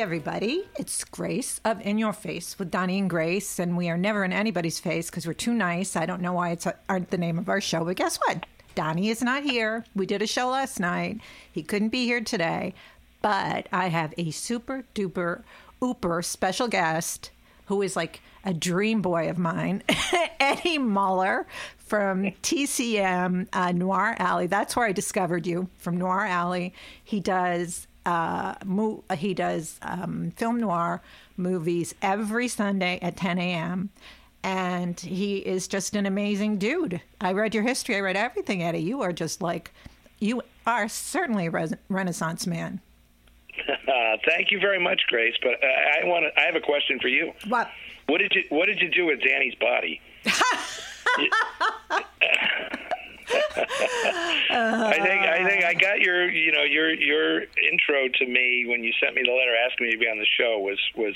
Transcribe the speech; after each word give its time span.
Everybody. 0.00 0.68
It's 0.78 1.04
Grace 1.04 1.58
of 1.64 1.80
In 1.80 1.96
Your 1.96 2.12
Face 2.12 2.58
with 2.58 2.70
Donnie 2.70 2.98
and 2.98 3.08
Grace, 3.08 3.58
and 3.58 3.78
we 3.78 3.88
are 3.88 3.96
never 3.96 4.24
in 4.24 4.32
anybody's 4.32 4.78
face 4.78 5.08
because 5.08 5.26
we're 5.26 5.32
too 5.32 5.54
nice. 5.54 5.96
I 5.96 6.04
don't 6.04 6.20
know 6.20 6.34
why 6.34 6.50
it's 6.50 6.66
aren't 6.88 7.10
the 7.10 7.16
name 7.16 7.38
of 7.38 7.48
our 7.48 7.62
show, 7.62 7.82
but 7.82 7.96
guess 7.96 8.18
what? 8.18 8.44
Donnie 8.74 9.08
is 9.08 9.22
not 9.22 9.42
here. 9.42 9.86
We 9.94 10.04
did 10.04 10.20
a 10.20 10.26
show 10.26 10.50
last 10.50 10.80
night. 10.80 11.20
He 11.50 11.62
couldn't 11.62 11.88
be 11.88 12.04
here 12.04 12.20
today, 12.20 12.74
but 13.22 13.68
I 13.72 13.88
have 13.88 14.12
a 14.18 14.32
super 14.32 14.84
duper 14.94 15.44
ooper 15.82 16.22
special 16.22 16.68
guest 16.68 17.30
who 17.66 17.80
is 17.80 17.96
like 17.96 18.20
a 18.44 18.52
dream 18.52 19.00
boy 19.00 19.30
of 19.30 19.38
mine, 19.38 19.82
Eddie 20.40 20.78
Muller 20.78 21.46
from 21.78 22.32
TCM 22.42 23.48
uh, 23.52 23.72
Noir 23.72 24.14
Alley. 24.18 24.46
That's 24.46 24.76
where 24.76 24.86
I 24.86 24.92
discovered 24.92 25.46
you 25.46 25.70
from 25.78 25.96
Noir 25.96 26.26
Alley. 26.26 26.74
He 27.02 27.18
does 27.18 27.86
uh, 28.06 28.54
mo- 28.64 29.02
he 29.18 29.34
does 29.34 29.78
um, 29.82 30.30
film 30.36 30.60
noir 30.60 31.02
movies 31.36 31.94
every 32.00 32.48
Sunday 32.48 32.98
at 33.02 33.16
10 33.16 33.38
a.m. 33.38 33.90
And 34.42 34.98
he 35.00 35.38
is 35.38 35.66
just 35.66 35.96
an 35.96 36.06
amazing 36.06 36.56
dude. 36.58 37.00
I 37.20 37.32
read 37.32 37.52
your 37.54 37.64
history. 37.64 37.96
I 37.96 38.00
read 38.00 38.16
everything, 38.16 38.62
Eddie. 38.62 38.78
You 38.78 39.02
are 39.02 39.12
just 39.12 39.42
like, 39.42 39.72
you 40.20 40.40
are 40.66 40.88
certainly 40.88 41.46
a 41.46 41.50
res- 41.50 41.74
Renaissance 41.88 42.46
man. 42.46 42.80
Uh, 43.68 44.16
thank 44.24 44.52
you 44.52 44.60
very 44.60 44.78
much, 44.78 45.02
Grace. 45.08 45.34
But 45.42 45.54
uh, 45.62 45.66
I 45.66 46.04
want 46.04 46.26
to. 46.26 46.40
I 46.40 46.44
have 46.44 46.54
a 46.54 46.60
question 46.60 47.00
for 47.00 47.08
you. 47.08 47.32
What? 47.48 47.68
What 48.06 48.18
did 48.18 48.32
you 48.36 48.44
What 48.50 48.66
did 48.66 48.80
you 48.80 48.88
do 48.88 49.06
with 49.06 49.20
Danny's 49.20 49.56
body? 49.56 50.00
I 53.56 54.98
think 55.02 55.22
I 55.22 55.48
think 55.48 55.64
I 55.64 55.74
got 55.74 56.00
your 56.00 56.28
you 56.30 56.52
know 56.52 56.62
your 56.62 56.92
your 56.92 57.42
intro 57.42 58.08
to 58.18 58.26
me 58.26 58.64
when 58.66 58.84
you 58.84 58.92
sent 59.02 59.14
me 59.14 59.22
the 59.24 59.32
letter 59.32 59.54
asking 59.68 59.86
me 59.86 59.92
to 59.92 59.98
be 59.98 60.06
on 60.08 60.18
the 60.18 60.26
show 60.38 60.58
was 60.58 60.78
was 60.94 61.14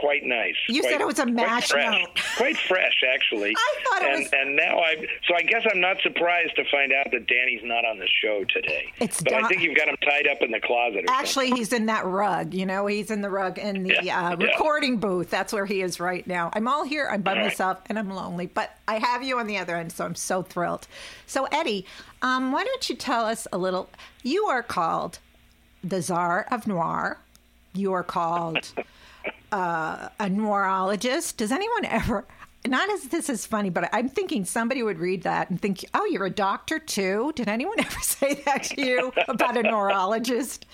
quite 0.00 0.24
nice. 0.24 0.54
You 0.68 0.80
quite, 0.80 0.90
said 0.92 1.00
it 1.00 1.06
was 1.06 1.18
a 1.18 1.26
mash 1.26 1.70
quite 1.70 1.82
fresh, 1.84 2.00
note. 2.00 2.20
quite 2.36 2.56
fresh, 2.56 3.02
actually. 3.14 3.54
I 3.56 3.74
thought 3.84 4.02
it 4.02 4.08
and, 4.14 4.18
was- 4.24 4.32
And 4.32 4.56
now 4.56 4.78
I, 4.78 4.96
so 5.28 5.34
I 5.36 5.42
guess 5.42 5.62
I'm 5.70 5.80
not 5.80 5.96
surprised 6.02 6.56
to 6.56 6.64
find 6.70 6.92
out 6.92 7.10
that 7.12 7.26
Danny's 7.26 7.60
not 7.62 7.84
on 7.84 7.98
the 7.98 8.08
show 8.22 8.44
today. 8.48 8.92
It's 9.00 9.22
but 9.22 9.34
I 9.34 9.48
think 9.48 9.62
you've 9.62 9.76
got 9.76 9.88
him 9.88 9.96
tied 10.02 10.26
up 10.26 10.42
in 10.42 10.50
the 10.50 10.60
closet. 10.60 11.04
Or 11.08 11.12
Actually, 11.14 11.50
he's 11.50 11.72
in 11.72 11.86
that 11.86 12.04
rug. 12.04 12.54
You 12.54 12.66
know, 12.66 12.86
he's 12.86 13.10
in 13.10 13.20
the 13.20 13.30
rug 13.30 13.58
in 13.58 13.82
the 13.84 14.00
Yeah, 14.02 14.28
uh, 14.30 14.36
yeah. 14.38 14.46
recording 14.46 14.96
booth. 14.98 15.30
That's 15.30 15.52
where 15.52 15.66
he 15.66 15.82
is 15.82 16.00
right 16.00 16.26
now. 16.26 16.50
I'm 16.54 16.66
all 16.66 16.84
here. 16.84 17.08
I'm 17.10 17.22
by 17.22 17.32
All 17.32 17.36
right. 17.38 17.44
myself 17.44 17.78
and 17.86 17.98
I'm 17.98 18.10
lonely, 18.10 18.46
but 18.46 18.76
I 18.88 18.98
have 18.98 19.22
you 19.22 19.38
on 19.38 19.46
the 19.46 19.58
other 19.58 19.76
end, 19.76 19.92
so 19.92 20.04
I'm 20.04 20.14
so 20.14 20.42
thrilled. 20.42 20.86
So, 21.26 21.44
Eddie, 21.52 21.86
um, 22.22 22.52
why 22.52 22.64
don't 22.64 22.88
you 22.88 22.96
tell 22.96 23.24
us 23.24 23.46
a 23.52 23.58
little? 23.58 23.88
You 24.22 24.44
are 24.46 24.62
called 24.62 25.18
the 25.84 26.00
Czar 26.02 26.46
of 26.50 26.66
Noir. 26.66 27.18
You 27.74 27.92
are 27.92 28.02
called 28.02 28.72
uh, 29.52 30.08
a 30.18 30.28
neurologist. 30.28 31.36
Does 31.36 31.52
anyone 31.52 31.84
ever? 31.84 32.24
Not 32.66 32.88
as 32.90 33.04
this 33.04 33.28
is 33.28 33.44
funny, 33.44 33.70
but 33.70 33.88
I'm 33.92 34.08
thinking 34.08 34.44
somebody 34.44 34.82
would 34.82 34.98
read 34.98 35.22
that 35.22 35.50
and 35.50 35.60
think, 35.60 35.84
"Oh, 35.94 36.04
you're 36.06 36.26
a 36.26 36.30
doctor 36.30 36.78
too." 36.78 37.32
Did 37.36 37.48
anyone 37.48 37.78
ever 37.78 38.00
say 38.00 38.34
that 38.46 38.64
to 38.64 38.84
you 38.84 39.12
about 39.28 39.56
a 39.56 39.62
neurologist? 39.62 40.66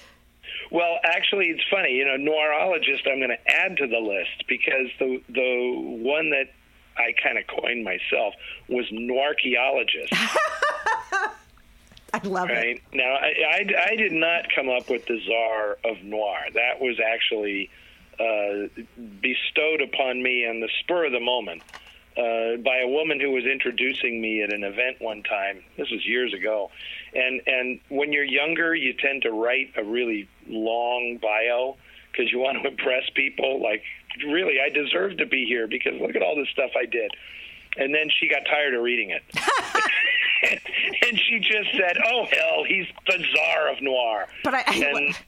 Well, 0.70 0.98
actually, 1.04 1.46
it's 1.46 1.64
funny. 1.70 1.92
You 1.94 2.04
know, 2.04 2.16
neurologist. 2.16 3.06
I'm 3.06 3.18
going 3.18 3.30
to 3.30 3.50
add 3.50 3.76
to 3.78 3.86
the 3.86 3.98
list 3.98 4.44
because 4.48 4.88
the 4.98 5.22
the 5.28 5.98
one 6.02 6.30
that 6.30 6.48
I 6.96 7.14
kind 7.22 7.38
of 7.38 7.46
coined 7.46 7.84
myself 7.84 8.34
was 8.68 8.86
noircheologist. 8.92 10.12
I 12.14 12.26
love 12.26 12.48
it. 12.50 12.80
Now, 12.92 13.14
I, 13.14 13.34
I, 13.50 13.90
I 13.92 13.96
did 13.96 14.12
not 14.12 14.46
come 14.54 14.70
up 14.70 14.88
with 14.88 15.04
the 15.06 15.20
czar 15.26 15.78
of 15.84 16.02
noir. 16.02 16.38
That 16.54 16.80
was 16.80 16.98
actually 17.00 17.70
bestowed 19.20 19.80
upon 19.82 20.22
me 20.22 20.46
on 20.46 20.60
the 20.60 20.68
spur 20.80 21.06
of 21.06 21.12
the 21.12 21.20
moment 21.20 21.62
uh, 22.16 22.56
by 22.64 22.78
a 22.82 22.88
woman 22.88 23.20
who 23.20 23.30
was 23.30 23.44
introducing 23.44 24.20
me 24.20 24.42
at 24.42 24.52
an 24.52 24.64
event 24.64 24.96
one 25.00 25.22
time. 25.22 25.62
This 25.76 25.90
was 25.90 26.04
years 26.06 26.34
ago, 26.34 26.70
and 27.14 27.40
and 27.46 27.80
when 27.88 28.12
you're 28.12 28.24
younger, 28.24 28.74
you 28.74 28.92
tend 28.94 29.22
to 29.22 29.30
write 29.30 29.72
a 29.76 29.84
really 29.84 30.28
long 30.48 31.18
bio 31.22 31.76
because 32.10 32.32
you 32.32 32.38
want 32.38 32.62
to 32.62 32.68
impress 32.72 33.04
people. 33.14 33.62
Like, 33.62 33.82
really, 34.26 34.56
I 34.60 34.68
deserve 34.70 35.18
to 35.18 35.26
be 35.26 35.44
here 35.46 35.66
because 35.68 35.92
look 36.00 36.16
at 36.16 36.22
all 36.22 36.36
this 36.36 36.48
stuff 36.50 36.70
I 36.76 36.86
did. 36.86 37.12
And 37.76 37.94
then 37.94 38.08
she 38.18 38.28
got 38.28 38.44
tired 38.46 38.74
of 38.74 38.82
reading 38.82 39.10
it. 39.10 39.22
and 40.50 41.18
she 41.18 41.38
just 41.40 41.70
said, 41.72 41.96
"Oh 42.06 42.26
hell, 42.30 42.64
he's 42.66 42.86
the 43.06 43.22
czar 43.34 43.68
of 43.72 43.80
noir." 43.82 44.28
But 44.44 44.54
I- 44.54 44.64
I- 44.66 44.74
and, 44.94 45.18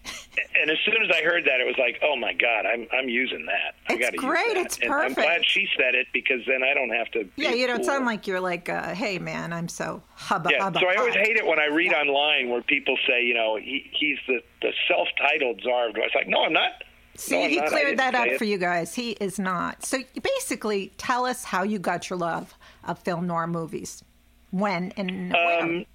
and 0.60 0.70
as 0.70 0.78
soon 0.84 0.96
as 1.02 1.10
I 1.14 1.22
heard 1.22 1.44
that, 1.44 1.60
it 1.60 1.66
was 1.66 1.76
like, 1.78 1.98
"Oh 2.02 2.16
my 2.16 2.32
god, 2.32 2.66
I'm 2.66 2.86
I'm 2.92 3.08
using 3.08 3.46
that. 3.46 3.74
I 3.88 3.94
It's 3.94 4.02
got 4.04 4.10
to 4.12 4.16
great. 4.18 4.44
use 4.46 4.54
that." 4.54 4.66
It's 4.66 4.78
and 4.78 4.92
I'm 4.92 5.14
glad 5.14 5.44
she 5.46 5.68
said 5.76 5.94
it 5.94 6.06
because 6.12 6.40
then 6.46 6.62
I 6.62 6.74
don't 6.74 6.90
have 6.90 7.10
to. 7.12 7.28
Yeah, 7.36 7.52
you 7.52 7.66
don't 7.66 7.84
sound 7.84 8.06
like 8.06 8.26
you're 8.26 8.40
like, 8.40 8.68
uh, 8.68 8.94
hey 8.94 9.18
man, 9.18 9.52
I'm 9.52 9.68
so 9.68 10.02
hubba 10.14 10.50
Yeah, 10.52 10.64
hubba. 10.64 10.80
so 10.80 10.88
I 10.88 10.96
always 10.96 11.14
hate 11.14 11.36
it 11.36 11.46
when 11.46 11.58
I 11.58 11.66
read 11.66 11.92
online 11.92 12.48
where 12.50 12.62
people 12.62 12.96
say, 13.08 13.22
you 13.24 13.34
know, 13.34 13.56
he, 13.56 13.90
he's 13.92 14.18
the, 14.26 14.40
the 14.62 14.72
self-titled 14.88 15.60
czar 15.62 15.88
of. 15.90 15.96
It's 15.96 16.14
like, 16.14 16.28
no, 16.28 16.44
I'm 16.44 16.52
not. 16.52 16.72
See, 17.16 17.36
no, 17.36 17.42
I'm 17.44 17.50
he 17.50 17.56
not. 17.56 17.68
Cleared 17.68 17.98
that 17.98 18.14
up 18.14 18.26
it. 18.28 18.38
for 18.38 18.44
you 18.44 18.56
guys. 18.58 18.94
He 18.94 19.10
is 19.12 19.38
not. 19.38 19.84
So 19.84 19.98
basically, 20.22 20.92
tell 20.96 21.26
us 21.26 21.44
how 21.44 21.62
you 21.62 21.78
got 21.78 22.08
your 22.08 22.18
love 22.18 22.54
of 22.84 22.98
film 23.00 23.26
noir 23.26 23.46
movies. 23.46 24.02
When 24.50 24.92
and. 24.96 25.34
Um, 25.34 25.86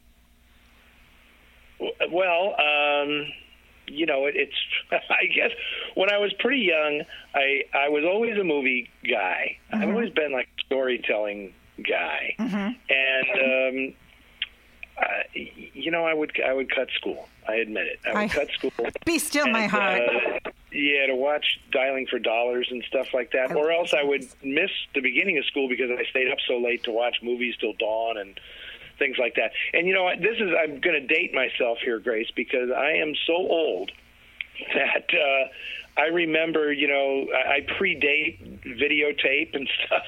well, 2.11 2.55
um, 2.59 3.27
you 3.87 4.05
know, 4.05 4.25
it, 4.25 4.35
it's. 4.35 4.55
I 4.91 5.25
guess 5.33 5.51
when 5.95 6.11
I 6.11 6.17
was 6.17 6.33
pretty 6.39 6.61
young, 6.61 7.03
I 7.33 7.63
I 7.73 7.89
was 7.89 8.03
always 8.03 8.37
a 8.37 8.43
movie 8.43 8.89
guy. 9.07 9.57
I've 9.71 9.89
always 9.89 10.11
been 10.11 10.31
like 10.31 10.47
a 10.57 10.61
storytelling 10.65 11.53
guy, 11.83 12.35
and 12.37 13.89
um, 13.89 13.93
uh, 14.97 15.05
you 15.33 15.91
know, 15.91 16.05
I 16.05 16.13
would 16.13 16.31
I 16.41 16.53
would 16.53 16.73
cut 16.73 16.87
school. 16.95 17.27
I 17.47 17.55
admit 17.55 17.87
it. 17.87 17.99
I 18.05 18.09
would 18.13 18.17
I- 18.17 18.27
cut 18.27 18.49
school. 18.51 18.71
Be 19.05 19.19
still 19.19 19.47
my 19.47 19.67
heart. 19.67 20.01
uh, 20.01 20.49
yeah, 20.71 21.05
to 21.07 21.15
watch 21.15 21.59
Dialing 21.71 22.05
for 22.09 22.19
Dollars 22.19 22.67
and 22.69 22.83
stuff 22.87 23.07
like 23.13 23.31
that. 23.31 23.51
I 23.51 23.53
Or 23.53 23.71
else 23.71 23.93
I 23.93 24.03
would 24.03 24.27
miss 24.43 24.71
the 24.93 24.99
beginning 25.01 25.37
of 25.37 25.45
school 25.45 25.69
because 25.69 25.89
I 25.89 26.03
stayed 26.09 26.29
up 26.29 26.37
so 26.47 26.57
late 26.57 26.83
to 26.83 26.91
watch 26.91 27.17
movies 27.23 27.55
till 27.59 27.73
dawn 27.73 28.17
and 28.17 28.37
things 28.97 29.17
like 29.19 29.35
that. 29.35 29.51
And 29.73 29.87
you 29.87 29.93
know 29.93 30.03
what? 30.03 30.19
This 30.19 30.37
is 30.39 30.51
I'm 30.57 30.79
going 30.79 30.99
to 30.99 31.07
date 31.07 31.33
myself 31.33 31.79
here, 31.83 31.99
Grace, 31.99 32.29
because 32.35 32.69
I 32.75 32.93
am 32.93 33.13
so 33.27 33.33
old 33.33 33.91
that 34.73 35.07
uh, 35.13 36.01
I 36.01 36.07
remember, 36.07 36.71
you 36.71 36.87
know, 36.87 37.27
I 37.33 37.55
I 37.55 37.61
predate 37.61 38.39
videotape 38.65 39.55
and 39.55 39.69
stuff. 39.85 40.05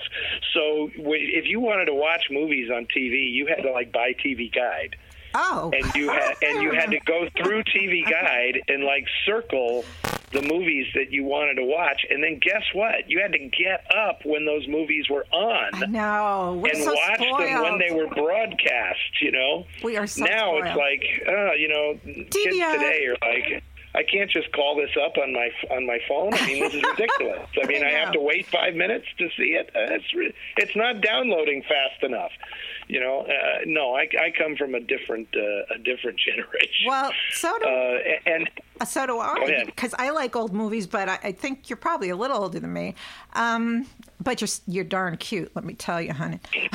So 0.54 0.90
w- 0.98 1.38
if 1.38 1.46
you 1.46 1.60
wanted 1.60 1.86
to 1.86 1.94
watch 1.94 2.28
movies 2.30 2.70
on 2.70 2.86
TV, 2.86 3.32
you 3.32 3.48
had 3.48 3.64
to 3.64 3.72
like 3.72 3.92
buy 3.92 4.14
TV 4.14 4.54
Guide 4.54 4.96
oh, 5.38 5.72
and 5.74 5.96
you 5.96 6.10
had 6.10 6.36
and 6.42 6.62
you 6.62 6.72
had 6.72 6.92
to 6.92 7.00
go 7.00 7.28
through 7.38 7.64
TV 7.64 8.04
Guide 8.10 8.62
and 8.68 8.84
like 8.84 9.06
circle 9.26 9.86
the 10.34 10.42
movies 10.42 10.86
that 10.94 11.12
you 11.12 11.24
wanted 11.24 11.56
to 11.56 11.64
watch, 11.64 12.06
and 12.10 12.22
then 12.24 12.40
guess 12.42 12.64
what? 12.74 13.10
You 13.10 13.22
had 13.22 13.32
to 13.32 13.40
get 13.40 13.86
up 13.96 14.20
when 14.26 14.46
those 14.46 14.68
movies 14.68 15.06
were 15.10 15.26
on 15.32 15.92
no, 15.92 16.60
we're 16.62 16.72
and 16.74 16.84
so 16.84 16.94
watch 16.94 17.16
spoiled. 17.16 17.40
them 17.42 17.62
when 17.64 17.80
they 17.80 17.94
were 17.96 18.08
broadcast. 18.08 19.22
You 19.22 19.32
know, 19.32 19.66
We 19.84 19.96
are 19.98 20.08
so 20.08 20.26
now 20.26 20.58
spoiled. 20.60 20.66
it's 20.66 20.76
like, 20.76 21.04
uh, 21.28 21.54
you 21.54 21.68
know, 21.70 22.00
kids 22.04 22.56
today 22.56 23.06
are 23.08 23.18
like. 23.34 23.64
I 23.96 24.04
can't 24.04 24.30
just 24.30 24.52
call 24.52 24.76
this 24.76 24.92
up 25.04 25.18
on 25.18 25.34
my 25.34 25.50
on 25.72 25.88
my 25.88 25.98
phone. 26.08 26.32
I 26.32 26.46
mean, 26.46 26.60
this 26.60 26.74
is 26.76 26.84
ridiculous. 26.84 27.50
I 27.64 27.66
mean, 27.72 27.84
I 27.84 27.90
have 27.90 28.12
to 28.12 28.20
wait 28.20 28.46
five 28.46 28.76
minutes 28.76 29.06
to 29.18 29.28
see 29.36 29.56
it. 29.58 29.72
Uh, 29.76 29.96
it's 29.96 30.36
it's 30.58 30.76
not 30.76 31.02
downloading 31.02 31.64
fast 31.64 32.04
enough. 32.04 32.30
You 32.88 33.00
know, 33.02 33.22
uh, 33.22 33.60
no, 33.66 33.96
I, 33.96 34.08
I 34.20 34.32
come 34.38 34.56
from 34.56 34.74
a 34.74 34.80
different 34.80 35.28
uh, 35.36 35.76
a 35.76 35.78
different 35.78 36.20
generation. 36.26 36.86
Well, 36.88 37.12
so 37.32 37.58
do 37.60 37.66
uh, 37.66 38.00
and 38.26 38.50
Uh, 38.80 38.86
So 38.86 39.06
do 39.06 39.20
I, 39.20 39.64
because 39.66 39.94
I 39.98 40.12
like 40.12 40.36
old 40.36 40.54
movies, 40.54 40.88
but 40.88 41.10
I, 41.10 41.20
I 41.24 41.32
think 41.32 41.70
you're 41.70 41.78
probably 41.78 42.10
a 42.10 42.16
little 42.16 42.38
older 42.44 42.60
than 42.60 42.72
me. 42.72 42.96
Um, 43.34 43.88
but 44.24 44.40
you're 44.42 44.50
you're 44.68 44.84
darn 44.84 45.18
cute, 45.18 45.52
let 45.56 45.66
me 45.66 45.74
tell 45.74 46.02
you, 46.02 46.14
honey. 46.14 46.40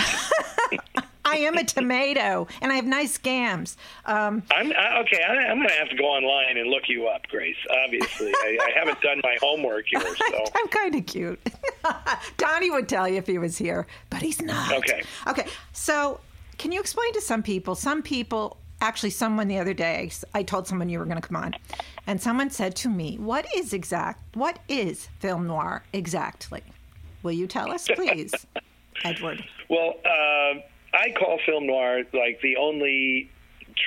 I 1.33 1.37
am 1.37 1.57
a 1.57 1.65
tomato, 1.65 2.47
and 2.61 2.71
I 2.71 2.77
have 2.77 2.85
nice 2.85 3.17
gams. 3.17 3.79
Um, 4.05 4.43
I'm 4.51 4.71
I, 4.73 5.01
okay. 5.01 5.23
I, 5.23 5.33
I'm 5.33 5.57
going 5.57 5.69
to 5.69 5.75
have 5.75 5.89
to 5.89 5.97
go 5.97 6.05
online 6.05 6.59
and 6.59 6.69
look 6.69 6.89
you 6.89 7.07
up, 7.07 7.27
Grace. 7.29 7.57
Obviously, 7.85 8.33
I, 8.43 8.59
I 8.61 8.79
haven't 8.79 9.01
done 9.01 9.21
my 9.23 9.37
homework 9.41 9.87
here, 9.89 10.01
so 10.31 10.45
I'm 10.55 10.69
kind 10.69 10.95
of 10.95 11.07
cute. 11.07 11.41
Donnie 12.37 12.71
would 12.71 12.87
tell 12.87 13.09
you 13.09 13.17
if 13.17 13.27
he 13.27 13.39
was 13.39 13.57
here, 13.57 13.87
but 14.11 14.21
he's 14.21 14.43
not. 14.43 14.75
Okay. 14.75 15.03
Okay. 15.27 15.47
So, 15.73 16.21
can 16.59 16.71
you 16.71 16.81
explain 16.81 17.15
to 17.15 17.23
some 17.23 17.43
people? 17.43 17.75
Some 17.77 18.03
people, 18.03 18.59
actually, 18.83 19.11
someone 19.11 19.49
the 19.49 19.59
other 19.59 19.75
day, 19.75 20.11
I 20.35 20.43
told 20.43 20.69
someone 20.69 20.91
you 20.91 20.99
were 20.99 21.07
going 21.07 21.21
to 21.21 21.27
come 21.27 21.37
on, 21.37 21.55
and 22.07 22.21
someone 22.21 22.51
said 22.51 22.77
to 22.77 22.91
me, 22.91 23.17
"What 23.17 23.47
is 23.57 23.73
exact? 23.73 24.37
What 24.37 24.59
is 24.69 25.09
film 25.19 25.47
noir 25.47 25.83
exactly? 25.95 26.63
Will 27.23 27.33
you 27.33 27.47
tell 27.47 27.73
us, 27.73 27.89
please, 27.89 28.35
Edward?" 29.05 29.43
Well, 29.71 29.95
uh, 30.05 30.61
I 30.95 31.11
call 31.19 31.39
film 31.47 31.67
noir 31.67 32.03
like 32.13 32.41
the 32.43 32.57
only 32.57 33.31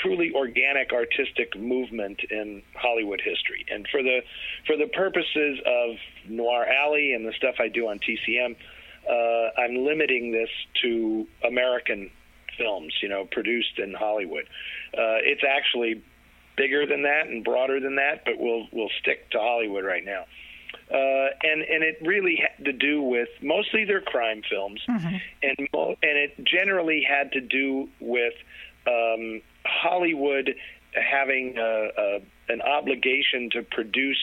truly 0.01 0.31
organic 0.33 0.91
artistic 0.91 1.57
movement 1.57 2.19
in 2.29 2.63
Hollywood 2.75 3.21
history. 3.23 3.65
And 3.69 3.87
for 3.91 4.01
the 4.01 4.21
for 4.65 4.77
the 4.77 4.87
purposes 4.87 5.59
of 5.65 5.95
Noir 6.27 6.65
Alley 6.65 7.13
and 7.13 7.25
the 7.25 7.33
stuff 7.33 7.55
I 7.59 7.67
do 7.67 7.87
on 7.87 7.99
TCM, 7.99 8.55
uh, 9.09 9.61
I'm 9.61 9.85
limiting 9.85 10.31
this 10.31 10.49
to 10.81 11.27
American 11.47 12.09
films, 12.57 12.93
you 13.01 13.09
know, 13.09 13.25
produced 13.25 13.77
in 13.77 13.93
Hollywood. 13.93 14.45
Uh, 14.93 15.21
it's 15.21 15.43
actually 15.47 16.01
bigger 16.57 16.85
than 16.85 17.03
that 17.03 17.27
and 17.27 17.43
broader 17.43 17.79
than 17.79 17.95
that, 17.95 18.23
but 18.25 18.35
we'll 18.39 18.67
we'll 18.71 18.91
stick 19.01 19.29
to 19.31 19.39
Hollywood 19.39 19.85
right 19.85 20.03
now. 20.03 20.25
Uh, 20.91 21.27
and 21.43 21.61
and 21.61 21.83
it 21.83 21.97
really 22.01 22.35
had 22.35 22.65
to 22.65 22.73
do 22.73 23.01
with 23.01 23.29
mostly 23.41 23.85
their 23.85 24.01
crime 24.01 24.41
films, 24.49 24.81
mm-hmm. 24.87 25.15
and 25.43 25.67
mo- 25.73 25.95
and 26.01 26.17
it 26.17 26.45
generally 26.45 27.05
had 27.07 27.31
to 27.31 27.41
do 27.41 27.89
with 27.99 28.33
um, 28.87 29.41
Hollywood 29.65 30.53
having 30.93 31.57
a, 31.57 31.89
a, 31.97 32.19
an 32.49 32.61
obligation 32.61 33.49
to 33.51 33.63
produce 33.63 34.19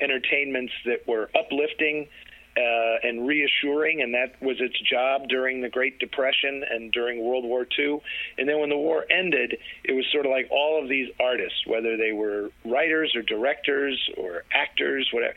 entertainments 0.00 0.72
that 0.84 1.06
were 1.06 1.30
uplifting 1.34 2.08
uh, 2.56 2.96
and 3.02 3.26
reassuring, 3.26 4.02
and 4.02 4.12
that 4.12 4.40
was 4.42 4.56
its 4.60 4.78
job 4.80 5.28
during 5.28 5.62
the 5.62 5.70
Great 5.70 5.98
Depression 5.98 6.62
and 6.68 6.92
during 6.92 7.24
World 7.24 7.44
War 7.44 7.66
II. 7.78 8.00
And 8.36 8.46
then 8.48 8.60
when 8.60 8.68
the 8.68 8.76
war 8.76 9.06
ended, 9.10 9.56
it 9.84 9.92
was 9.92 10.04
sort 10.12 10.26
of 10.26 10.32
like 10.32 10.48
all 10.50 10.82
of 10.82 10.88
these 10.88 11.08
artists, 11.18 11.66
whether 11.66 11.96
they 11.96 12.12
were 12.12 12.50
writers 12.64 13.14
or 13.16 13.22
directors 13.22 13.98
or 14.18 14.44
actors, 14.52 15.08
whatever. 15.12 15.34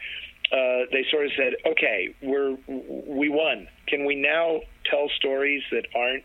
Uh, 0.55 0.85
they 0.91 1.05
sort 1.11 1.25
of 1.25 1.31
said, 1.35 1.53
"Okay, 1.65 2.15
we're 2.21 2.55
we 2.67 3.27
won. 3.27 3.67
Can 3.87 4.05
we 4.05 4.15
now 4.15 4.61
tell 4.89 5.09
stories 5.17 5.61
that 5.71 5.85
aren't, 5.93 6.23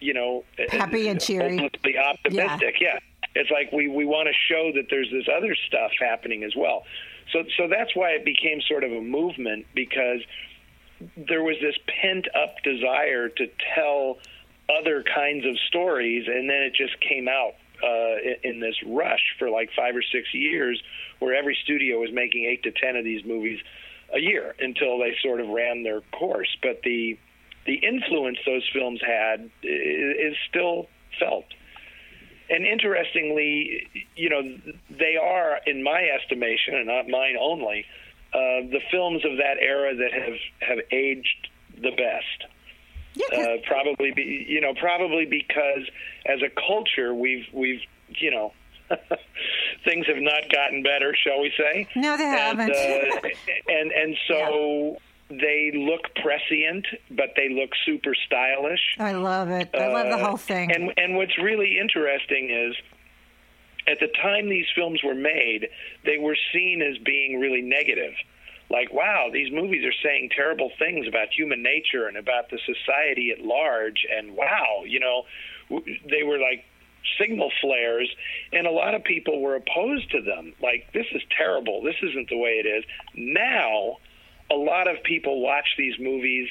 you 0.00 0.14
know, 0.14 0.44
happy 0.70 1.08
and 1.08 1.20
cheery, 1.20 1.58
optimistic? 1.98 2.76
Yeah. 2.80 2.94
yeah. 2.94 2.98
It's 3.34 3.50
like 3.50 3.70
we 3.70 3.88
we 3.88 4.06
want 4.06 4.28
to 4.28 4.34
show 4.48 4.72
that 4.74 4.86
there's 4.88 5.10
this 5.10 5.26
other 5.28 5.54
stuff 5.66 5.90
happening 6.00 6.44
as 6.44 6.56
well. 6.56 6.84
So 7.32 7.44
so 7.58 7.68
that's 7.68 7.94
why 7.94 8.12
it 8.12 8.24
became 8.24 8.62
sort 8.66 8.84
of 8.84 8.92
a 8.92 9.02
movement 9.02 9.66
because 9.74 10.20
there 11.28 11.42
was 11.42 11.56
this 11.60 11.76
pent 12.00 12.26
up 12.34 12.54
desire 12.64 13.28
to 13.28 13.50
tell 13.74 14.16
other 14.80 15.02
kinds 15.02 15.44
of 15.44 15.58
stories, 15.68 16.26
and 16.26 16.48
then 16.48 16.62
it 16.62 16.74
just 16.74 16.98
came 17.00 17.28
out 17.28 17.54
uh, 17.82 18.16
in, 18.22 18.54
in 18.54 18.60
this 18.60 18.76
rush 18.86 19.34
for 19.38 19.50
like 19.50 19.70
five 19.76 19.96
or 19.96 20.02
six 20.02 20.32
years, 20.32 20.82
where 21.18 21.34
every 21.34 21.56
studio 21.64 22.00
was 22.00 22.10
making 22.12 22.44
eight 22.44 22.62
to 22.64 22.70
ten 22.72 22.96
of 22.96 23.04
these 23.04 23.24
movies 23.24 23.60
a 24.14 24.20
year 24.20 24.54
until 24.58 24.98
they 24.98 25.14
sort 25.22 25.40
of 25.40 25.48
ran 25.48 25.82
their 25.82 26.00
course. 26.12 26.56
But 26.62 26.80
the 26.82 27.18
the 27.66 27.74
influence 27.74 28.38
those 28.46 28.68
films 28.72 29.00
had 29.04 29.50
is, 29.62 30.32
is 30.32 30.36
still 30.48 30.88
felt 31.18 31.44
and 32.50 32.64
interestingly, 32.64 33.88
you 34.16 34.30
know, 34.30 34.42
they 34.90 35.16
are, 35.16 35.60
in 35.66 35.82
my 35.82 36.02
estimation, 36.02 36.74
and 36.74 36.86
not 36.86 37.08
mine 37.08 37.36
only, 37.38 37.84
uh, 38.32 38.64
the 38.70 38.80
films 38.90 39.24
of 39.24 39.36
that 39.36 39.58
era 39.60 39.94
that 39.94 40.12
have 40.12 40.38
have 40.60 40.78
aged 40.90 41.48
the 41.76 41.90
best. 41.90 42.50
Yeah, 43.32 43.38
uh, 43.38 43.56
probably, 43.66 44.12
be, 44.12 44.46
you 44.48 44.60
know, 44.60 44.74
probably 44.74 45.26
because 45.26 45.88
as 46.26 46.40
a 46.42 46.48
culture, 46.66 47.14
we've 47.14 47.46
we've 47.52 47.80
you 48.08 48.30
know. 48.30 48.52
things 49.84 50.06
have 50.06 50.16
not 50.16 50.50
gotten 50.50 50.82
better, 50.82 51.14
shall 51.14 51.42
we 51.42 51.52
say? 51.58 51.86
No, 51.94 52.16
they 52.16 52.24
and, 52.24 52.58
haven't. 52.58 52.70
uh, 52.70 53.28
and 53.68 53.92
and 53.92 54.16
so 54.26 54.96
they 55.28 55.72
look 55.74 56.14
prescient, 56.22 56.86
but 57.10 57.34
they 57.36 57.50
look 57.50 57.70
super 57.84 58.14
stylish. 58.26 58.80
I 58.98 59.12
love 59.12 59.50
it. 59.50 59.68
I 59.74 59.88
love 59.88 60.06
the 60.06 60.24
uh, 60.24 60.26
whole 60.26 60.36
thing. 60.38 60.72
And 60.72 60.92
and 60.96 61.16
what's 61.16 61.36
really 61.38 61.78
interesting 61.78 62.50
is 62.50 62.74
at 63.86 64.00
the 64.00 64.08
time 64.22 64.48
these 64.48 64.66
films 64.74 65.02
were 65.02 65.14
made, 65.14 65.68
they 66.04 66.18
were 66.18 66.36
seen 66.52 66.82
as 66.82 66.98
being 67.04 67.40
really 67.40 67.62
negative. 67.62 68.14
Like, 68.70 68.92
wow, 68.92 69.30
these 69.32 69.50
movies 69.52 69.84
are 69.84 69.96
saying 70.02 70.30
terrible 70.36 70.70
things 70.78 71.06
about 71.08 71.28
human 71.36 71.62
nature 71.62 72.06
and 72.06 72.16
about 72.16 72.50
the 72.50 72.58
society 72.66 73.30
at 73.30 73.44
large. 73.44 74.06
And 74.16 74.36
wow, 74.36 74.84
you 74.86 75.00
know, 75.00 75.24
they 76.10 76.22
were 76.22 76.38
like 76.38 76.64
signal 77.18 77.50
flares, 77.60 78.08
and 78.52 78.66
a 78.66 78.70
lot 78.70 78.94
of 78.94 79.04
people 79.04 79.40
were 79.40 79.56
opposed 79.56 80.10
to 80.10 80.20
them. 80.20 80.52
Like, 80.62 80.92
this 80.92 81.06
is 81.12 81.22
terrible. 81.36 81.82
This 81.82 81.96
isn't 82.02 82.28
the 82.28 82.36
way 82.36 82.60
it 82.62 82.66
is. 82.66 82.84
Now, 83.14 83.98
a 84.50 84.54
lot 84.54 84.88
of 84.88 85.02
people 85.02 85.40
watch 85.40 85.66
these 85.78 85.94
movies 85.98 86.48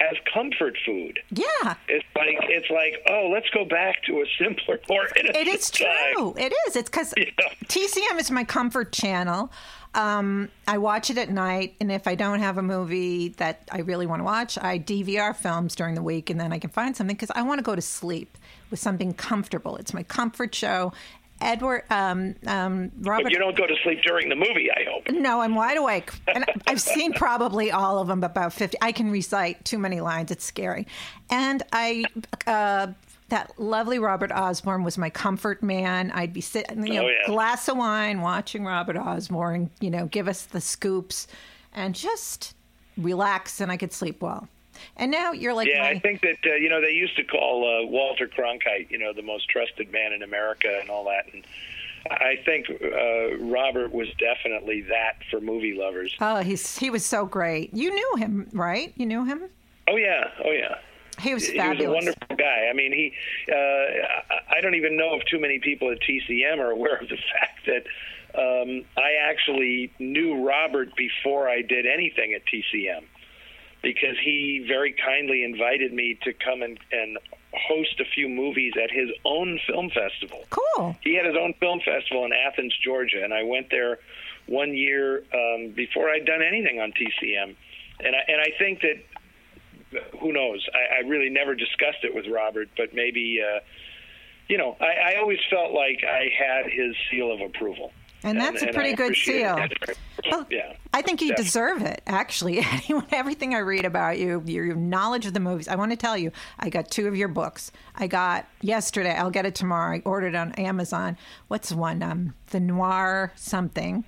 as 0.00 0.16
comfort 0.32 0.76
food. 0.84 1.20
Yeah. 1.30 1.74
It's 1.88 2.06
like 2.16 2.38
it's 2.42 2.70
like, 2.70 3.02
oh, 3.08 3.30
let's 3.32 3.48
go 3.50 3.64
back 3.64 4.02
to 4.04 4.20
a 4.20 4.24
simpler, 4.38 4.80
more 4.88 5.06
innocent 5.16 5.36
It 5.36 5.48
is 5.48 5.70
true. 5.70 5.86
Time. 5.86 6.38
It 6.38 6.52
is. 6.66 6.76
It's 6.76 6.90
because 6.90 7.12
yeah. 7.16 7.24
TCM 7.66 8.18
is 8.18 8.30
my 8.30 8.44
comfort 8.44 8.92
channel. 8.92 9.52
Um, 9.94 10.50
I 10.68 10.78
watch 10.78 11.10
it 11.10 11.18
at 11.18 11.30
night, 11.30 11.74
and 11.80 11.90
if 11.90 12.06
I 12.06 12.14
don't 12.14 12.38
have 12.38 12.58
a 12.58 12.62
movie 12.62 13.30
that 13.38 13.68
I 13.72 13.80
really 13.80 14.06
want 14.06 14.20
to 14.20 14.24
watch, 14.24 14.56
I 14.56 14.78
DVR 14.78 15.34
films 15.34 15.74
during 15.74 15.96
the 15.96 16.02
week, 16.02 16.30
and 16.30 16.40
then 16.40 16.52
I 16.52 16.60
can 16.60 16.70
find 16.70 16.96
something 16.96 17.16
because 17.16 17.32
I 17.34 17.42
want 17.42 17.58
to 17.58 17.64
go 17.64 17.74
to 17.74 17.82
sleep 17.82 18.38
with 18.70 18.78
something 18.78 19.12
comfortable. 19.12 19.76
It's 19.76 19.92
my 19.92 20.04
comfort 20.04 20.54
show, 20.54 20.92
Edward 21.40 21.84
um, 21.90 22.36
um, 22.46 22.92
Robert. 23.00 23.24
But 23.24 23.32
you 23.32 23.38
don't 23.38 23.56
go 23.56 23.66
to 23.66 23.74
sleep 23.82 24.00
during 24.02 24.28
the 24.28 24.36
movie, 24.36 24.68
I. 24.70 24.89
No, 25.10 25.40
I'm 25.40 25.54
wide 25.54 25.76
awake, 25.76 26.12
and 26.32 26.44
I've 26.66 26.80
seen 26.80 27.12
probably 27.12 27.70
all 27.70 27.98
of 27.98 28.08
them, 28.08 28.22
about 28.22 28.52
fifty. 28.52 28.76
I 28.80 28.92
can 28.92 29.10
recite 29.10 29.64
too 29.64 29.78
many 29.78 30.00
lines; 30.00 30.30
it's 30.30 30.44
scary. 30.44 30.86
And 31.30 31.62
I, 31.72 32.04
uh, 32.46 32.88
that 33.28 33.58
lovely 33.58 33.98
Robert 33.98 34.32
Osborne 34.32 34.82
was 34.84 34.98
my 34.98 35.10
comfort 35.10 35.62
man. 35.62 36.10
I'd 36.12 36.32
be 36.32 36.40
sitting, 36.40 36.86
you 36.86 36.94
know, 36.94 37.04
oh, 37.04 37.08
yeah. 37.08 37.26
glass 37.26 37.68
of 37.68 37.76
wine, 37.76 38.20
watching 38.20 38.64
Robert 38.64 38.96
Osborne, 38.96 39.70
you 39.80 39.90
know, 39.90 40.06
give 40.06 40.28
us 40.28 40.44
the 40.46 40.60
scoops, 40.60 41.26
and 41.74 41.94
just 41.94 42.54
relax, 42.96 43.60
and 43.60 43.70
I 43.70 43.76
could 43.76 43.92
sleep 43.92 44.22
well. 44.22 44.48
And 44.96 45.10
now 45.10 45.32
you're 45.32 45.54
like, 45.54 45.68
yeah, 45.68 45.82
my... 45.82 45.90
I 45.90 45.98
think 45.98 46.22
that 46.22 46.38
uh, 46.46 46.54
you 46.54 46.68
know 46.68 46.80
they 46.80 46.92
used 46.92 47.16
to 47.16 47.24
call 47.24 47.64
uh, 47.64 47.86
Walter 47.86 48.26
Cronkite, 48.26 48.90
you 48.90 48.98
know, 48.98 49.12
the 49.12 49.22
most 49.22 49.48
trusted 49.48 49.92
man 49.92 50.12
in 50.12 50.22
America 50.22 50.78
and 50.80 50.90
all 50.90 51.04
that, 51.04 51.32
and 51.32 51.44
I 52.10 52.36
think 52.44 52.66
uh, 52.70 53.36
Robert 53.38 53.92
was 53.92 54.08
definitely 54.18 54.82
that 54.82 55.18
for 55.30 55.40
movie 55.40 55.76
lovers. 55.78 56.14
Oh, 56.20 56.38
he's 56.38 56.78
he 56.78 56.90
was 56.90 57.04
so 57.04 57.26
great. 57.26 57.74
You 57.74 57.94
knew 57.94 58.16
him, 58.16 58.48
right? 58.52 58.92
You 58.96 59.06
knew 59.06 59.24
him. 59.24 59.42
Oh 59.88 59.96
yeah, 59.96 60.24
oh 60.44 60.50
yeah. 60.50 60.76
He 61.20 61.34
was 61.34 61.46
fabulous. 61.48 61.78
He 61.78 61.86
was 61.86 61.86
a 61.86 61.92
wonderful 61.92 62.36
guy. 62.36 62.68
I 62.70 62.72
mean, 62.72 62.92
he. 62.92 63.12
Uh, 63.50 64.34
I 64.50 64.60
don't 64.62 64.74
even 64.74 64.96
know 64.96 65.14
if 65.16 65.24
too 65.26 65.40
many 65.40 65.58
people 65.58 65.90
at 65.90 65.98
TCM 66.00 66.58
are 66.58 66.70
aware 66.70 66.96
of 66.96 67.08
the 67.08 67.16
fact 67.32 67.66
that 67.66 67.84
um, 68.34 68.84
I 68.96 69.12
actually 69.22 69.92
knew 69.98 70.46
Robert 70.46 70.94
before 70.96 71.48
I 71.48 71.62
did 71.62 71.86
anything 71.86 72.32
at 72.34 72.42
TCM 72.46 73.04
because 73.82 74.16
he 74.22 74.64
very 74.68 74.92
kindly 74.92 75.42
invited 75.42 75.92
me 75.92 76.18
to 76.22 76.32
come 76.32 76.62
and, 76.62 76.78
and 76.92 77.18
host 77.70 78.00
a 78.00 78.04
few 78.04 78.28
movies 78.28 78.74
at 78.82 78.90
his 78.90 79.10
own 79.24 79.60
film 79.66 79.90
festival. 79.90 80.44
Cool. 80.50 80.96
He 81.02 81.14
had 81.14 81.24
his 81.24 81.36
own 81.36 81.54
film 81.60 81.80
festival 81.84 82.24
in 82.24 82.32
Athens, 82.32 82.74
Georgia, 82.82 83.22
and 83.22 83.32
I 83.32 83.44
went 83.44 83.70
there 83.70 83.98
one 84.46 84.74
year 84.74 85.22
um, 85.32 85.70
before 85.70 86.10
I'd 86.10 86.26
done 86.26 86.42
anything 86.42 86.80
on 86.80 86.92
TCM, 86.92 87.54
and 88.00 88.16
I, 88.16 88.22
and 88.26 88.40
I 88.40 88.50
think 88.58 88.80
that 88.80 88.96
who 90.20 90.32
knows? 90.32 90.66
I, 90.74 90.98
I 90.98 91.08
really 91.08 91.30
never 91.30 91.54
discussed 91.54 92.02
it 92.02 92.14
with 92.14 92.26
Robert, 92.26 92.68
but 92.76 92.94
maybe 92.94 93.40
uh, 93.40 93.60
you 94.50 94.58
know, 94.58 94.76
I, 94.80 95.12
I 95.12 95.20
always 95.20 95.38
felt 95.48 95.72
like 95.72 96.02
I 96.04 96.28
had 96.36 96.66
his 96.70 96.96
seal 97.08 97.32
of 97.32 97.40
approval. 97.40 97.92
And 98.22 98.38
that's 98.38 98.60
and, 98.60 98.70
a 98.70 98.74
pretty 98.74 98.94
good 98.94 99.16
seal. 99.16 99.58
Well, 100.30 100.46
yeah, 100.50 100.74
I 100.92 101.02
think 101.02 101.22
you 101.22 101.34
deserve 101.34 101.82
it. 101.82 102.02
Actually, 102.06 102.64
everything 103.12 103.54
I 103.54 103.58
read 103.58 103.84
about 103.84 104.18
you, 104.18 104.42
your 104.46 104.74
knowledge 104.74 105.26
of 105.26 105.32
the 105.32 105.40
movies. 105.40 105.68
I 105.68 105.76
want 105.76 105.92
to 105.92 105.96
tell 105.96 106.16
you, 106.16 106.32
I 106.58 106.68
got 106.68 106.90
two 106.90 107.08
of 107.08 107.16
your 107.16 107.28
books. 107.28 107.72
I 107.96 108.06
got 108.06 108.46
yesterday. 108.60 109.14
I'll 109.14 109.30
get 109.30 109.46
it 109.46 109.54
tomorrow. 109.54 109.96
I 109.96 110.02
ordered 110.04 110.34
on 110.34 110.52
Amazon. 110.52 111.16
What's 111.48 111.72
one? 111.72 112.02
Um, 112.02 112.34
the 112.48 112.60
Noir 112.60 113.32
something. 113.36 114.04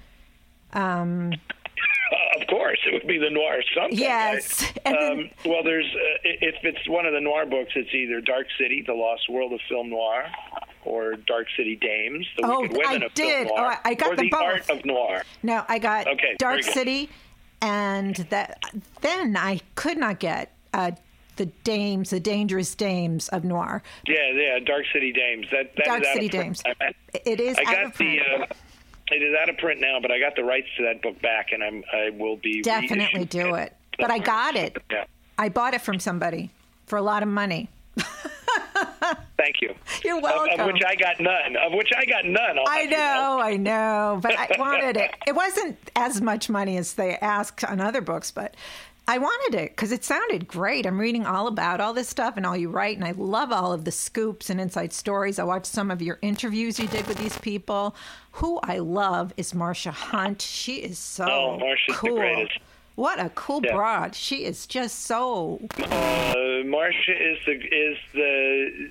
Um, 0.72 1.32
of 2.40 2.46
course, 2.48 2.78
it 2.86 2.92
would 2.92 3.06
be 3.06 3.18
the 3.18 3.30
noir 3.30 3.62
something. 3.76 3.98
Yes. 3.98 4.72
Right? 4.84 5.12
Um, 5.12 5.30
well, 5.44 5.62
there's 5.62 5.86
uh, 5.86 6.18
if 6.24 6.56
it's 6.64 6.88
one 6.88 7.06
of 7.06 7.12
the 7.12 7.20
noir 7.20 7.46
books, 7.46 7.70
it's 7.76 7.94
either 7.94 8.20
Dark 8.20 8.48
City: 8.58 8.82
The 8.84 8.94
Lost 8.94 9.28
World 9.30 9.52
of 9.52 9.60
Film 9.68 9.90
Noir, 9.90 10.24
or 10.84 11.14
Dark 11.16 11.46
City 11.56 11.76
Dames, 11.76 12.26
The 12.36 12.46
oh, 12.46 12.60
Wicked 12.60 12.76
Women 12.76 13.02
I 13.02 13.06
of 13.06 13.14
did. 13.14 13.46
Film 13.46 13.56
Noir, 13.56 13.74
oh, 13.76 13.80
I 13.84 13.94
got 13.94 14.12
or 14.12 14.16
the, 14.16 14.22
the 14.22 14.30
both. 14.30 14.42
Art 14.42 14.70
of 14.70 14.84
Noir. 14.84 15.22
No, 15.42 15.64
I 15.68 15.78
got 15.78 16.06
okay, 16.06 16.36
Dark 16.38 16.62
City, 16.62 17.10
and 17.60 18.16
that. 18.30 18.62
Then 19.00 19.36
I 19.36 19.60
could 19.74 19.98
not 19.98 20.18
get. 20.18 20.54
Uh, 20.74 20.92
the 21.36 21.46
dames, 21.64 22.10
the 22.10 22.20
dangerous 22.20 22.74
dames 22.74 23.28
of 23.30 23.42
noir. 23.42 23.82
Yeah, 24.06 24.16
yeah, 24.34 24.58
Dark 24.58 24.84
City 24.92 25.12
Dames. 25.12 25.46
That, 25.50 25.74
that 25.76 25.86
Dark 25.86 26.04
City 26.04 26.28
Dames. 26.28 26.62
it 27.24 27.40
is. 27.40 27.56
I 27.58 27.64
got 27.64 27.94
the. 27.96 28.20
Uh, 28.20 28.46
it 29.10 29.22
is 29.22 29.34
out 29.40 29.48
of 29.48 29.58
print 29.58 29.80
now, 29.80 29.98
but 30.00 30.10
I 30.10 30.18
got 30.18 30.36
the 30.36 30.44
rights 30.44 30.68
to 30.76 30.84
that 30.84 31.02
book 31.02 31.20
back, 31.20 31.52
and 31.52 31.62
I'm 31.62 31.82
I 31.92 32.10
will 32.10 32.36
be 32.36 32.62
definitely 32.62 33.24
do 33.24 33.54
it. 33.54 33.74
But 33.98 34.10
I 34.10 34.18
got 34.18 34.56
it. 34.56 34.76
Yeah. 34.90 35.04
I 35.38 35.48
bought 35.48 35.74
it 35.74 35.80
from 35.80 35.98
somebody 35.98 36.50
for 36.86 36.96
a 36.96 37.02
lot 37.02 37.22
of 37.22 37.28
money. 37.28 37.68
Thank 39.36 39.56
you. 39.60 39.74
You're 40.04 40.20
welcome. 40.20 40.60
of 40.60 40.66
which 40.66 40.82
I 40.86 40.94
got 40.94 41.20
none. 41.20 41.56
Of 41.56 41.72
which 41.72 41.90
I 41.96 42.04
got 42.04 42.24
none. 42.24 42.58
I'll 42.58 42.68
I 42.68 42.78
have 42.78 42.90
you 42.90 42.96
know, 42.96 43.40
I 43.42 43.56
know, 43.56 44.20
but 44.22 44.36
I 44.38 44.48
wanted 44.58 44.96
it. 44.96 45.10
It 45.26 45.34
wasn't 45.34 45.76
as 45.96 46.20
much 46.20 46.48
money 46.48 46.76
as 46.76 46.94
they 46.94 47.16
asked 47.16 47.64
on 47.64 47.80
other 47.80 48.00
books, 48.00 48.30
but 48.30 48.54
I 49.08 49.18
wanted 49.18 49.58
it 49.58 49.70
because 49.70 49.90
it 49.90 50.04
sounded 50.04 50.46
great. 50.46 50.86
I'm 50.86 50.98
reading 51.00 51.26
all 51.26 51.48
about 51.48 51.80
all 51.80 51.92
this 51.92 52.08
stuff 52.08 52.36
and 52.36 52.46
all 52.46 52.56
you 52.56 52.68
write, 52.68 52.96
and 52.96 53.04
I 53.04 53.10
love 53.16 53.50
all 53.50 53.72
of 53.72 53.84
the 53.84 53.90
scoops 53.90 54.48
and 54.48 54.60
inside 54.60 54.92
stories. 54.92 55.40
I 55.40 55.44
watched 55.44 55.66
some 55.66 55.90
of 55.90 56.00
your 56.00 56.18
interviews 56.22 56.78
you 56.78 56.86
did 56.86 57.06
with 57.08 57.18
these 57.18 57.36
people. 57.38 57.96
Who 58.36 58.60
I 58.62 58.78
love 58.78 59.32
is 59.36 59.52
Marsha 59.54 59.90
Hunt. 59.90 60.40
She 60.40 60.76
is 60.76 60.98
so 60.98 61.24
Oh, 61.28 61.58
Marsha's 61.60 61.78
the 61.88 61.92
cool. 61.94 62.16
greatest. 62.16 62.58
What 62.94 63.18
a 63.18 63.30
cool 63.30 63.60
Yeah. 63.64 63.74
broad. 63.74 64.14
She 64.14 64.44
is 64.44 64.66
just 64.66 65.00
so 65.06 65.60
Uh, 65.78 66.34
Marsha 66.64 67.14
is 67.18 67.38
the 67.46 67.52
is 67.52 67.98
the 68.12 68.90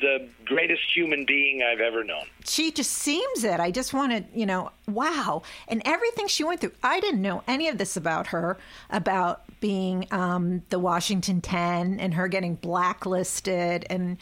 the 0.00 0.28
greatest 0.44 0.82
human 0.94 1.24
being 1.24 1.62
I've 1.62 1.80
ever 1.80 2.04
known. 2.04 2.24
she 2.46 2.70
just 2.72 2.90
seems 2.92 3.44
it. 3.44 3.58
I 3.60 3.70
just 3.70 3.94
wanted, 3.94 4.26
you 4.34 4.44
know, 4.44 4.70
wow. 4.88 5.42
And 5.68 5.80
everything 5.86 6.26
she 6.26 6.44
went 6.44 6.60
through, 6.60 6.72
I 6.82 7.00
didn't 7.00 7.22
know 7.22 7.42
any 7.46 7.68
of 7.68 7.78
this 7.78 7.96
about 7.96 8.26
her, 8.26 8.58
about 8.90 9.42
being 9.60 10.06
um, 10.10 10.62
the 10.68 10.78
Washington 10.78 11.40
10 11.40 12.00
and 12.00 12.12
her 12.14 12.28
getting 12.28 12.56
blacklisted. 12.56 13.86
And, 13.88 14.18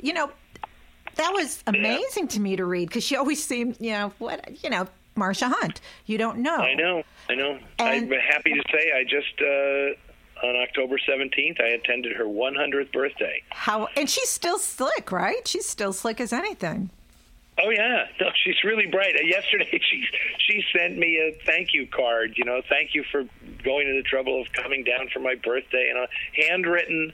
you 0.00 0.12
know, 0.12 0.30
that 1.16 1.32
was 1.32 1.64
amazing 1.66 2.28
to 2.28 2.40
me 2.40 2.54
to 2.56 2.64
read 2.64 2.88
because 2.88 3.02
she 3.02 3.16
always 3.16 3.42
seemed, 3.42 3.76
you 3.80 3.90
know, 3.92 4.12
what, 4.18 4.62
you 4.62 4.70
know, 4.70 4.86
Marsha 5.16 5.52
Hunt. 5.52 5.80
You 6.06 6.18
don't 6.18 6.38
know. 6.38 6.56
I 6.56 6.74
know, 6.74 7.02
I 7.28 7.34
know. 7.34 7.58
And- 7.78 8.12
I'm 8.12 8.20
happy 8.20 8.52
to 8.54 8.62
say 8.72 8.92
I 8.92 9.04
just 9.04 9.40
uh, 9.40 10.46
on 10.46 10.56
October 10.62 10.96
17th 11.08 11.60
I 11.60 11.68
attended 11.68 12.16
her 12.16 12.24
100th 12.24 12.92
birthday. 12.92 13.42
How, 13.50 13.88
and 13.96 14.08
she's 14.10 14.28
still 14.28 14.58
slick, 14.58 15.12
right? 15.12 15.46
She's 15.46 15.66
still 15.68 15.92
slick 15.92 16.20
as 16.20 16.32
anything. 16.32 16.90
Oh 17.62 17.70
yeah, 17.70 18.06
no, 18.20 18.26
she's 18.42 18.56
really 18.64 18.86
bright. 18.86 19.14
Uh, 19.14 19.22
Yesterday, 19.24 19.70
she 19.90 20.04
she 20.40 20.64
sent 20.76 20.98
me 20.98 21.18
a 21.18 21.38
thank 21.46 21.68
you 21.72 21.86
card. 21.86 22.32
You 22.36 22.44
know, 22.44 22.60
thank 22.68 22.94
you 22.94 23.04
for 23.12 23.22
going 23.62 23.86
to 23.86 23.92
the 23.94 24.02
trouble 24.02 24.40
of 24.42 24.52
coming 24.52 24.82
down 24.82 25.08
for 25.12 25.20
my 25.20 25.36
birthday, 25.36 25.88
and 25.94 25.98
a 26.04 26.08
handwritten 26.48 27.12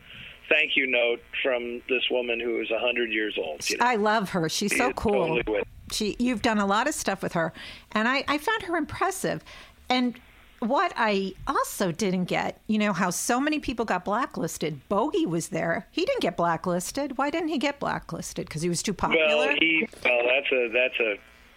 thank 0.49 0.77
you 0.77 0.87
note 0.87 1.21
from 1.45 1.83
this 1.91 2.03
woman 2.11 2.41
who 2.41 2.59
is 2.61 2.71
a 2.71 2.79
hundred 2.79 3.11
years 3.13 3.37
old. 3.39 3.69
You 3.69 3.77
know, 3.77 3.85
I 3.87 3.97
love 3.97 4.31
her. 4.31 4.49
She's 4.49 4.73
She 4.73 4.79
so 4.79 4.93
cool. 4.95 5.13
totally 5.13 5.43
with- 5.47 5.65
She, 5.93 6.17
you've 6.19 6.43
done 6.43 6.59
a 6.59 6.67
lot 6.67 6.89
of 6.89 6.95
stuff 6.95 7.23
with 7.23 7.33
her, 7.33 7.53
and 7.93 8.07
I, 8.09 8.25
I 8.29 8.39
found 8.39 8.63
her 8.65 8.77
impressive. 8.77 9.43
And 9.89 10.19
what 10.61 10.93
I 10.97 11.33
also 11.47 11.91
didn't 11.91 12.27
get, 12.27 12.61
you 12.67 12.79
know, 12.79 12.93
how 12.93 13.11
so 13.11 13.41
many 13.41 13.59
people 13.59 13.85
got 13.85 14.05
blacklisted. 14.05 14.87
Bogey 14.89 15.27
was 15.27 15.49
there. 15.49 15.89
He 15.91 16.05
didn't 16.05 16.21
get 16.21 16.37
blacklisted. 16.37 17.17
Why 17.19 17.31
didn't 17.31 17.49
he 17.49 17.59
get 17.59 17.81
blacklisted? 17.81 18.47
Because 18.47 18.63
he 18.63 18.69
was 18.69 18.83
too 18.83 18.93
popular. 18.93 19.27
well, 19.27 19.55
he 19.59 19.89
well 20.05 20.21
that's 20.27 20.53
a 20.53 20.69
that's 20.73 21.01
a 21.01 21.15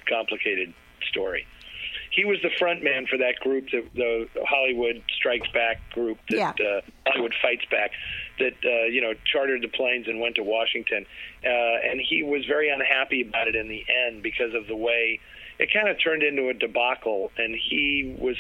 complicated 0.10 0.74
story. 1.10 1.46
He 2.12 2.26
was 2.26 2.38
the 2.44 2.50
front 2.60 2.84
man 2.84 3.08
for 3.08 3.18
that 3.18 3.36
group, 3.42 3.70
the, 3.72 3.84
the 3.96 4.28
Hollywood 4.48 5.02
Strikes 5.18 5.48
Back 5.52 5.78
group, 5.94 6.18
that 6.30 6.56
Yeah. 6.60 6.66
uh, 6.78 6.82
Hollywood 7.08 7.34
Fights 7.42 7.66
Back, 7.72 7.92
that 8.40 8.54
uh, 8.66 8.86
you 8.86 9.02
know 9.02 9.14
chartered 9.26 9.62
the 9.62 9.68
planes 9.68 10.08
and 10.08 10.20
went 10.20 10.36
to 10.36 10.44
Washington, 10.44 11.06
uh, 11.44 11.48
and 11.48 12.00
he 12.02 12.24
was 12.24 12.46
very 12.46 12.70
unhappy 12.70 13.22
about 13.22 13.48
it 13.48 13.56
in 13.56 13.68
the 13.68 13.86
end 14.08 14.24
because 14.24 14.54
of 14.54 14.68
the 14.68 14.76
way 14.76 15.20
it 15.60 15.72
kind 15.72 15.88
of 15.88 15.98
turned 16.02 16.24
into 16.24 16.50
a 16.50 16.54
debacle, 16.54 17.32
and 17.38 17.56
he 17.56 18.16
was 18.18 18.38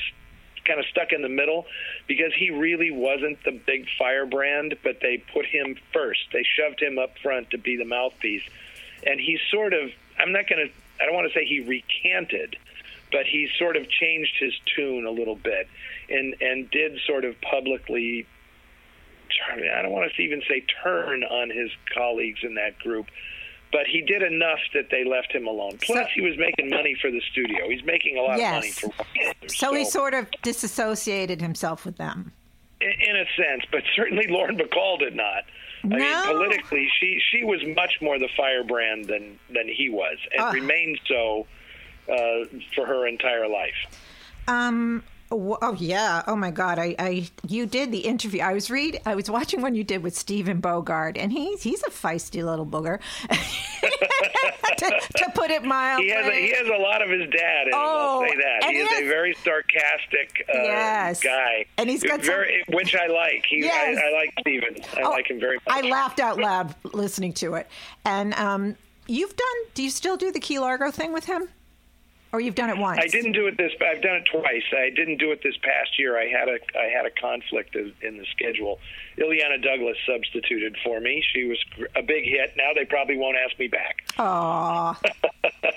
kind 0.65 0.79
of 0.79 0.85
stuck 0.87 1.11
in 1.11 1.21
the 1.21 1.29
middle 1.29 1.65
because 2.07 2.33
he 2.33 2.49
really 2.49 2.89
wasn't 2.89 3.37
the 3.43 3.51
big 3.51 3.87
firebrand, 3.97 4.75
but 4.83 4.99
they 5.01 5.17
put 5.33 5.45
him 5.45 5.75
first. 5.91 6.21
They 6.31 6.43
shoved 6.43 6.81
him 6.81 6.97
up 6.97 7.17
front 7.21 7.51
to 7.51 7.57
be 7.57 7.75
the 7.77 7.85
mouthpiece, 7.85 8.43
and 9.05 9.19
he 9.19 9.39
sort 9.51 9.73
of 9.73 9.91
I'm 10.17 10.31
not 10.31 10.47
going 10.47 10.67
to 10.67 10.73
I 11.01 11.05
don't 11.05 11.15
want 11.15 11.31
to 11.31 11.37
say 11.37 11.45
he 11.45 11.59
recanted, 11.59 12.55
but 13.11 13.25
he 13.25 13.49
sort 13.57 13.75
of 13.75 13.89
changed 13.89 14.35
his 14.39 14.53
tune 14.75 15.05
a 15.05 15.11
little 15.11 15.35
bit 15.35 15.67
and 16.09 16.35
and 16.41 16.69
did 16.71 16.99
sort 17.05 17.25
of 17.25 17.39
publicly 17.41 18.25
I 19.51 19.81
don't 19.81 19.91
want 19.91 20.11
to 20.13 20.21
even 20.21 20.41
say 20.49 20.63
turn 20.83 21.23
on 21.23 21.49
his 21.49 21.69
colleagues 21.93 22.39
in 22.43 22.55
that 22.55 22.77
group, 22.79 23.07
but 23.71 23.87
he 23.87 24.01
did 24.01 24.21
enough 24.21 24.59
that 24.73 24.89
they 24.91 25.03
left 25.03 25.31
him 25.33 25.47
alone. 25.47 25.77
Plus, 25.81 25.97
So- 26.05 26.09
he 26.13 26.21
was 26.21 26.37
making 26.37 26.69
money 26.69 26.95
for 27.01 27.09
the 27.11 27.21
studio. 27.31 27.69
He's 27.69 27.83
making 27.83 28.17
a 28.17 28.21
lot 28.21 28.37
Yes. 28.39 28.51
of 28.53 28.55
money 28.55 28.71
for 28.71 28.87
one. 28.87 29.49
so 29.49 29.73
he 29.73 29.85
sort 29.85 30.13
of 30.13 30.27
disassociated 30.41 31.41
himself 31.41 31.85
with 31.85 31.97
them. 31.97 32.31
in, 32.81 33.15
a 33.15 33.25
sense, 33.41 33.63
but 33.71 33.81
certainly 33.95 34.27
Lauren 34.27 34.57
Bacall 34.57 34.99
did 34.99 35.15
not. 35.15 35.45
I 35.85 35.87
No. 35.87 35.97
mean, 35.97 36.23
politically, 36.25 36.89
she 36.99 37.17
she 37.31 37.43
was 37.45 37.61
much 37.75 38.01
more 38.01 38.19
the 38.19 38.27
firebrand 38.35 39.05
than 39.05 39.39
than 39.49 39.69
he 39.69 39.89
was, 39.89 40.17
and 40.33 40.41
Ah. 40.41 40.51
remained 40.51 40.99
so 41.07 41.47
uh, 42.09 42.43
for 42.75 42.85
her 42.85 43.07
entire 43.07 43.47
life. 43.47 43.75
Um. 44.49 45.01
Oh 45.33 45.73
yeah. 45.79 46.23
Oh 46.27 46.35
my 46.35 46.51
God. 46.51 46.79
I, 46.79 46.95
I. 46.99 47.27
You 47.47 47.65
did 47.65 47.91
the 47.91 47.99
interview. 47.99 48.41
I 48.41 48.53
was 48.53 48.69
read. 48.69 48.99
I 49.05 49.15
was 49.15 49.29
watching 49.29 49.61
one 49.61 49.75
you 49.75 49.83
did 49.83 50.03
with 50.03 50.15
Stephen 50.15 50.59
Bogart, 50.59 51.17
and 51.17 51.31
he's 51.31 51.63
he's 51.63 51.83
a 51.83 51.89
feisty 51.89 52.43
little 52.43 52.65
booger, 52.65 52.99
to, 54.77 54.99
to 55.17 55.31
put 55.35 55.51
it 55.51 55.63
mildly. 55.63 56.05
He 56.07 56.11
has 56.11 56.25
a, 56.27 56.31
he 56.31 56.49
has 56.51 56.67
a 56.67 56.81
lot 56.81 57.01
of 57.01 57.09
his 57.09 57.29
dad, 57.29 57.65
and 57.65 57.73
Oh, 57.73 58.21
I'll 58.23 58.29
say 58.29 58.35
that 58.37 58.63
he 58.69 58.71
he 58.75 58.77
is 58.81 58.89
has- 58.89 59.01
a 59.01 59.07
very 59.07 59.33
sarcastic 59.43 60.45
uh, 60.49 60.57
Yes. 60.63 61.19
guy, 61.21 61.65
And 61.77 61.89
he's 61.89 62.03
got 62.03 62.15
some- 62.19 62.21
very, 62.25 62.63
which 62.69 62.95
I 62.95 63.07
like. 63.07 63.45
He, 63.47 63.59
Yes. 63.59 63.97
I, 63.97 64.09
I 64.09 64.11
like 64.13 64.33
Stephen. 64.39 64.75
I 64.97 65.01
Oh, 65.03 65.09
like 65.11 65.29
him 65.29 65.39
very 65.39 65.55
much. 65.55 65.63
I 65.67 65.81
laughed 65.89 66.19
out 66.19 66.37
loud 66.39 66.75
listening 66.93 67.33
to 67.33 67.55
it. 67.55 67.67
And 68.05 68.33
um, 68.35 68.75
you've 69.07 69.35
done. 69.35 69.47
Do 69.73 69.83
you 69.83 69.89
still 69.89 70.17
do 70.17 70.31
the 70.31 70.39
Key 70.39 70.59
Largo 70.59 70.91
thing 70.91 71.13
with 71.13 71.25
him, 71.25 71.47
or 72.33 72.41
you've 72.41 72.55
done 72.55 72.69
it 72.69 72.77
once? 72.77 72.99
I 73.01 73.07
didn't 73.07 73.33
do 73.33 73.45
it 73.47 73.57
this. 73.57 73.71
I've 73.79 74.01
done 74.01 74.15
it 74.15 74.27
twice. 74.29 74.63
I 74.75 74.89
didn't 74.89 75.19
do 75.19 75.31
it 75.31 75.41
this 75.43 75.55
past 75.61 75.97
year. 75.97 76.19
I 76.19 76.27
had 76.27 76.49
a 76.49 76.57
I 76.77 76.89
had 76.89 77.05
a 77.05 77.11
conflict 77.11 77.75
in 77.75 77.93
in 78.01 78.17
the 78.17 78.25
schedule. 78.31 78.79
Illeana 79.17 79.61
Douglas 79.61 79.95
substituted 80.05 80.75
for 80.83 80.99
me. 80.99 81.23
She 81.33 81.45
was 81.45 81.59
a 81.95 82.01
big 82.01 82.25
hit. 82.25 82.55
Now 82.57 82.71
they 82.75 82.85
probably 82.85 83.17
won't 83.17 83.37
ask 83.37 83.57
me 83.59 83.67
back. 83.67 84.03
Aw. 84.17 84.99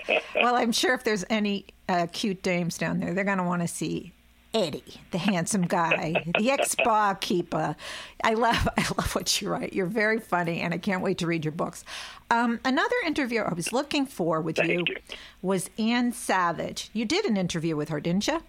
well, 0.34 0.56
I'm 0.56 0.72
sure 0.72 0.94
if 0.94 1.04
there's 1.04 1.24
any 1.28 1.66
uh, 1.88 2.06
cute 2.10 2.42
dames 2.42 2.78
down 2.78 2.98
there, 2.98 3.12
they're 3.12 3.24
going 3.24 3.38
to 3.38 3.44
want 3.44 3.62
to 3.62 3.68
see 3.68 4.12
Eddie, 4.56 5.00
the 5.10 5.18
handsome 5.18 5.66
guy, 5.66 6.24
the 6.38 6.50
ex 6.50 6.74
barkeeper. 6.82 7.76
I 8.24 8.32
love, 8.32 8.66
I 8.78 8.82
love 8.96 9.14
what 9.14 9.40
you 9.42 9.50
write. 9.50 9.74
You're 9.74 9.84
very 9.84 10.18
funny, 10.18 10.62
and 10.62 10.72
I 10.72 10.78
can't 10.78 11.02
wait 11.02 11.18
to 11.18 11.26
read 11.26 11.44
your 11.44 11.52
books. 11.52 11.84
Um, 12.30 12.58
another 12.64 12.96
interview 13.04 13.42
I 13.42 13.52
was 13.52 13.70
looking 13.70 14.06
for 14.06 14.40
with 14.40 14.58
you, 14.58 14.82
you. 14.88 14.96
was 15.42 15.68
Ann 15.78 16.10
Savage. 16.12 16.88
You 16.94 17.04
did 17.04 17.26
an 17.26 17.36
interview 17.36 17.76
with 17.76 17.90
her, 17.90 18.00
didn't 18.00 18.26
you? 18.28 18.42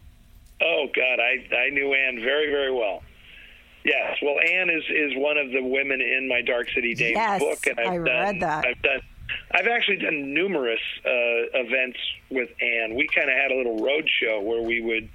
Oh 0.62 0.88
God, 0.96 1.20
I 1.20 1.46
I 1.56 1.70
knew 1.72 1.94
Ann 1.94 2.22
very 2.22 2.50
very 2.50 2.72
well. 2.74 3.04
Yes, 3.84 4.18
well, 4.24 4.38
Ann 4.40 4.70
is 4.70 4.84
is 4.90 5.12
one 5.18 5.38
of 5.38 5.52
the 5.52 5.62
women 5.62 6.00
in 6.00 6.28
my 6.30 6.42
Dark 6.42 6.68
City 6.74 6.96
Dames 6.96 7.16
Yes, 7.18 7.40
book, 7.42 7.68
and 7.68 7.80
I've 7.80 7.88
I 7.88 7.96
done, 7.96 8.06
read 8.06 8.42
that. 8.42 8.66
I've 8.66 8.82
done. 8.82 9.02
I've 9.52 9.68
actually 9.68 9.98
done 9.98 10.34
numerous 10.34 10.80
uh, 11.06 11.10
events 11.54 12.00
with 12.30 12.50
Ann. 12.62 12.96
We 12.96 13.08
kind 13.14 13.30
of 13.30 13.36
had 13.36 13.52
a 13.52 13.56
little 13.56 13.78
road 13.84 14.10
show 14.22 14.40
where 14.42 14.62
we 14.62 14.80
would 14.80 15.10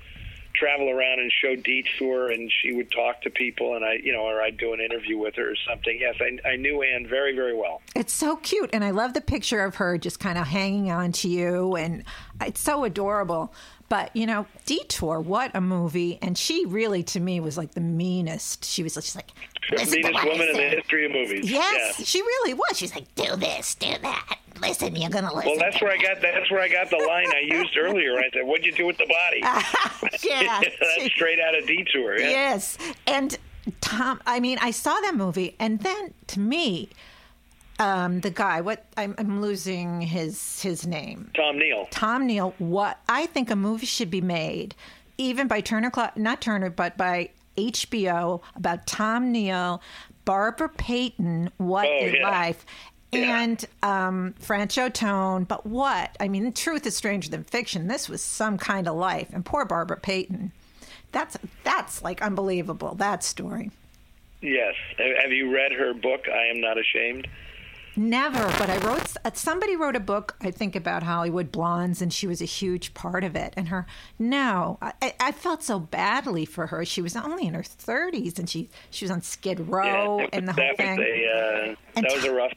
travel 0.63 0.89
around 0.91 1.19
and 1.19 1.31
show 1.33 1.57
detour, 1.57 2.31
and 2.31 2.51
she 2.63 2.73
would 2.73 2.91
talk 2.93 3.21
to 3.23 3.31
people, 3.31 3.75
and 3.75 3.85
I, 3.85 3.95
you 3.95 4.13
know, 4.13 4.21
or 4.23 4.41
I'd 4.41 4.57
do 4.57 4.73
an 4.73 4.81
interview 4.81 5.19
with 5.19 5.35
her 5.35 5.51
or 5.51 5.57
something. 5.69 5.99
Yes, 6.01 6.15
I, 6.21 6.49
I 6.49 6.57
knew 6.57 6.83
Ann 6.83 7.07
very, 7.07 7.35
very 7.35 7.55
well. 7.57 7.83
It's 7.97 8.13
so 8.13 8.37
cute, 8.37 8.71
and 8.73 8.85
I 8.85 8.91
love 8.91 9.15
the 9.15 9.21
picture 9.21 9.65
of 9.65 9.77
her 9.77 9.99
just 9.99 10.21
kind 10.21 10.39
of 10.39 10.47
hanging 10.47 10.91
on 10.93 11.11
to 11.13 11.29
you, 11.29 11.75
and 11.77 12.05
it's 12.41 12.61
so 12.61 12.85
adorable. 12.85 13.53
But 13.89 14.15
you 14.17 14.25
know, 14.27 14.47
Detour, 14.65 15.21
what 15.21 15.51
a 15.55 15.61
movie! 15.61 16.19
And 16.23 16.39
she 16.39 16.65
really, 16.65 17.03
to 17.05 17.21
me, 17.21 17.41
was 17.41 17.59
like 17.59 17.73
the 17.73 17.81
meanest. 17.83 18.65
She 18.65 18.83
was 18.83 18.95
just 18.95 19.17
like, 19.17 19.29
to 19.69 19.77
meanest 19.77 20.25
woman 20.25 20.49
in 20.49 20.57
the 20.57 20.69
history 20.77 21.05
of 21.07 21.13
movies. 21.13 21.51
yes, 21.51 21.99
Yeah. 21.99 22.05
she 22.07 22.23
really 22.23 22.55
was. 22.55 22.79
She's 22.79 22.95
like, 22.95 23.13
do 23.17 23.37
this, 23.37 23.75
do 23.75 23.93
that. 24.03 24.37
Listen, 24.63 24.97
you're 24.97 25.11
gonna 25.11 25.35
listen. 25.35 25.51
Well, 25.51 25.59
that's 25.61 25.81
where 25.83 25.93
I 25.93 25.97
got 25.99 26.21
that's 26.23 26.51
where 26.51 26.61
I 26.61 26.69
got 26.69 26.89
the 26.91 26.97
line 26.97 27.27
I 27.35 27.41
used 27.41 27.77
earlier. 27.77 28.19
I 28.19 28.31
said, 28.33 28.43
"What'd 28.45 28.65
you 28.65 28.73
do 28.73 28.87
with 28.87 28.97
the 28.99 29.07
body?" 29.07 29.41
yeah, 30.25 30.61
that's 30.81 31.13
straight 31.13 31.41
out 31.41 31.57
of 31.57 31.67
Detour. 31.67 32.19
Yeah. 32.21 32.31
yes. 32.31 32.79
And 33.07 33.37
Tom, 33.81 34.21
I 34.27 34.41
mean, 34.41 34.59
I 34.61 34.71
saw 34.71 34.99
that 35.01 35.15
movie, 35.15 35.55
and 35.59 35.81
then 35.81 36.15
to 36.29 36.41
me, 36.41 36.89
um, 37.79 38.21
the 38.21 38.31
guy, 38.31 38.61
what 38.61 38.85
I'm, 38.97 39.15
I'm 39.19 39.41
losing 39.41 40.01
his 40.01 40.63
his 40.63 40.87
name. 40.87 41.31
Tom 41.35 41.59
Neal. 41.59 41.87
Tom 41.91 42.27
Neal, 42.27 42.55
what 42.59 42.99
I 43.09 43.27
think 43.27 43.51
a 43.51 43.57
movie 43.57 43.87
should 43.87 44.11
be 44.11 44.21
made, 44.21 44.75
even 45.19 45.49
by 45.49 45.61
Turner, 45.61 45.91
Cla- 45.91 46.13
not 46.17 46.41
Turner, 46.41 46.71
but 46.71 46.97
by 46.97 47.31
HBO 47.57 48.41
about 48.57 48.87
Tom 48.87 49.31
Neal, 49.33 49.83
Barbara 50.25 50.69
Payton, 50.71 51.51
What 51.59 51.87
Oh, 51.87 51.91
a 51.91 52.17
yeah. 52.17 52.31
Life. 52.31 52.65
And 53.13 53.65
um, 53.83 54.35
Tone. 54.93 55.45
But 55.45 55.67
what? 55.67 56.17
I 56.21 56.29
mean, 56.29 56.53
truth 56.53 56.87
is 56.87 56.97
stranger 56.97 57.31
than 57.31 57.45
fiction. 57.45 57.87
This 57.89 58.09
was 58.09 58.23
some 58.23 58.59
kind 58.59 58.89
of 58.89 58.97
life, 58.97 59.29
and 59.33 59.45
poor 59.45 59.65
Barbara 59.65 59.99
Payton. 59.99 60.53
That's 61.13 61.37
that's 61.65 62.03
like 62.03 62.23
unbelievable. 62.23 62.95
That 62.95 63.23
story. 63.23 63.71
Yes. 64.41 64.75
Have 64.99 65.31
you 65.31 65.53
read 65.55 65.73
her 65.73 65.95
book? 65.95 66.23
I 66.29 66.47
am 66.47 66.61
not 66.61 66.77
ashamed. 66.79 67.29
Never, 67.95 68.43
but 68.59 68.71
I 68.71 68.79
wrote. 68.79 69.03
uh, 69.23 69.31
Somebody 69.35 69.77
wrote 69.77 69.95
a 69.97 70.01
book, 70.01 70.35
I 70.41 70.51
think, 70.51 70.75
about 70.75 71.03
Hollywood 71.03 71.53
blondes, 71.53 72.01
and 72.01 72.11
she 72.11 72.27
was 72.27 72.41
a 72.41 72.47
huge 72.47 72.95
part 72.95 73.23
of 73.23 73.37
it. 73.37 73.53
And 73.55 73.69
her, 73.69 73.87
no, 74.19 74.79
I, 74.81 74.95
I- 75.21 75.33
felt 75.33 75.63
so 75.63 75.79
badly 75.79 76.47
for 76.47 76.69
her. 76.69 76.87
She 76.87 77.03
was 77.03 77.15
only 77.15 77.47
in 77.47 77.53
her 77.53 77.63
thirties, 77.63 78.39
and 78.39 78.49
she 78.49 78.71
she 78.91 79.05
was 79.05 79.11
on 79.13 79.21
Skid 79.21 79.61
Row 79.69 80.21
that 80.21 80.31
and 80.33 80.49
the 80.49 80.55
whole 80.55 80.65
that 80.79 80.79
was 80.79 80.97
thing. 80.97 81.01
a 81.01 81.71
uh, 81.71 81.75
And 81.95 82.07
that 82.07 82.15
was 82.17 82.25
a 82.25 82.33
rough 82.33 82.53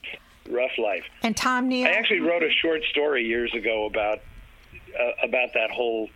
rough 0.49 0.77
life. 0.77 1.03
and 1.23 1.35
Tom 1.35 1.67
Neal. 1.69 1.87
I 1.87 1.91
actually 1.91 2.21
wrote 2.21 2.43
a 2.43 2.51
short 2.51 2.81
story 2.91 3.25
years 3.25 3.53
ago 3.53 3.85
about 3.85 4.19
uh, 4.99 5.25
about 5.25 5.49
that 5.53 5.71
whole 5.71 6.09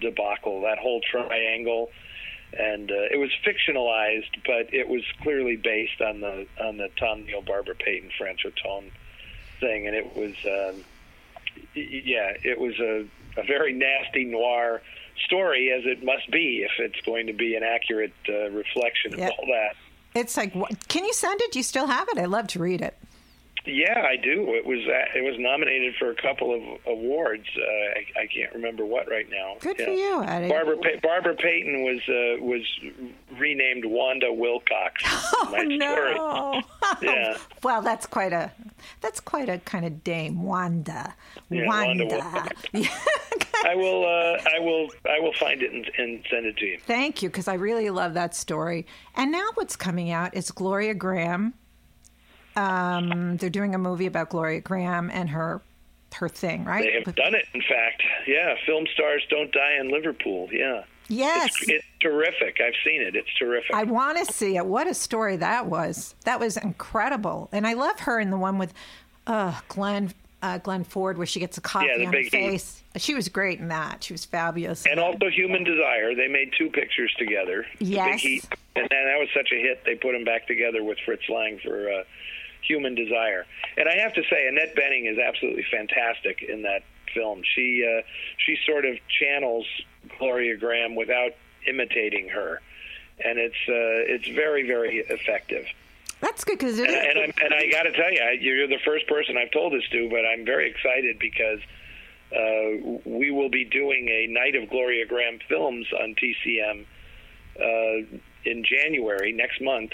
debacle, 0.00 0.62
that 0.62 0.78
whole 0.78 1.00
triangle, 1.10 1.90
and 2.58 2.90
uh, 2.90 2.94
it 3.10 3.18
was 3.18 3.30
fictionalized, 3.44 4.30
but 4.46 4.72
it 4.72 4.88
was 4.88 5.02
clearly 5.22 5.56
based 5.56 6.00
on 6.00 6.20
the 6.20 6.46
on 6.62 6.76
the 6.76 6.88
Tom 6.98 7.24
Neal, 7.24 7.42
Barbara 7.42 7.74
Payton, 7.74 8.10
Franchot 8.20 8.54
Tone 8.62 8.90
thing, 9.60 9.86
and 9.86 9.94
it 9.96 10.16
was 10.16 10.34
um, 10.44 10.84
yeah, 11.74 12.32
it 12.42 12.58
was 12.58 12.78
a, 12.80 13.06
a 13.38 13.42
very 13.44 13.72
nasty 13.72 14.24
noir 14.24 14.80
story, 15.26 15.70
as 15.70 15.82
it 15.84 16.02
must 16.04 16.30
be 16.30 16.64
if 16.64 16.70
it's 16.78 17.00
going 17.04 17.26
to 17.26 17.32
be 17.34 17.54
an 17.54 17.62
accurate 17.62 18.12
uh, 18.28 18.50
reflection 18.50 19.12
Yeah. 19.18 19.26
of 19.26 19.32
all 19.38 19.46
that. 19.46 19.76
it's 20.14 20.36
like, 20.36 20.52
can 20.88 21.04
you 21.04 21.12
send 21.12 21.40
it? 21.42 21.52
Do 21.52 21.58
you 21.58 21.62
still 21.62 21.86
have 21.86 22.08
it? 22.08 22.18
I 22.18 22.24
love 22.24 22.46
to 22.48 22.58
read 22.58 22.80
it. 22.80 22.96
Yeah, 23.66 24.06
I 24.08 24.16
do. 24.16 24.54
It 24.54 24.64
was 24.64 24.78
uh, 24.86 25.18
it 25.18 25.22
was 25.22 25.34
nominated 25.38 25.94
for 25.98 26.10
a 26.10 26.14
couple 26.14 26.54
of 26.54 26.62
awards. 26.86 27.44
Uh, 27.56 27.60
I, 28.20 28.22
I 28.22 28.26
can't 28.26 28.52
remember 28.54 28.86
what 28.86 29.08
right 29.10 29.26
now. 29.30 29.56
Good 29.60 29.76
Yeah. 29.78 29.84
for 29.84 29.90
you, 29.90 30.22
Eddie. 30.24 30.48
Barbara 30.48 30.76
pa- 30.78 31.00
Barbara 31.02 31.34
Payton 31.36 31.82
was 31.84 32.00
uh, 32.08 32.42
was 32.42 32.62
renamed 33.38 33.84
Wanda 33.84 34.32
Wilcox. 34.32 35.02
Oh 35.52 35.62
no! 35.64 36.62
Yeah. 37.02 37.36
well, 37.62 37.82
that's 37.82 38.06
quite 38.06 38.32
a 38.32 38.50
that's 39.00 39.20
quite 39.20 39.48
a 39.48 39.58
kind 39.58 39.84
of 39.84 40.02
dame, 40.04 40.42
Wanda. 40.42 41.14
Yeah, 41.50 41.66
Wanda 41.66 42.06
Wanda. 42.06 42.50
I 43.64 43.74
will 43.74 44.04
uh, 44.06 44.38
I 44.56 44.58
will 44.60 44.88
I 45.08 45.20
will 45.20 45.32
find 45.34 45.62
it 45.62 45.72
and, 45.72 45.90
and 45.98 46.24
send 46.30 46.46
it 46.46 46.56
to 46.58 46.66
you. 46.66 46.78
Thank 46.86 47.22
you, 47.22 47.28
because 47.28 47.46
I 47.48 47.54
really 47.54 47.90
love 47.90 48.14
that 48.14 48.34
story. 48.34 48.86
And 49.16 49.30
now 49.32 49.46
what's 49.54 49.76
coming 49.76 50.10
out 50.10 50.34
is 50.36 50.50
Gloria 50.50 50.94
Grahame. 50.94 51.52
Um, 52.56 53.36
they're 53.36 53.50
doing 53.50 53.74
a 53.74 53.78
movie 53.78 54.06
about 54.06 54.30
Gloria 54.30 54.60
Grahame 54.60 55.10
and 55.12 55.28
her 55.30 55.62
her 56.14 56.28
thing, 56.28 56.64
right? 56.64 56.82
They 56.82 57.02
have 57.04 57.14
done 57.14 57.34
it. 57.36 57.44
In 57.54 57.60
fact, 57.62 58.02
yeah. 58.26 58.54
Film 58.66 58.84
stars 58.94 59.22
don't 59.30 59.52
die 59.52 59.76
in 59.80 59.90
Liverpool. 59.92 60.48
Yeah. 60.50 60.82
yes. 61.08 61.52
It's, 61.62 61.70
it's 61.70 61.84
terrific. 62.00 62.58
I've 62.60 62.74
seen 62.84 63.00
it. 63.00 63.14
It's 63.14 63.32
terrific. 63.38 63.72
I 63.74 63.84
want 63.84 64.18
to 64.18 64.32
see 64.32 64.56
it. 64.56 64.66
What 64.66 64.88
a 64.88 64.94
story 64.94 65.36
that 65.36 65.66
was. 65.66 66.16
That 66.24 66.40
was 66.40 66.56
incredible. 66.56 67.48
And 67.52 67.64
I 67.64 67.74
love 67.74 68.00
her 68.00 68.18
in 68.18 68.30
the 68.30 68.38
one 68.38 68.58
with 68.58 68.74
uh, 69.28 69.58
Glenn 69.68 70.12
uh, 70.42 70.56
Glenn 70.58 70.82
Ford 70.84 71.16
where 71.18 71.26
she 71.26 71.38
gets 71.38 71.58
a 71.58 71.60
coffee 71.60 71.86
Yeah, 71.90 71.98
the 71.98 72.06
on 72.06 72.12
her 72.14 72.18
big 72.18 72.24
heat. 72.24 72.30
face. 72.30 72.82
She 72.96 73.14
was 73.14 73.28
great 73.28 73.60
in 73.60 73.68
that. 73.68 74.02
She 74.02 74.12
was 74.14 74.24
fabulous. 74.24 74.86
and 74.86 74.98
also 74.98 75.28
Human 75.30 75.62
Desire. 75.62 76.14
They 76.16 76.26
made 76.28 76.50
two 76.58 76.70
pictures 76.70 77.14
together. 77.18 77.66
The 77.78 77.84
Yes. 77.84 78.10
Big 78.14 78.20
Heat, 78.20 78.44
and 78.74 78.88
then 78.90 79.04
that 79.06 79.18
was 79.18 79.28
such 79.32 79.50
a 79.52 79.60
hit. 79.60 79.84
They 79.84 79.94
put 79.96 80.12
them 80.12 80.24
back 80.24 80.46
together 80.48 80.82
with 80.82 80.98
Fritz 81.04 81.28
Lang 81.28 81.60
for 81.62 81.88
uh, 81.92 82.02
Human 82.66 82.94
Desire. 82.94 83.46
And 83.76 83.88
I 83.88 83.96
have 83.98 84.14
to 84.14 84.22
say, 84.30 84.46
Annette 84.48 84.74
Bening 84.76 85.10
is 85.10 85.18
absolutely 85.18 85.64
fantastic 85.70 86.42
in 86.42 86.62
that 86.62 86.82
film. 87.14 87.42
She 87.54 87.84
uh, 87.86 88.02
she 88.38 88.56
sort 88.66 88.84
of 88.84 88.96
channels 89.08 89.66
Gloria 90.18 90.56
Grahame 90.56 90.96
without 90.96 91.32
imitating 91.66 92.28
her, 92.28 92.60
and 93.24 93.38
it's 93.38 93.54
uh, 93.68 94.14
it's 94.14 94.28
very 94.28 94.66
very 94.66 94.98
effective. 94.98 95.66
That's 96.20 96.44
good 96.44 96.58
because 96.58 96.78
And, 96.78 96.90
and, 96.90 97.18
I'm, 97.18 97.32
and 97.42 97.54
I 97.54 97.70
got 97.70 97.84
to 97.84 97.92
tell 97.92 98.12
you, 98.12 98.20
I- 98.20 98.36
you're 98.38 98.66
the 98.68 98.78
first 98.84 99.06
person 99.06 99.38
I've 99.38 99.50
told 99.52 99.72
this 99.72 99.88
to, 99.90 100.08
but 100.10 100.26
I'm 100.26 100.44
very 100.44 100.70
excited 100.70 101.18
because 101.18 101.60
uh, 102.30 103.00
we 103.06 103.30
will 103.30 103.48
be 103.48 103.64
doing 103.64 104.06
a 104.08 104.26
night 104.26 104.54
of 104.54 104.68
Gloria 104.68 105.06
Grahame 105.06 105.40
films 105.48 105.86
on 105.98 106.14
TCM 106.14 106.84
uh, 107.58 108.18
in 108.44 108.64
January 108.64 109.32
next 109.32 109.60
month. 109.62 109.92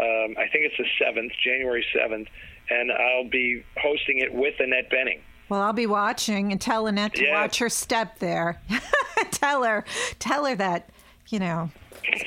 Um, 0.00 0.34
I 0.38 0.46
think 0.48 0.64
it's 0.64 0.76
the 0.78 0.86
seventh, 1.04 1.32
January 1.44 1.84
seventh, 1.92 2.28
and 2.70 2.92
I'll 2.92 3.28
be 3.28 3.64
hosting 3.80 4.18
it 4.18 4.32
with 4.32 4.54
Annette 4.60 4.90
Bening. 4.90 5.20
Well, 5.48 5.60
I'll 5.62 5.72
be 5.72 5.86
watching 5.86 6.52
and 6.52 6.60
tell 6.60 6.86
Annette 6.86 7.14
to 7.14 7.22
Yes. 7.24 7.32
watch 7.32 7.58
her 7.58 7.68
step 7.68 8.18
there. 8.18 8.60
tell 9.30 9.64
her, 9.64 9.84
tell 10.18 10.44
her 10.44 10.54
that, 10.56 10.90
you 11.30 11.38
know, 11.38 11.70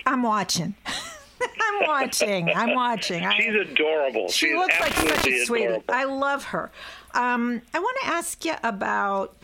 I'm 0.05 0.23
watching. 0.23 0.73
I'm 1.41 1.87
watching. 1.87 2.49
I'm 2.49 2.75
watching. 2.75 3.27
She's 3.37 3.55
adorable. 3.55 4.29
she 4.29 4.53
looks 4.55 4.79
like 4.79 4.93
such 4.93 5.27
a 5.27 5.45
sweetie. 5.45 5.81
I 5.89 6.03
love 6.03 6.43
her. 6.45 6.71
Um, 7.13 7.61
I 7.73 7.79
want 7.79 7.97
to 8.03 8.07
ask 8.07 8.43
you 8.45 8.53
about 8.63 9.35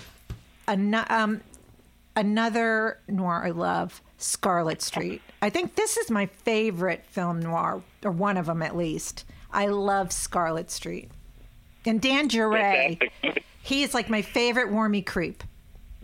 an, 0.67 0.93
um, 1.09 1.41
another 2.15 2.99
noir 3.07 3.43
I 3.45 3.49
love, 3.51 4.01
Scarlet 4.17 4.81
Street. 4.81 5.21
I 5.47 5.49
think 5.49 5.75
this 5.75 5.95
is 5.95 6.11
my 6.11 6.25
favorite 6.25 7.05
film 7.05 7.39
noir, 7.39 7.81
or 8.03 8.11
one 8.11 8.35
of 8.35 8.47
them 8.47 8.61
at 8.61 8.75
least. 8.75 9.23
I 9.49 9.67
love 9.67 10.11
Scarlet 10.11 10.69
Street. 10.69 11.09
And 11.85 12.01
Dan 12.01 12.29
Fantastic. 12.29 13.45
he 13.63 13.81
is 13.81 13.93
like 13.93 14.09
my 14.09 14.21
favorite 14.21 14.67
warmy 14.67 15.05
creep. 15.05 15.45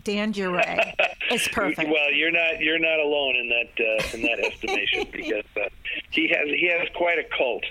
Dan 0.02 0.32
Duryea 0.32 0.94
is 1.30 1.46
perfect. 1.52 1.90
Well, 1.90 2.10
you're 2.10 2.30
not 2.30 2.60
you're 2.60 2.78
not 2.78 2.98
alone 3.00 3.36
in 3.36 3.50
that 3.50 3.84
uh, 3.84 4.16
in 4.16 4.22
that 4.22 4.40
estimation 4.40 5.08
because 5.12 5.44
uh, 5.58 5.68
he 6.08 6.26
has 6.28 6.48
he 6.48 6.70
has 6.72 6.88
quite 6.96 7.18
a 7.18 7.24
cult. 7.36 7.64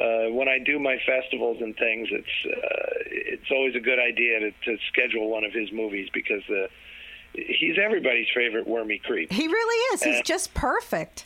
Uh, 0.00 0.32
when 0.32 0.48
I 0.48 0.58
do 0.58 0.78
my 0.78 0.96
festivals 1.04 1.58
and 1.60 1.76
things, 1.76 2.08
it's 2.10 2.46
uh, 2.46 2.86
it's 3.10 3.50
always 3.50 3.74
a 3.76 3.80
good 3.80 3.98
idea 3.98 4.40
to, 4.40 4.50
to 4.52 4.78
schedule 4.88 5.28
one 5.28 5.44
of 5.44 5.52
his 5.52 5.70
movies 5.70 6.08
because 6.14 6.42
uh, 6.48 6.68
he's 7.34 7.76
everybody's 7.78 8.28
favorite 8.34 8.66
wormy 8.66 8.98
creep, 8.98 9.32
he 9.32 9.46
really 9.46 9.94
is. 9.94 10.02
He's 10.02 10.20
Uh, 10.20 10.22
just 10.24 10.52
perfect. 10.54 11.24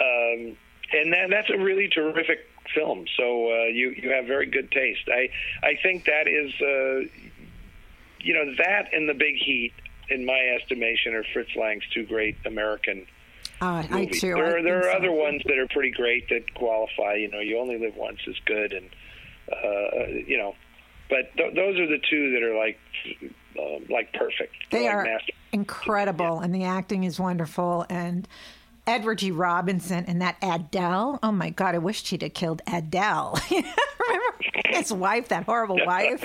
um, 0.00 0.56
and 0.94 1.12
that, 1.12 1.30
that's 1.30 1.50
a 1.50 1.58
really 1.58 1.88
terrific 1.88 2.40
film. 2.74 3.06
So 3.16 3.50
uh, 3.52 3.64
you 3.66 3.90
you 3.90 4.10
have 4.10 4.26
very 4.26 4.46
good 4.46 4.70
taste. 4.70 5.08
I 5.08 5.28
I 5.62 5.76
think 5.82 6.04
that 6.06 6.26
is 6.28 6.52
uh, 6.60 7.08
you 8.20 8.34
know 8.34 8.54
that 8.58 8.92
and 8.94 9.08
the 9.08 9.14
Big 9.14 9.36
Heat, 9.36 9.72
in 10.10 10.24
my 10.24 10.38
estimation, 10.60 11.14
are 11.14 11.24
Fritz 11.32 11.54
Lang's 11.56 11.84
two 11.94 12.04
great 12.06 12.36
American. 12.44 13.06
Uh, 13.60 13.84
I 13.90 14.06
too. 14.06 14.34
There, 14.34 14.46
I 14.46 14.50
are, 14.58 14.62
there 14.62 14.78
are 14.80 14.92
so. 14.92 14.98
other 14.98 15.12
ones 15.12 15.42
that 15.46 15.58
are 15.58 15.68
pretty 15.68 15.90
great 15.90 16.28
that 16.30 16.52
qualify. 16.54 17.14
You 17.14 17.30
know, 17.30 17.40
you 17.40 17.58
only 17.58 17.78
live 17.78 17.96
once 17.96 18.18
is 18.26 18.36
good, 18.44 18.72
and 18.72 18.88
uh, 19.52 20.06
you 20.26 20.36
know, 20.36 20.54
but 21.08 21.34
th- 21.36 21.54
those 21.54 21.78
are 21.78 21.86
the 21.86 22.00
two 22.10 22.32
that 22.32 22.42
are 22.42 22.56
like 22.56 22.78
uh, 23.58 23.78
like 23.92 24.12
perfect. 24.12 24.54
They 24.70 24.86
like 24.86 24.94
are 24.94 25.04
master- 25.04 25.32
incredible, 25.52 26.40
and 26.40 26.54
the 26.54 26.64
acting 26.64 27.04
is 27.04 27.18
wonderful. 27.20 27.86
And 27.88 28.26
Edward 28.86 29.18
G. 29.18 29.30
Robinson 29.30 30.04
and 30.06 30.20
that 30.22 30.36
Adele. 30.42 31.18
Oh 31.22 31.32
my 31.32 31.50
God, 31.50 31.74
I 31.74 31.78
wished 31.78 32.08
he'd 32.08 32.22
have 32.22 32.34
killed 32.34 32.62
Adele. 32.72 33.38
Remember 33.50 34.34
his 34.66 34.92
wife, 34.92 35.28
that 35.28 35.44
horrible 35.44 35.78
wife? 35.86 36.24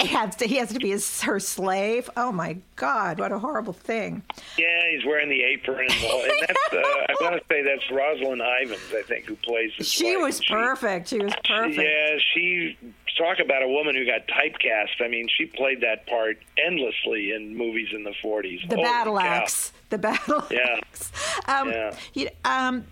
He 0.00 0.06
has 0.08 0.36
to, 0.36 0.46
he 0.46 0.56
has 0.56 0.72
to 0.72 0.78
be 0.78 0.90
his, 0.90 1.22
her 1.22 1.40
slave. 1.40 2.08
Oh 2.16 2.32
my 2.32 2.58
God, 2.76 3.18
what 3.18 3.32
a 3.32 3.38
horrible 3.38 3.72
thing. 3.72 4.22
Yeah, 4.56 4.66
he's 4.90 5.04
wearing 5.04 5.28
the 5.28 5.42
apron, 5.42 5.80
and, 5.80 5.90
the 5.90 5.94
whole, 6.08 6.22
and 6.22 6.30
that's 6.40 6.58
uh, 6.72 6.76
I 6.78 7.14
want 7.20 7.34
to 7.36 7.42
say 7.48 7.62
that's 7.62 7.90
Rosalind 7.90 8.42
Ivans, 8.42 8.80
I 8.94 9.02
think, 9.02 9.26
who 9.26 9.36
plays 9.36 9.72
his 9.76 9.88
She 9.88 10.16
wife. 10.16 10.22
was 10.24 10.40
perfect. 10.44 11.08
She 11.08 11.18
was 11.18 11.32
perfect. 11.44 11.76
Yeah, 11.78 12.16
she 12.34 12.76
talk 13.16 13.38
about 13.40 13.62
a 13.64 13.68
woman 13.68 13.96
who 13.96 14.06
got 14.06 14.28
typecast. 14.28 15.04
I 15.04 15.08
mean, 15.08 15.26
she 15.36 15.46
played 15.46 15.80
that 15.80 16.06
part 16.06 16.38
endlessly 16.64 17.32
in 17.32 17.56
movies 17.56 17.88
in 17.92 18.04
the 18.04 18.14
40s. 18.24 18.68
The 18.68 18.76
Holy 18.76 18.82
battle 18.86 19.18
cow. 19.18 19.24
axe. 19.24 19.72
The 19.90 19.98
battle 19.98 20.44
Yeah. 20.50 20.76
axe. 20.80 21.12
Um, 21.48 21.68
Yeah. 21.70 21.96
you- 22.14 22.28
um, 22.44 22.86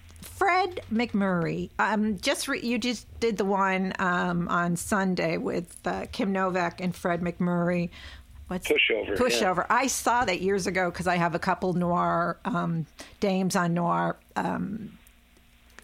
Fred 0.46 0.80
MacMurray. 0.92 1.70
Um, 1.80 2.18
just 2.18 2.46
re- 2.46 2.60
you 2.60 2.78
just 2.78 3.08
did 3.18 3.36
the 3.36 3.44
one 3.44 3.92
um, 3.98 4.46
on 4.46 4.76
Sunday 4.76 5.38
with 5.38 5.76
uh, 5.84 6.06
Kim 6.12 6.30
Novak 6.30 6.80
and 6.80 6.94
Fred 6.94 7.20
MacMurray. 7.20 7.90
What's 8.46 8.68
Pushover, 8.68 9.08
yeah. 9.08 9.14
Pushover. 9.16 9.66
I 9.68 9.88
saw 9.88 10.24
that 10.24 10.40
years 10.40 10.68
ago 10.68 10.88
because 10.88 11.08
I 11.08 11.16
have 11.16 11.34
a 11.34 11.40
couple 11.40 11.72
noir 11.72 12.36
um, 12.44 12.86
dames 13.18 13.56
on 13.56 13.74
noir 13.74 14.14
um, 14.36 14.96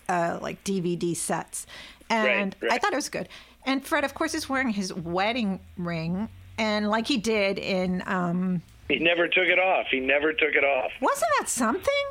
uh, 0.08 0.38
like 0.40 0.62
DVD 0.62 1.16
sets, 1.16 1.66
and 2.08 2.54
Right, 2.60 2.70
right. 2.70 2.72
I 2.74 2.78
thought 2.78 2.92
it 2.92 2.96
was 2.96 3.08
good. 3.08 3.28
And 3.66 3.84
Fred, 3.84 4.04
of 4.04 4.14
course, 4.14 4.32
is 4.32 4.48
wearing 4.48 4.68
his 4.68 4.94
wedding 4.94 5.58
ring, 5.76 6.28
and 6.56 6.88
like 6.88 7.08
he 7.08 7.16
did 7.16 7.58
in. 7.58 8.04
Um, 8.06 8.62
He 8.88 9.00
never 9.00 9.26
took 9.26 9.48
it 9.48 9.58
off. 9.58 9.86
He 9.90 9.98
never 9.98 10.32
took 10.32 10.54
it 10.54 10.62
off. 10.62 10.92
wasn't 11.00 11.32
that 11.40 11.48
something? 11.48 12.04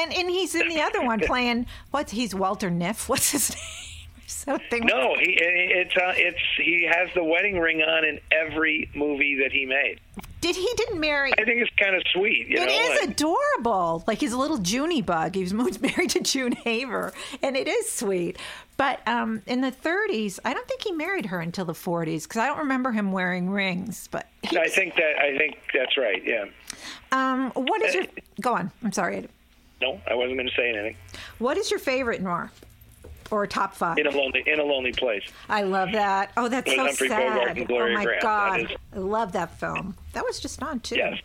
And 0.00 0.12
and 0.12 0.30
he's 0.30 0.54
in 0.54 0.68
the 0.68 0.80
other 0.80 1.02
one 1.02 1.20
playing 1.20 1.66
what's 1.90 2.12
he's 2.12 2.34
Walter 2.34 2.70
Neff. 2.70 3.08
What's 3.08 3.30
his 3.32 3.50
name? 3.50 3.58
Something. 4.26 4.86
No, 4.86 5.14
he 5.18 5.36
it's 5.38 5.94
uh, 5.96 6.14
it's 6.16 6.38
he 6.56 6.88
has 6.90 7.08
the 7.14 7.22
wedding 7.24 7.58
ring 7.58 7.82
on 7.82 8.04
in 8.04 8.20
every 8.30 8.88
movie 8.94 9.36
that 9.42 9.52
he 9.52 9.66
made. 9.66 9.98
Did 10.40 10.56
he 10.56 10.66
didn't 10.76 10.98
marry? 11.00 11.32
I 11.38 11.44
think 11.44 11.60
it's 11.60 11.70
kind 11.78 11.94
of 11.94 12.02
sweet. 12.14 12.48
You 12.48 12.56
It 12.62 12.66
know, 12.66 12.72
is 12.94 13.00
like- 13.00 13.10
adorable. 13.10 14.04
Like 14.06 14.18
he's 14.18 14.32
a 14.32 14.38
little 14.38 14.58
Junie 14.58 15.02
bug. 15.02 15.34
He 15.34 15.42
was 15.42 15.52
married 15.82 16.10
to 16.10 16.20
June 16.20 16.52
Haver, 16.52 17.12
and 17.42 17.56
it 17.56 17.68
is 17.68 17.92
sweet. 17.92 18.38
But 18.78 19.06
um, 19.06 19.42
in 19.46 19.60
the 19.60 19.70
30s, 19.70 20.38
I 20.42 20.54
don't 20.54 20.66
think 20.66 20.80
he 20.82 20.92
married 20.92 21.26
her 21.26 21.40
until 21.40 21.66
the 21.66 21.74
40s 21.74 22.22
because 22.22 22.38
I 22.38 22.46
don't 22.46 22.58
remember 22.60 22.92
him 22.92 23.12
wearing 23.12 23.50
rings. 23.50 24.08
But 24.10 24.26
I 24.56 24.60
was- 24.60 24.72
think 24.74 24.94
that 24.94 25.18
I 25.20 25.36
think 25.36 25.58
that's 25.74 25.98
right. 25.98 26.22
Yeah. 26.24 26.46
um, 27.12 27.50
what 27.54 27.82
is 27.82 27.94
your? 27.94 28.04
Go 28.40 28.54
on. 28.54 28.70
I'm 28.82 28.92
sorry. 28.92 29.28
No, 29.80 30.00
I 30.08 30.14
wasn't 30.14 30.36
going 30.36 30.48
to 30.48 30.54
say 30.54 30.68
anything. 30.68 30.96
What 31.38 31.56
is 31.56 31.70
your 31.70 31.80
favorite 31.80 32.20
noir 32.20 32.50
or 33.30 33.46
top 33.46 33.74
five? 33.74 33.98
In 33.98 34.06
a 34.06 34.10
lonely 34.10 34.42
in 34.46 34.60
a 34.60 34.64
lonely 34.64 34.92
place. 34.92 35.22
I 35.48 35.62
love 35.62 35.92
that. 35.92 36.32
Oh, 36.36 36.48
that's 36.48 36.70
so 36.70 36.76
Humphrey 36.84 37.08
sad. 37.08 37.58
Oh 37.70 37.88
my 37.94 38.04
Graham. 38.04 38.20
God, 38.22 38.60
is- 38.62 38.70
I 38.94 38.98
love 38.98 39.32
that 39.32 39.58
film. 39.58 39.96
That 40.12 40.24
was 40.24 40.38
just 40.40 40.62
on 40.62 40.80
too. 40.80 40.96
Yes. 40.96 41.18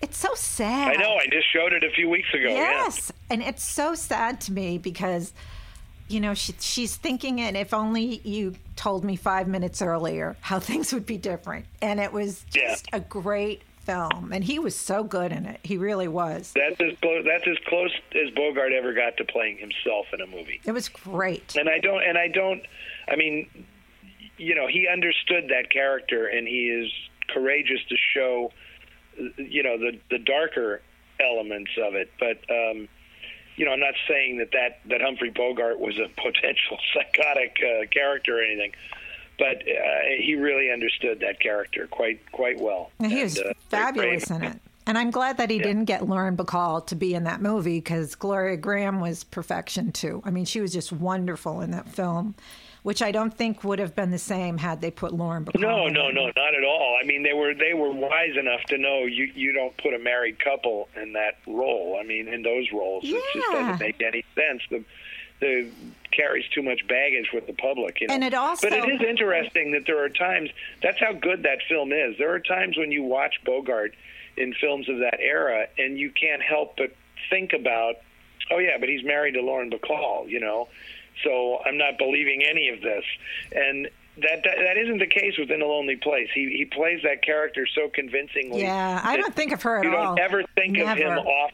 It's 0.00 0.16
so 0.18 0.34
sad. 0.34 0.96
I 0.96 1.00
know. 1.00 1.14
I 1.16 1.26
just 1.30 1.52
showed 1.52 1.72
it 1.72 1.84
a 1.84 1.90
few 1.90 2.08
weeks 2.08 2.28
ago. 2.34 2.48
Yes, 2.48 3.12
and 3.30 3.40
it's 3.40 3.62
so 3.62 3.94
sad 3.94 4.40
to 4.42 4.52
me 4.52 4.76
because, 4.78 5.32
you 6.08 6.18
know, 6.18 6.34
she, 6.34 6.54
she's 6.58 6.96
thinking 6.96 7.38
it. 7.38 7.54
If 7.54 7.72
only 7.72 8.20
you 8.24 8.54
told 8.74 9.04
me 9.04 9.14
five 9.14 9.46
minutes 9.46 9.80
earlier 9.80 10.36
how 10.40 10.58
things 10.60 10.92
would 10.92 11.06
be 11.06 11.18
different. 11.18 11.66
And 11.80 12.00
it 12.00 12.12
was 12.12 12.44
Yeah. 12.52 12.70
just 12.70 12.88
a 12.92 12.98
great 12.98 13.62
film, 13.84 14.32
and 14.32 14.44
he 14.44 14.58
was 14.58 14.76
so 14.76 15.04
good 15.04 15.32
in 15.32 15.46
it. 15.46 15.60
He 15.62 15.76
really 15.76 16.08
was. 16.08 16.52
That's 16.54 16.80
as 16.80 16.98
close. 17.00 17.24
That's 17.24 17.46
as 17.46 17.58
close 17.66 17.92
as 18.14 18.30
Bogart 18.34 18.72
ever 18.72 18.92
got 18.92 19.16
to 19.18 19.24
playing 19.24 19.58
himself 19.58 20.06
in 20.12 20.20
a 20.20 20.26
movie. 20.26 20.60
It 20.64 20.72
was 20.72 20.88
great. 20.88 21.56
And 21.56 21.68
I 21.68 21.78
don't. 21.78 22.02
And 22.02 22.16
I 22.16 22.28
don't. 22.28 22.62
I 23.08 23.16
mean, 23.16 23.48
you 24.36 24.54
know, 24.54 24.66
he 24.66 24.88
understood 24.88 25.48
that 25.48 25.70
character, 25.70 26.26
and 26.26 26.46
he 26.46 26.68
is 26.68 26.92
courageous 27.28 27.80
to 27.88 27.96
show, 28.14 28.52
you 29.36 29.62
know, 29.62 29.78
the 29.78 29.98
the 30.10 30.18
darker 30.18 30.82
elements 31.20 31.70
of 31.82 31.94
it. 31.94 32.10
But 32.18 32.38
um, 32.50 32.88
you 33.56 33.66
know, 33.66 33.72
I'm 33.72 33.80
not 33.80 33.94
saying 34.08 34.38
that 34.38 34.50
that 34.52 34.80
that 34.86 35.00
Humphrey 35.02 35.30
Bogart 35.30 35.78
was 35.78 35.98
a 35.98 36.08
potential 36.20 36.78
psychotic 36.94 37.58
uh, 37.60 37.86
character 37.90 38.38
or 38.38 38.42
anything. 38.42 38.72
But 39.38 39.56
uh, 39.62 39.62
he 40.18 40.34
really 40.34 40.70
understood 40.70 41.20
that 41.20 41.40
character 41.40 41.88
quite 41.90 42.20
quite 42.32 42.60
well. 42.60 42.90
And 42.98 43.10
he 43.10 43.20
And, 43.20 43.24
was 43.24 43.38
uh, 43.38 43.52
fabulous 43.68 44.30
in 44.30 44.42
it. 44.42 44.58
And 44.86 44.98
I'm 44.98 45.10
glad 45.12 45.36
that 45.36 45.48
he 45.48 45.58
didn't 45.58 45.84
get 45.84 46.08
Lauren 46.08 46.36
Bacall 46.36 46.84
to 46.88 46.96
be 46.96 47.14
in 47.14 47.24
that 47.24 47.40
movie 47.40 47.78
because 47.78 48.16
Gloria 48.16 48.56
Grahame 48.56 49.00
was 49.00 49.22
perfection 49.22 49.92
too. 49.92 50.20
I 50.24 50.30
mean, 50.30 50.44
she 50.44 50.60
was 50.60 50.72
just 50.72 50.90
wonderful 50.90 51.60
in 51.60 51.70
that 51.70 51.88
film, 51.88 52.34
which 52.82 53.00
I 53.00 53.12
don't 53.12 53.32
think 53.32 53.62
would 53.62 53.78
have 53.78 53.94
been 53.94 54.10
the 54.10 54.18
same 54.18 54.58
had 54.58 54.80
they 54.80 54.90
put 54.90 55.12
Lauren 55.14 55.44
Bacall. 55.44 55.60
No, 55.60 55.86
in 55.86 55.92
no, 55.92 56.10
no, 56.10 56.26
not 56.26 56.54
at 56.54 56.64
all. 56.64 56.96
I 57.00 57.06
mean, 57.06 57.22
they 57.22 57.32
were 57.32 57.54
they 57.54 57.74
were 57.74 57.92
wise 57.92 58.36
enough 58.36 58.62
to 58.68 58.78
know 58.78 59.04
you 59.04 59.30
you 59.34 59.52
don't 59.52 59.76
put 59.76 59.94
a 59.94 60.00
married 60.00 60.40
couple 60.40 60.88
in 61.00 61.12
that 61.12 61.38
role. 61.46 61.96
I 62.00 62.04
mean, 62.04 62.26
in 62.26 62.42
those 62.42 62.66
roles, 62.72 63.04
it 63.04 63.22
just 63.34 63.52
doesn't 63.52 63.80
make 63.80 64.02
any 64.02 64.24
sense. 64.34 64.62
The 64.68 64.84
the 65.40 65.68
carries 66.12 66.44
too 66.54 66.62
much 66.62 66.86
baggage 66.88 67.30
with 67.32 67.46
the 67.46 67.52
public. 67.54 68.00
You 68.00 68.08
know? 68.08 68.14
And 68.14 68.24
it 68.24 68.34
also- 68.34 68.68
but 68.68 68.76
it 68.78 68.88
is 68.88 69.00
interesting 69.02 69.72
that 69.72 69.86
there 69.86 70.02
are 70.02 70.08
times. 70.08 70.50
That's 70.82 70.98
how 71.00 71.12
good 71.12 71.42
that 71.44 71.58
film 71.68 71.92
is. 71.92 72.16
There 72.18 72.32
are 72.32 72.40
times 72.40 72.76
when 72.76 72.92
you 72.92 73.02
watch 73.02 73.34
Bogart 73.44 73.94
in 74.36 74.54
films 74.54 74.88
of 74.88 74.98
that 74.98 75.20
era, 75.20 75.66
and 75.78 75.98
you 75.98 76.10
can't 76.10 76.42
help 76.42 76.76
but 76.76 76.92
think 77.30 77.52
about, 77.52 77.96
oh 78.50 78.58
yeah, 78.58 78.76
but 78.78 78.88
he's 78.88 79.04
married 79.04 79.34
to 79.34 79.42
Lauren 79.42 79.70
Bacall. 79.70 80.28
You 80.28 80.40
know, 80.40 80.68
so 81.24 81.58
I'm 81.66 81.76
not 81.78 81.98
believing 81.98 82.42
any 82.48 82.68
of 82.70 82.80
this. 82.80 83.04
And 83.52 83.88
that 84.18 84.42
that, 84.44 84.56
that 84.58 84.76
isn't 84.76 84.98
the 84.98 85.06
case 85.06 85.38
within 85.38 85.62
a 85.62 85.66
lonely 85.66 85.96
place. 85.96 86.28
He 86.34 86.54
he 86.56 86.64
plays 86.66 87.00
that 87.02 87.22
character 87.22 87.66
so 87.74 87.88
convincingly. 87.88 88.62
Yeah, 88.62 89.00
I 89.02 89.16
don't 89.16 89.34
think 89.34 89.52
of 89.52 89.62
her 89.62 89.78
at 89.78 89.84
you 89.84 89.96
all. 89.96 90.14
don't 90.16 90.18
ever 90.20 90.42
think 90.54 90.78
of 90.78 90.88
him 90.88 91.08
Never. 91.08 91.20
off, 91.20 91.52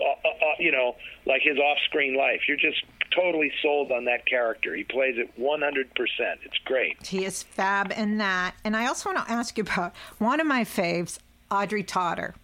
uh, 0.00 0.02
uh, 0.04 0.28
uh, 0.28 0.32
you 0.58 0.72
know, 0.72 0.96
like 1.26 1.42
his 1.42 1.56
off-screen 1.58 2.16
life. 2.16 2.42
You're 2.48 2.56
just 2.56 2.82
totally 3.14 3.52
sold 3.62 3.92
on 3.92 4.04
that 4.06 4.26
character. 4.26 4.74
He 4.74 4.84
plays 4.84 5.16
it 5.16 5.30
100. 5.36 5.94
percent 5.94 6.40
It's 6.44 6.58
great. 6.64 7.06
He 7.06 7.24
is 7.24 7.42
fab 7.42 7.92
in 7.92 8.18
that. 8.18 8.54
And 8.64 8.76
I 8.76 8.86
also 8.86 9.12
want 9.12 9.26
to 9.26 9.32
ask 9.32 9.56
you 9.58 9.62
about 9.62 9.94
one 10.18 10.40
of 10.40 10.46
my 10.46 10.64
faves, 10.64 11.18
Audrey 11.50 11.82
Totter. 11.82 12.34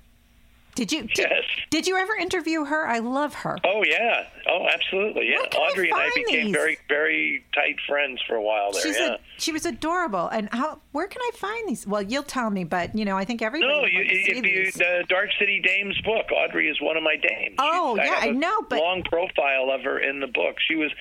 Did 0.76 0.92
you 0.92 1.02
did, 1.02 1.18
Yes. 1.18 1.42
did 1.70 1.86
you 1.86 1.96
ever 1.96 2.14
interview 2.14 2.64
her? 2.64 2.86
I 2.86 2.98
love 3.00 3.32
her. 3.34 3.56
Oh 3.64 3.82
yeah. 3.82 4.26
Oh, 4.48 4.66
absolutely. 4.72 5.30
Yeah. 5.30 5.46
Can 5.50 5.60
I 5.62 5.64
Audrey 5.64 5.90
and 5.90 5.98
I 5.98 6.10
became 6.14 6.46
these? 6.46 6.54
very 6.54 6.78
very 6.88 7.44
tight 7.54 7.76
friends 7.88 8.20
for 8.28 8.36
a 8.36 8.42
while 8.42 8.72
there. 8.72 8.82
She's 8.82 8.98
yeah. 8.98 9.14
a, 9.14 9.18
she 9.38 9.52
was 9.52 9.64
adorable. 9.66 10.28
And 10.28 10.48
how 10.52 10.78
where 10.92 11.08
can 11.08 11.22
I 11.22 11.30
find 11.34 11.68
these? 11.68 11.86
Well, 11.86 12.02
you'll 12.02 12.22
tell 12.22 12.50
me, 12.50 12.64
but 12.64 12.94
you 12.94 13.04
know, 13.06 13.16
I 13.16 13.24
think 13.24 13.40
everybody 13.42 13.72
No, 13.72 13.86
you, 13.86 14.02
if 14.06 14.44
you 14.44 14.70
the 14.72 15.04
Dark 15.08 15.30
City 15.38 15.60
Dames 15.64 15.98
book, 16.02 16.26
Audrey 16.30 16.68
is 16.68 16.80
one 16.80 16.96
of 16.96 17.02
my 17.02 17.16
dames. 17.16 17.56
Oh, 17.58 17.96
She's- 17.96 18.08
yeah, 18.08 18.28
I 18.28 18.30
know, 18.30 18.62
but- 18.68 18.78
long 18.78 19.02
profile 19.02 19.70
of 19.72 19.82
her 19.82 19.98
in 19.98 20.20
the 20.20 20.26
book. 20.28 20.56
She 20.68 20.76
was 20.76 20.92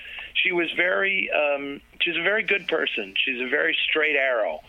she 0.41 0.51
was 0.53 0.71
very 0.77 1.29
um, 1.31 1.81
she's 2.01 2.15
a 2.15 2.23
very 2.23 2.43
good 2.43 2.67
person. 2.67 3.13
She's 3.25 3.41
a 3.41 3.49
very 3.49 3.75
straight 3.89 4.15
arrow, 4.15 4.61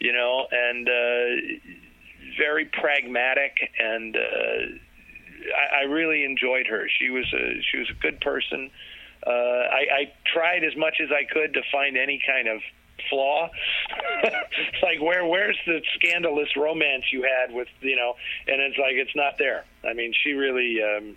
you 0.00 0.12
know, 0.12 0.46
and 0.50 0.88
uh, 0.88 1.72
very 2.38 2.66
pragmatic 2.66 3.70
and. 3.78 4.16
Uh, 4.16 4.78
I, 5.54 5.80
I 5.80 5.84
really 5.84 6.24
enjoyed 6.24 6.66
her. 6.66 6.88
She 6.98 7.10
was 7.10 7.26
a 7.32 7.60
she 7.70 7.78
was 7.78 7.90
a 7.90 8.00
good 8.00 8.20
person. 8.20 8.70
Uh, 9.26 9.30
I, 9.30 9.84
I 9.92 10.12
tried 10.32 10.64
as 10.64 10.76
much 10.76 10.96
as 11.02 11.10
I 11.10 11.24
could 11.32 11.54
to 11.54 11.62
find 11.72 11.96
any 11.96 12.20
kind 12.26 12.48
of 12.48 12.60
flaw. 13.08 13.50
It's 14.22 14.76
like 14.82 15.00
where 15.00 15.24
where's 15.26 15.58
the 15.66 15.80
scandalous 15.94 16.48
romance 16.56 17.04
you 17.12 17.22
had 17.22 17.54
with 17.54 17.68
you 17.80 17.96
know? 17.96 18.14
And 18.46 18.60
it's 18.60 18.78
like 18.78 18.94
it's 18.94 19.14
not 19.14 19.38
there. 19.38 19.64
I 19.88 19.92
mean, 19.94 20.12
she 20.22 20.32
really 20.32 20.78
um, 20.82 21.16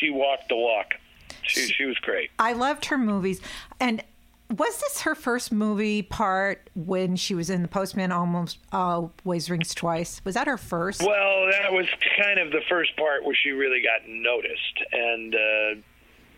she 0.00 0.10
walked 0.10 0.48
the 0.48 0.56
walk. 0.56 0.94
She 1.42 1.62
she 1.62 1.84
was 1.84 1.98
great. 1.98 2.30
I 2.38 2.52
loved 2.52 2.86
her 2.86 2.98
movies. 2.98 3.40
And 3.80 4.02
was 4.50 4.80
this 4.80 5.02
her 5.02 5.14
first 5.14 5.52
movie 5.52 6.02
part 6.02 6.70
when 6.74 7.16
she 7.16 7.34
was 7.34 7.50
in 7.50 7.62
The 7.62 7.68
Postman 7.68 8.12
Almost 8.12 8.58
Always 8.72 9.50
Rings 9.50 9.74
Twice? 9.74 10.22
Was 10.24 10.34
that 10.34 10.46
her 10.46 10.56
first? 10.56 11.02
Well, 11.02 11.46
that 11.50 11.72
was 11.72 11.86
kind 12.18 12.38
of 12.38 12.50
the 12.50 12.62
first 12.68 12.96
part 12.96 13.24
where 13.24 13.34
she 13.34 13.50
really 13.50 13.82
got 13.82 14.08
noticed, 14.08 14.82
and 14.92 15.34
uh, 15.34 15.80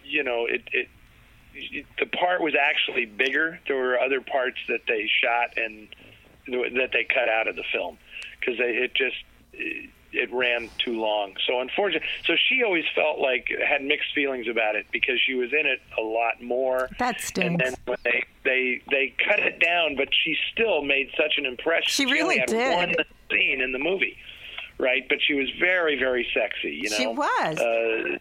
you 0.05 0.25
know, 0.25 0.47
it, 0.47 0.63
it, 0.73 0.89
it 1.55 1.87
the 1.99 2.07
part 2.07 2.41
was 2.41 2.55
actually 2.61 3.07
bigger. 3.07 3.61
There 3.69 3.77
were 3.77 4.01
other 4.01 4.21
parts 4.21 4.59
that 4.69 4.81
they 4.89 5.09
shot 5.23 5.57
and 5.57 5.89
that 6.47 6.91
they 6.93 7.05
cut 7.05 7.29
out 7.29 7.47
of 7.47 7.55
the 7.55 7.65
film 7.73 7.97
because 8.41 8.57
it 8.59 8.93
just 8.95 9.17
it, 9.53 9.91
it 10.13 10.33
ran 10.33 10.69
too 10.79 11.01
long. 11.01 11.35
So 11.47 11.61
unfortunately, 11.61 12.09
so 12.25 12.35
she 12.49 12.63
always 12.63 12.85
felt 12.95 13.19
like 13.19 13.49
had 13.67 13.83
mixed 13.83 14.15
feelings 14.15 14.47
about 14.49 14.77
it 14.77 14.87
because 14.93 15.21
she 15.25 15.35
was 15.35 15.51
in 15.53 15.67
it 15.67 15.81
a 15.99 16.03
lot 16.03 16.43
more. 16.43 16.89
That 16.99 17.17
And 17.39 17.59
then 17.59 17.75
when 17.87 17.99
they 18.05 18.25
they 18.45 18.83
they 18.91 19.15
cut 19.25 19.41
it 19.41 19.61
down, 19.61 19.97
but 19.97 20.09
she 20.25 20.37
still 20.53 20.83
made 20.83 21.11
such 21.17 21.35
an 21.39 21.47
impression. 21.47 21.89
She 21.89 22.05
only 22.05 22.15
really 22.15 22.43
did. 22.47 22.75
one 22.75 22.95
scene 23.31 23.61
in 23.61 23.73
the 23.73 23.79
movie, 23.79 24.17
right? 24.79 25.07
But 25.09 25.19
she 25.27 25.35
was 25.35 25.49
very 25.61 25.99
very 25.99 26.27
sexy. 26.35 26.81
You 26.83 26.91
know, 26.91 26.97
She 26.97 27.07
was. 27.07 27.59
Uh, 27.59 28.17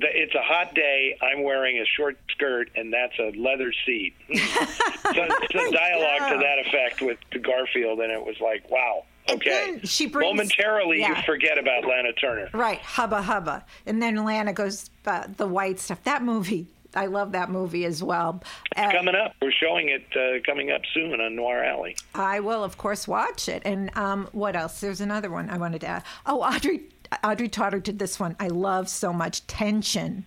it's 0.00 0.34
a 0.34 0.42
hot 0.42 0.74
day. 0.74 1.16
I'm 1.22 1.42
wearing 1.42 1.78
a 1.78 1.84
short 1.84 2.18
skirt, 2.30 2.70
and 2.76 2.92
that's 2.92 3.18
a 3.18 3.30
leather 3.38 3.72
seat. 3.86 4.14
so, 4.34 5.28
some 5.52 5.70
dialogue 5.70 6.20
Yeah. 6.20 6.32
to 6.32 6.38
that 6.38 6.58
effect 6.66 7.02
with 7.02 7.18
Garfield, 7.42 8.00
and 8.00 8.10
it 8.12 8.24
was 8.24 8.36
like, 8.40 8.68
wow. 8.70 9.04
Okay. 9.30 9.80
she 9.84 10.06
brings- 10.06 10.30
Momentarily, 10.36 11.00
yeah. 11.00 11.16
you 11.16 11.22
forget 11.24 11.58
about 11.58 11.84
Lana 11.84 12.12
Turner. 12.14 12.48
Right, 12.52 12.80
Hubba 12.80 13.22
Hubba. 13.22 13.64
And 13.86 14.02
then 14.02 14.24
Lana 14.24 14.52
goes, 14.52 14.90
uh, 15.06 15.24
the 15.36 15.46
white 15.46 15.78
stuff. 15.80 16.02
That 16.04 16.22
movie, 16.22 16.66
I 16.94 17.06
love 17.06 17.32
that 17.32 17.50
movie 17.50 17.84
as 17.84 18.02
well. 18.02 18.42
Uh, 18.76 18.90
Coming 18.90 19.14
up, 19.14 19.34
we're 19.42 19.50
showing 19.52 19.88
it 19.90 20.04
uh, 20.16 20.40
coming 20.46 20.70
up 20.70 20.82
soon 20.94 21.20
on 21.20 21.36
Noir 21.36 21.62
Alley. 21.62 21.96
I 22.14 22.40
will, 22.40 22.64
of 22.64 22.78
course, 22.78 23.06
watch 23.06 23.48
it. 23.48 23.62
And 23.64 23.94
um, 23.96 24.28
what 24.32 24.56
else? 24.56 24.80
There's 24.80 25.00
another 25.00 25.30
one 25.30 25.50
I 25.50 25.58
wanted 25.58 25.80
to 25.82 25.86
add. 25.86 26.02
Oh, 26.26 26.42
Audrey, 26.42 26.82
Audrey 27.22 27.48
Totter 27.48 27.78
did 27.80 27.98
this 27.98 28.18
one. 28.18 28.36
I 28.40 28.48
love 28.48 28.88
so 28.88 29.12
much. 29.12 29.46
Tension 29.46 30.24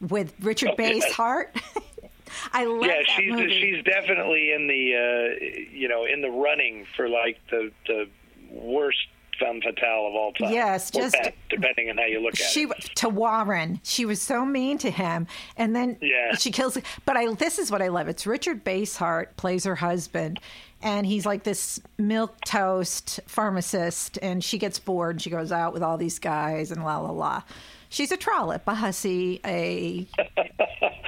with 0.00 0.34
Richard 0.40 0.70
Oh. 0.72 0.76
Basehart. 0.76 1.46
I 2.54 2.64
love 2.64 2.86
yeah, 2.86 2.96
that 2.98 3.06
she's 3.14 3.30
movie. 3.30 3.60
she's 3.60 3.84
definitely 3.84 4.52
in 4.52 4.66
the 4.66 4.94
uh, 4.96 5.44
you 5.70 5.86
know 5.86 6.06
in 6.06 6.22
the 6.22 6.30
running 6.30 6.86
for 6.96 7.06
like 7.08 7.38
the 7.50 7.70
the 7.86 8.08
worst 8.52 8.98
femme 9.40 9.60
fatale 9.62 10.06
of 10.08 10.14
all 10.14 10.32
time. 10.32 10.52
Yes, 10.52 10.90
just- 10.90 11.14
best, 11.14 11.30
depending 11.48 11.88
on 11.90 11.96
how 11.96 12.04
you 12.04 12.20
look 12.20 12.34
at 12.34 12.46
she 12.46 12.64
it. 12.64 12.90
to 12.96 13.08
Warren. 13.08 13.80
She 13.82 14.04
was 14.04 14.20
so 14.20 14.44
mean 14.44 14.78
to 14.78 14.90
him, 14.90 15.26
and 15.56 15.74
then 15.74 15.96
Yeah. 16.00 16.34
she 16.36 16.50
kills. 16.50 16.76
But 17.06 17.16
I 17.16 17.32
this 17.34 17.58
is 17.58 17.70
what 17.70 17.82
I 17.82 17.88
love. 17.88 18.08
It's 18.08 18.26
Richard 18.26 18.62
Basehart 18.64 19.36
plays 19.36 19.64
her 19.64 19.76
husband, 19.76 20.38
and 20.82 21.06
he's 21.06 21.24
like 21.26 21.42
this 21.44 21.80
milk 21.98 22.36
toast 22.46 23.20
pharmacist, 23.26 24.18
and 24.22 24.44
she 24.44 24.58
gets 24.58 24.78
bored. 24.78 25.16
and 25.16 25.22
She 25.22 25.30
goes 25.30 25.50
out 25.50 25.72
with 25.72 25.82
all 25.82 25.96
these 25.96 26.18
guys, 26.18 26.70
and 26.70 26.84
la 26.84 26.98
la 26.98 27.10
la. 27.10 27.42
She's 27.92 28.10
a 28.10 28.16
trollop, 28.16 28.62
a 28.66 28.74
hussy, 28.74 29.38
a 29.44 30.06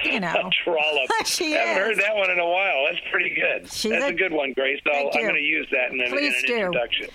you 0.03 0.19
know. 0.19 0.49
Trollop. 0.63 1.09
She 1.25 1.53
haven't 1.53 1.71
is. 1.71 1.77
heard 1.77 1.97
that 1.97 2.15
one 2.15 2.29
in 2.29 2.37
a 2.39 2.47
while. 2.47 2.85
That's 2.87 3.03
pretty 3.11 3.33
good. 3.33 3.71
She's 3.71 3.91
That's 3.91 4.03
a- 4.05 4.07
a, 4.09 4.13
good 4.13 4.31
one, 4.31 4.53
Grace. 4.53 4.79
I'll, 4.85 4.93
Thank 5.11 5.15
I'm 5.15 5.21
going 5.23 5.33
to 5.35 5.41
use 5.41 5.67
that 5.71 5.91
in, 5.91 5.99
an- 5.99 6.05
in 6.07 6.11
Please 6.13 6.35
an 6.43 6.47
do. 6.47 6.55
introduction. 6.57 7.07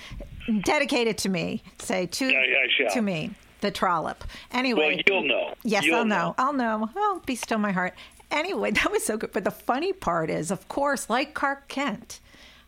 Dedicate 0.64 1.06
it 1.06 1.18
to 1.18 1.28
me. 1.28 1.62
Say 1.78 2.06
to 2.06 2.26
Yeah, 2.26 2.32
yeah, 2.48 2.56
I 2.56 2.66
shall. 2.76 2.94
to 2.94 3.00
me 3.02 3.30
the 3.60 3.70
trollop. 3.70 4.24
Anyway, 4.50 4.96
Well, 4.96 5.02
you'll 5.06 5.28
know. 5.28 5.54
Yes, 5.62 5.84
You'll 5.84 5.96
I'll 5.98 6.04
know. 6.04 6.28
know. 6.30 6.34
I'll 6.38 6.52
know. 6.52 6.90
Oh, 6.96 7.22
be 7.24 7.36
still 7.36 7.58
my 7.58 7.70
heart. 7.70 7.94
Anyway, 8.32 8.70
that 8.72 8.90
was 8.90 9.04
so 9.04 9.16
good. 9.16 9.30
But 9.32 9.44
the 9.44 9.50
funny 9.52 9.92
part 9.92 10.30
is, 10.30 10.50
of 10.50 10.66
course, 10.66 11.08
like 11.08 11.32
Clark 11.34 11.68
Kent, 11.68 12.18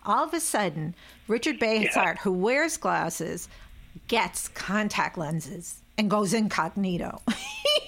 all 0.07 0.23
of 0.25 0.33
a 0.35 0.38
sudden, 0.41 0.95
Richard 1.27 1.59
Basehart, 1.59 2.19
who 2.19 2.31
wears 2.33 2.77
glasses, 2.77 3.49
gets 4.07 4.47
contact 4.49 5.19
lenses 5.19 5.82
and 5.99 6.11
goes 6.11 6.35
incognito. 6.35 7.21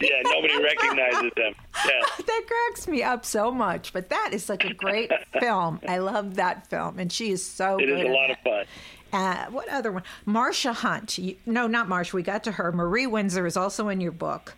Yeah, 0.01 0.21
nobody 0.25 0.61
recognizes 0.61 1.31
them. 1.37 1.55
Yeah. 1.87 2.01
that 2.27 2.43
cracks 2.49 2.89
me 2.89 3.03
up 3.05 3.25
so 3.25 3.51
much. 3.53 3.93
But 3.93 4.09
that 4.09 4.31
is 4.33 4.45
such 4.45 4.65
a 4.65 4.75
great 4.75 5.11
film. 5.41 5.81
I 5.87 5.99
love 5.99 6.35
that 6.35 6.67
film, 6.69 6.99
and 6.99 7.13
she 7.13 7.31
is 7.31 7.47
so 7.47 7.79
It 7.79 7.87
good. 7.87 8.01
is 8.01 8.05
a 8.07 8.09
lot 8.09 8.31
it. 8.31 8.33
of 8.33 8.39
fun. 8.43 8.65
Uh, 9.13 9.47
what 9.51 9.69
other 9.69 9.93
one? 9.93 10.03
Marsha 10.27 10.75
Hunt. 10.75 11.17
You, 11.17 11.37
no, 11.47 11.69
not 11.69 11.87
Marsha. 11.89 12.13
We 12.13 12.23
got 12.23 12.43
to 12.45 12.53
her. 12.53 12.73
Marie 12.73 13.07
Windsor 13.07 13.47
is 13.47 13.57
also 13.57 13.89
in 13.89 14.01
your 14.01 14.11
book. 14.13 14.55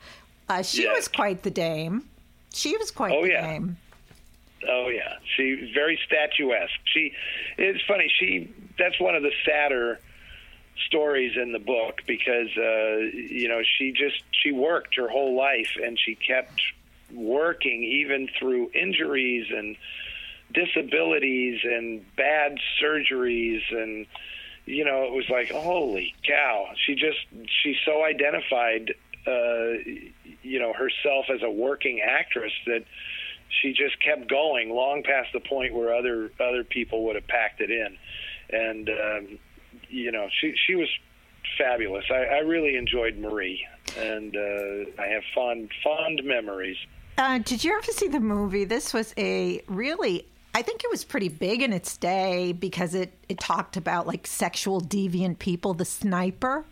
Uh, 0.49 0.63
she 0.63 0.85
Yes. 0.85 0.97
was 0.97 1.09
quite 1.09 1.43
the 1.43 1.51
dame. 1.51 2.05
She 2.55 2.77
was 2.79 2.91
quite 2.91 3.13
Oh, 3.13 3.23
the 3.23 3.29
yeah. 3.33 3.47
dame. 3.47 3.77
Oh 4.67 4.89
yeah, 4.89 5.15
she 5.37 5.71
very 5.75 5.99
statuesque. 6.07 6.73
She, 6.95 7.13
it's 7.59 7.85
funny. 7.87 8.11
She 8.19 8.51
that's 8.79 8.99
one 8.99 9.15
of 9.15 9.23
the 9.23 9.33
sadder 9.45 10.01
stories 10.87 11.37
in 11.37 11.53
the 11.53 11.59
book 11.59 12.03
because 12.07 12.49
uh, 12.57 12.97
you 13.15 13.49
know 13.49 13.62
she 13.79 13.93
just 13.93 14.23
she 14.31 14.53
worked 14.53 14.97
her 14.97 15.09
whole 15.09 15.37
life 15.37 15.77
and 15.83 15.99
she 15.99 16.15
kept 16.15 16.61
working 17.12 17.83
even 17.85 18.29
through 18.39 18.71
injuries 18.75 19.47
and 19.51 19.77
disabilities 20.53 21.61
and 21.65 22.05
bad 22.17 22.59
surgeries. 22.83 23.62
And 23.71 24.07
you 24.67 24.85
know 24.85 25.05
it 25.05 25.12
was 25.12 25.29
like 25.31 25.51
holy 25.51 26.15
cow. 26.27 26.69
She 26.85 26.95
just 26.95 27.19
she 27.62 27.77
so 27.85 28.05
identified 28.05 28.95
uh 29.27 29.83
you 30.43 30.59
know 30.59 30.73
herself 30.73 31.27
as 31.33 31.43
a 31.43 31.51
working 31.51 32.01
actress 32.01 32.53
that 32.67 32.85
she 33.61 33.73
just 33.73 34.01
kept 34.03 34.29
going 34.29 34.71
long 34.71 35.03
past 35.03 35.29
the 35.33 35.41
point 35.41 35.75
where 35.75 35.95
other 35.95 36.31
other 36.41 36.65
people 36.65 37.05
would 37.07 37.17
have 37.17 37.27
packed 37.27 37.61
it 37.61 37.71
in. 37.71 37.97
And 38.51 38.89
um 38.89 39.39
you 39.88 40.11
know 40.12 40.29
she 40.40 40.55
she 40.66 40.75
was 40.75 40.88
fabulous 41.59 42.05
i 42.11 42.25
i 42.25 42.38
really 42.38 42.77
enjoyed 42.77 43.16
marie 43.18 43.64
and 43.99 44.37
uh 44.37 45.03
i 45.03 45.07
have 45.07 45.22
fond 45.35 45.70
fond 45.83 46.20
memories 46.25 46.77
Uh, 47.18 47.38
did 47.38 47.64
you 47.64 47.72
ever 47.75 47.92
see 47.92 48.09
the 48.09 48.20
movie? 48.20 48.64
This 48.66 48.92
was 48.92 49.14
a 49.16 49.62
really, 49.68 50.27
I 50.55 50.61
think 50.61 50.85
it 50.85 50.90
was 50.90 51.03
pretty 51.03 51.31
big 51.31 51.62
in 51.62 51.72
its 51.72 51.96
day 51.96 52.53
because 52.53 52.94
it, 52.94 53.11
it 53.31 53.40
talked 53.40 53.79
about 53.79 54.07
like 54.07 54.27
sexual 54.27 54.83
deviant 54.83 55.38
people. 55.38 55.72
The 55.72 55.87
Sniper. 55.87 56.66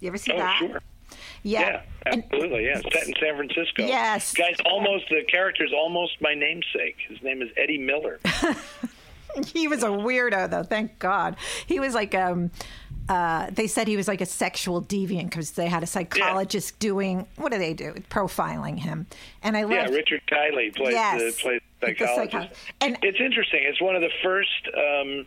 You 0.00 0.08
ever 0.08 0.18
see 0.18 0.32
oh 0.32 0.38
that? 0.38 0.56
sure 0.58 0.80
Yeah. 1.44 1.60
yeah 1.60 1.82
And- 2.06 2.24
absolutely 2.24 2.64
yeah 2.64 2.80
set 2.92 3.06
in 3.06 3.14
san 3.20 3.36
francisco 3.36 3.86
Yes. 3.86 4.34
guys 4.34 4.56
almost 4.66 5.04
the 5.10 5.22
character's 5.30 5.72
almost 5.72 6.20
my 6.20 6.34
namesake 6.34 6.96
his 7.08 7.22
name 7.22 7.40
is 7.40 7.50
eddie 7.56 7.78
miller 7.78 8.18
he 9.46 9.68
was 9.68 9.82
a 9.82 9.88
weirdo 9.88 10.50
though 10.50 10.62
thank 10.62 10.98
god 10.98 11.36
he 11.66 11.78
was 11.80 11.94
like 11.94 12.14
um 12.14 12.50
uh, 13.08 13.50
they 13.50 13.66
said 13.66 13.88
he 13.88 13.96
was 13.96 14.06
like 14.06 14.20
a 14.20 14.26
sexual 14.26 14.80
deviant 14.80 15.24
because 15.24 15.50
they 15.52 15.66
had 15.66 15.82
a 15.82 15.86
psychologist 15.86 16.78
doing 16.78 17.26
what 17.36 17.50
do 17.50 17.58
they 17.58 17.74
do 17.74 17.92
profiling 18.10 18.78
him 18.78 19.06
and 19.42 19.56
i 19.56 19.60
Yeah, 19.68 19.86
Richard 19.88 20.22
Kiley 20.30 20.74
plays 20.74 20.92
Yes. 20.92 21.20
the 21.36 21.42
plays 21.42 21.60
psychologist. 21.80 22.32
psycho- 22.32 22.54
and- 22.80 22.96
it's 23.02 23.18
interesting. 23.20 23.64
It's 23.64 23.80
one 23.82 23.96
of 23.96 24.02
the 24.02 24.10
first. 24.22 24.68
Um, 24.68 25.26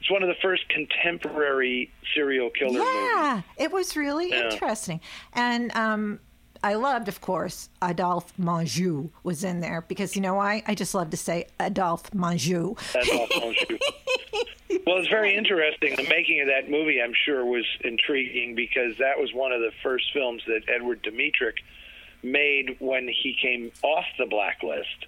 it's 0.00 0.10
one 0.10 0.22
of 0.22 0.28
the 0.28 0.34
first 0.42 0.68
contemporary 0.68 1.90
serial 2.14 2.50
killer 2.50 2.72
movies. 2.78 2.84
yeah 2.84 3.42
it 3.56 3.70
was 3.72 3.96
really 3.96 4.30
Yeah. 4.30 4.50
interesting 4.50 5.00
and 5.34 5.74
um 5.76 6.20
I 6.62 6.74
loved, 6.74 7.08
of 7.08 7.20
course, 7.20 7.68
Adolphe 7.80 8.32
Menjou 8.40 9.10
was 9.22 9.44
in 9.44 9.60
there 9.60 9.84
because 9.86 10.16
you 10.16 10.22
know 10.22 10.34
why? 10.34 10.62
I 10.66 10.74
just 10.74 10.94
love 10.94 11.10
to 11.10 11.16
say 11.16 11.46
Adolphe 11.60 12.10
Menjou. 12.10 12.76
Well, 14.86 14.98
it's 14.98 15.08
very 15.08 15.34
interesting. 15.36 15.96
The 15.96 16.08
making 16.08 16.40
of 16.40 16.48
that 16.48 16.70
movie, 16.70 17.00
I'm 17.02 17.12
sure, 17.24 17.44
was 17.44 17.64
intriguing 17.82 18.54
because 18.54 18.96
that 18.98 19.18
was 19.18 19.32
one 19.34 19.52
of 19.52 19.60
the 19.60 19.70
first 19.82 20.06
films 20.12 20.42
that 20.46 20.62
Edward 20.68 21.02
Dmytryk 21.02 21.58
made 22.22 22.76
when 22.78 23.06
he 23.08 23.36
came 23.40 23.70
off 23.82 24.04
the 24.18 24.26
blacklist 24.26 25.06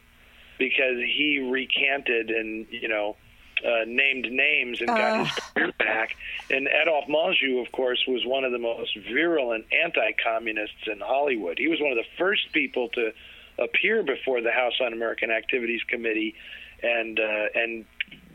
because 0.59 0.97
he 0.97 1.39
recanted 1.51 2.31
and 2.31 2.67
you 2.71 2.89
know 2.89 3.17
uh, 3.65 3.85
named 3.87 4.31
names 4.31 4.81
and 4.81 4.89
got 4.89 5.27
his 5.27 5.35
career 5.37 5.73
back. 5.79 6.17
And 6.51 6.69
Adolphe 6.69 7.09
Menjou, 7.09 7.65
of 7.65 7.73
course, 7.73 8.03
was 8.07 8.25
one 8.25 8.45
of 8.45 8.53
the 8.53 8.59
most 8.59 8.97
virulent 9.13 9.67
anti-communists 9.73 10.87
in 10.87 11.01
Hollywood. 11.01 11.59
He 11.59 11.69
was 11.69 11.81
one 11.81 11.93
of 11.93 11.99
the 11.99 12.09
first 12.19 12.53
people 12.53 12.89
to 12.91 13.13
appear 13.59 14.03
before 14.03 14.41
the 14.41 14.51
House 14.53 14.75
Un-American 14.81 15.31
Activities 15.31 15.83
Committee 15.89 16.35
and 16.83 17.21
uh, 17.21 17.47
and 17.55 17.85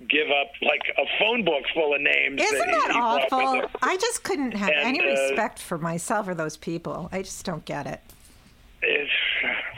give 0.07 0.29
up 0.29 0.51
like 0.61 0.81
a 0.97 1.05
phone 1.17 1.43
book 1.43 1.63
full 1.73 1.95
of 1.95 2.01
names. 2.01 2.39
Isn't 2.41 2.59
that 2.59 2.87
with 2.89 2.95
awful? 3.33 3.69
I 3.81 3.97
just 3.97 4.23
couldn't 4.23 4.51
have 4.51 4.69
And, 4.69 4.87
any 4.87 4.99
uh, 4.99 5.09
respect 5.09 5.59
for 5.59 5.77
myself 5.77 6.27
or 6.27 6.35
those 6.35 6.57
people. 6.57 7.09
I 7.11 7.23
just 7.23 7.43
don't 7.43 7.65
get 7.65 7.87
it. 7.87 8.01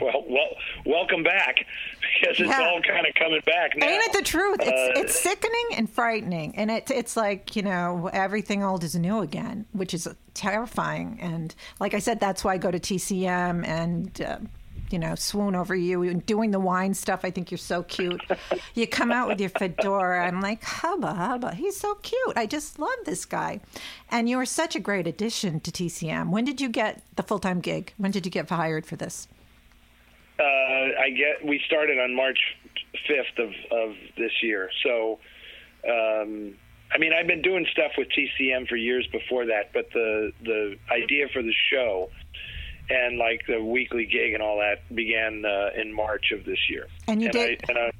well, 0.14 0.24
well, 0.28 0.48
welcome 0.86 1.22
back 1.22 1.56
because 2.00 2.38
it's 2.40 2.48
Yeah. 2.48 2.60
all 2.68 2.80
kind 2.82 3.06
of 3.06 3.14
coming 3.14 3.40
back 3.46 3.76
now. 3.76 3.86
Ain't 3.86 4.02
it 4.04 4.12
the 4.12 4.22
truth? 4.24 4.58
It's 4.60 4.98
Uh, 4.98 5.00
it's 5.00 5.18
sickening 5.20 5.68
and 5.76 5.88
frightening, 5.90 6.54
and 6.56 6.70
it, 6.70 6.90
it's 6.90 7.16
like 7.16 7.56
you 7.56 7.62
know 7.62 8.08
everything 8.12 8.62
old 8.62 8.84
is 8.84 8.94
new 8.94 9.20
again, 9.20 9.66
which 9.72 9.94
is 9.94 10.08
terrifying. 10.34 11.18
And 11.20 11.54
like 11.80 11.94
I 11.94 11.98
said, 11.98 12.20
that's 12.20 12.44
why 12.44 12.54
I 12.54 12.58
go 12.58 12.70
to 12.70 12.78
TCM 12.78 13.66
and 13.66 14.20
uh, 14.22 14.38
you 14.90 14.98
know 14.98 15.14
swoon 15.14 15.54
over 15.54 15.74
you 15.74 16.02
and 16.04 16.24
doing 16.24 16.50
the 16.50 16.60
wine 16.60 16.94
stuff. 16.94 17.20
I 17.24 17.30
think 17.30 17.50
you're 17.50 17.58
so 17.58 17.82
cute. 17.82 18.22
you 18.74 18.86
come 18.86 19.10
out 19.12 19.28
with 19.28 19.40
your 19.40 19.50
fedora. 19.50 20.26
I'm 20.26 20.40
like 20.40 20.62
hubba 20.62 21.12
hubba. 21.14 21.54
He's 21.54 21.76
so 21.76 21.94
cute. 21.96 22.36
I 22.36 22.46
just 22.46 22.78
love 22.78 22.98
this 23.04 23.24
guy, 23.24 23.60
and 24.10 24.28
you 24.28 24.36
were 24.36 24.46
such 24.46 24.74
a 24.76 24.80
great 24.80 25.06
addition 25.06 25.60
to 25.60 25.70
TCM. 25.70 26.30
When 26.30 26.44
did 26.44 26.60
you 26.60 26.68
get 26.68 27.02
the 27.16 27.22
full 27.22 27.38
time 27.40 27.60
gig? 27.60 27.92
When 27.98 28.10
did 28.10 28.24
you 28.24 28.30
get 28.32 28.48
hired 28.48 28.86
for 28.86 28.96
this? 28.96 29.28
Uh, 30.38 30.42
I 30.42 31.10
get 31.10 31.46
we 31.46 31.60
started 31.66 31.98
on 31.98 32.14
March 32.14 32.38
5th 33.08 33.38
of, 33.38 33.50
of 33.70 33.94
this 34.16 34.32
year. 34.42 34.70
So, 34.82 35.18
um, 35.88 36.54
I 36.92 36.98
mean, 36.98 37.12
I've 37.12 37.26
been 37.26 37.42
doing 37.42 37.66
stuff 37.72 37.92
with 37.98 38.08
TCM 38.08 38.68
for 38.68 38.76
years 38.76 39.06
before 39.08 39.46
that, 39.46 39.72
but 39.72 39.90
the 39.92 40.32
the 40.42 40.76
idea 40.90 41.28
for 41.32 41.42
the 41.42 41.54
show 41.70 42.10
and 42.90 43.18
like 43.18 43.42
the 43.46 43.62
weekly 43.62 44.06
gig 44.06 44.32
and 44.32 44.42
all 44.42 44.58
that 44.58 44.94
began 44.94 45.44
uh, 45.44 45.70
in 45.80 45.92
March 45.92 46.32
of 46.32 46.44
this 46.44 46.58
year. 46.70 46.86
And 47.06 47.20
you 47.20 47.26
and 47.28 47.32
did- 47.32 47.64
I, 47.68 47.72
and 47.72 47.78
I, 47.78 47.90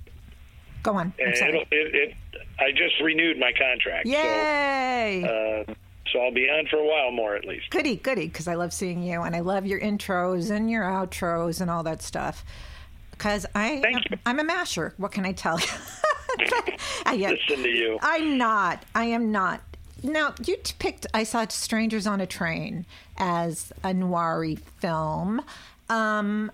Go 0.82 0.94
on. 0.94 1.12
I'm 1.20 1.34
sorry. 1.34 1.66
it, 1.72 1.94
it, 1.94 2.14
I 2.58 2.70
just 2.70 3.00
renewed 3.02 3.36
my 3.38 3.52
contract. 3.52 4.06
Yay! 4.06 5.22
So, 5.24 5.64
uh, 5.68 5.74
so 6.12 6.20
I'll 6.20 6.32
be 6.32 6.48
on 6.48 6.66
for 6.66 6.76
a 6.76 6.84
while 6.84 7.10
more 7.10 7.34
at 7.36 7.44
least. 7.44 7.70
Goody, 7.70 7.96
goody, 7.96 8.26
because 8.26 8.48
I 8.48 8.54
love 8.54 8.72
seeing 8.72 9.02
you 9.02 9.22
and 9.22 9.34
I 9.34 9.40
love 9.40 9.66
your 9.66 9.80
intros 9.80 10.50
and 10.50 10.70
your 10.70 10.84
outros 10.84 11.60
and 11.60 11.70
all 11.70 11.82
that 11.84 12.02
stuff. 12.02 12.44
Because 13.10 13.46
I, 13.54 13.80
Thank 13.80 14.10
you. 14.10 14.18
I'm 14.24 14.38
a 14.38 14.44
masher. 14.44 14.94
What 14.96 15.12
can 15.12 15.26
I 15.26 15.32
tell 15.32 15.58
you? 15.58 15.66
I, 17.06 17.16
Listen 17.16 17.62
to 17.62 17.68
you. 17.68 17.98
I'm 18.00 18.38
not. 18.38 18.84
I 18.94 19.06
am 19.06 19.32
not. 19.32 19.60
Now, 20.02 20.34
you 20.44 20.56
picked 20.78 21.06
I 21.12 21.24
Saw 21.24 21.46
Strangers 21.48 22.06
on 22.06 22.20
a 22.20 22.26
Train 22.26 22.86
as 23.16 23.72
a 23.82 23.92
noir 23.92 24.46
film. 24.78 25.42
Um, 25.88 26.52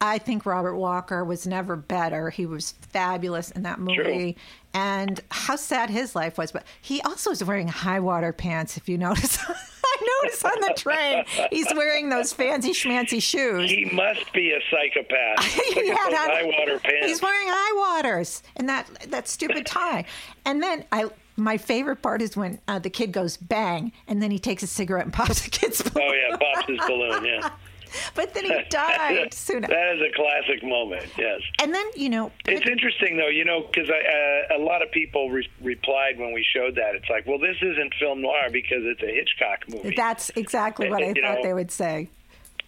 I 0.00 0.18
think 0.18 0.46
Robert 0.46 0.76
Walker 0.76 1.24
was 1.24 1.46
never 1.46 1.74
better. 1.76 2.30
He 2.30 2.46
was 2.46 2.72
fabulous 2.92 3.50
in 3.50 3.62
that 3.64 3.80
movie. 3.80 4.36
And 4.74 5.20
how 5.30 5.56
sad 5.56 5.90
his 5.90 6.14
life 6.14 6.38
was. 6.38 6.52
But 6.52 6.64
he 6.80 7.00
also 7.02 7.30
was 7.30 7.42
wearing 7.42 7.68
high 7.68 8.00
water 8.00 8.32
pants, 8.32 8.76
if 8.76 8.88
you 8.88 8.96
notice. 8.98 9.38
I 9.48 10.20
noticed 10.22 10.44
on 10.44 10.60
the 10.60 10.74
train, 10.76 11.24
he's 11.50 11.66
wearing 11.74 12.08
those 12.10 12.32
fancy 12.32 12.70
schmancy 12.70 13.20
shoes. 13.20 13.70
He 13.70 13.86
must 13.86 14.32
be 14.32 14.52
a 14.52 14.60
psychopath. 14.70 15.44
He 15.44 15.88
had 15.88 16.12
on- 16.14 16.30
high 16.30 16.44
water 16.44 16.78
pants. 16.78 17.06
He's 17.06 17.22
wearing 17.22 17.48
high 17.50 18.02
waters 18.02 18.42
and 18.56 18.68
that 18.68 18.86
that 19.08 19.26
stupid 19.26 19.66
tie. 19.66 20.04
And 20.44 20.62
then 20.62 20.84
I 20.92 21.06
my 21.36 21.56
favorite 21.56 22.02
part 22.02 22.20
is 22.20 22.36
when 22.36 22.58
uh, 22.68 22.78
the 22.80 22.90
kid 22.90 23.12
goes 23.12 23.36
bang 23.36 23.92
and 24.06 24.22
then 24.22 24.30
he 24.30 24.38
takes 24.38 24.62
a 24.62 24.66
cigarette 24.66 25.04
and 25.06 25.12
pops 25.14 25.40
the 25.42 25.50
kid's 25.50 25.82
balloon. 25.82 26.08
Oh 26.10 26.12
yeah, 26.12 26.36
pops 26.36 26.68
his 26.68 26.78
balloon. 26.86 27.24
Yeah, 27.24 27.50
But 28.14 28.34
then 28.34 28.44
he 28.44 28.54
died 28.70 29.32
soon. 29.46 29.62
that 29.62 29.94
is 29.96 30.00
a 30.02 30.12
classic 30.14 30.62
moment. 30.62 31.06
Yes, 31.16 31.40
And 31.62 31.72
then 31.74 31.84
you 31.96 32.08
know 32.08 32.32
it's 32.46 32.66
interesting 32.68 33.16
though, 33.16 33.28
you 33.28 33.44
know, 33.44 33.62
because 33.62 33.88
uh, 33.90 34.56
a 34.56 34.58
lot 34.58 34.82
of 34.82 34.90
people 34.92 35.30
re- 35.30 35.48
replied 35.62 36.18
when 36.18 36.32
we 36.32 36.44
showed 36.54 36.74
that. 36.76 36.94
It's 36.94 37.08
like, 37.08 37.26
well, 37.26 37.38
this 37.38 37.56
isn't 37.62 37.94
film 38.00 38.22
noir 38.22 38.48
because 38.52 38.82
it's 38.84 39.02
a 39.02 39.06
Hitchcock 39.06 39.68
movie. 39.68 39.94
that's 39.96 40.30
exactly 40.36 40.88
what 40.90 41.02
I 41.02 41.12
thought 41.14 41.36
know, 41.38 41.42
they 41.42 41.54
would 41.54 41.70
say. 41.70 42.08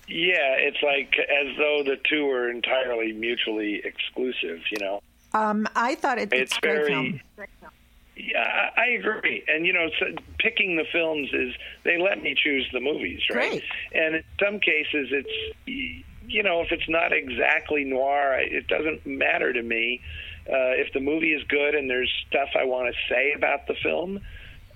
yeah, 0.08 0.54
it's 0.58 0.82
like 0.82 1.14
as 1.18 1.56
though 1.56 1.82
the 1.84 1.96
two 2.08 2.28
are 2.30 2.50
entirely 2.50 3.12
mutually 3.12 3.80
exclusive. 3.84 4.60
You 4.70 4.78
know, 4.80 5.02
Um, 5.34 5.66
I 5.76 5.94
thought 5.94 6.18
it, 6.18 6.32
it's, 6.32 6.52
it's 6.52 6.58
very. 6.62 6.86
film. 6.88 7.20
Yeah, 8.22 8.70
I 8.76 8.86
agree. 8.98 9.44
And 9.48 9.66
you 9.66 9.72
know, 9.72 9.88
so 9.98 10.06
picking 10.38 10.76
the 10.76 10.84
films 10.92 11.28
is 11.32 11.54
they 11.84 11.98
let 11.98 12.22
me 12.22 12.34
choose 12.34 12.68
the 12.72 12.80
movies, 12.80 13.20
right? 13.30 13.50
Great. 13.50 13.62
And 13.92 14.16
in 14.16 14.24
some 14.42 14.60
cases, 14.60 15.08
it's 15.10 16.04
you 16.26 16.42
know, 16.42 16.60
if 16.60 16.68
it's 16.70 16.88
not 16.88 17.12
exactly 17.12 17.84
noir, 17.84 18.38
it 18.38 18.68
doesn't 18.68 19.04
matter 19.06 19.52
to 19.52 19.62
me. 19.62 20.00
Uh, 20.48 20.74
if 20.78 20.92
the 20.92 21.00
movie 21.00 21.32
is 21.32 21.42
good 21.48 21.74
and 21.74 21.88
there's 21.88 22.10
stuff 22.28 22.48
I 22.58 22.64
want 22.64 22.92
to 22.94 23.14
say 23.14 23.32
about 23.36 23.66
the 23.66 23.74
film, 23.82 24.20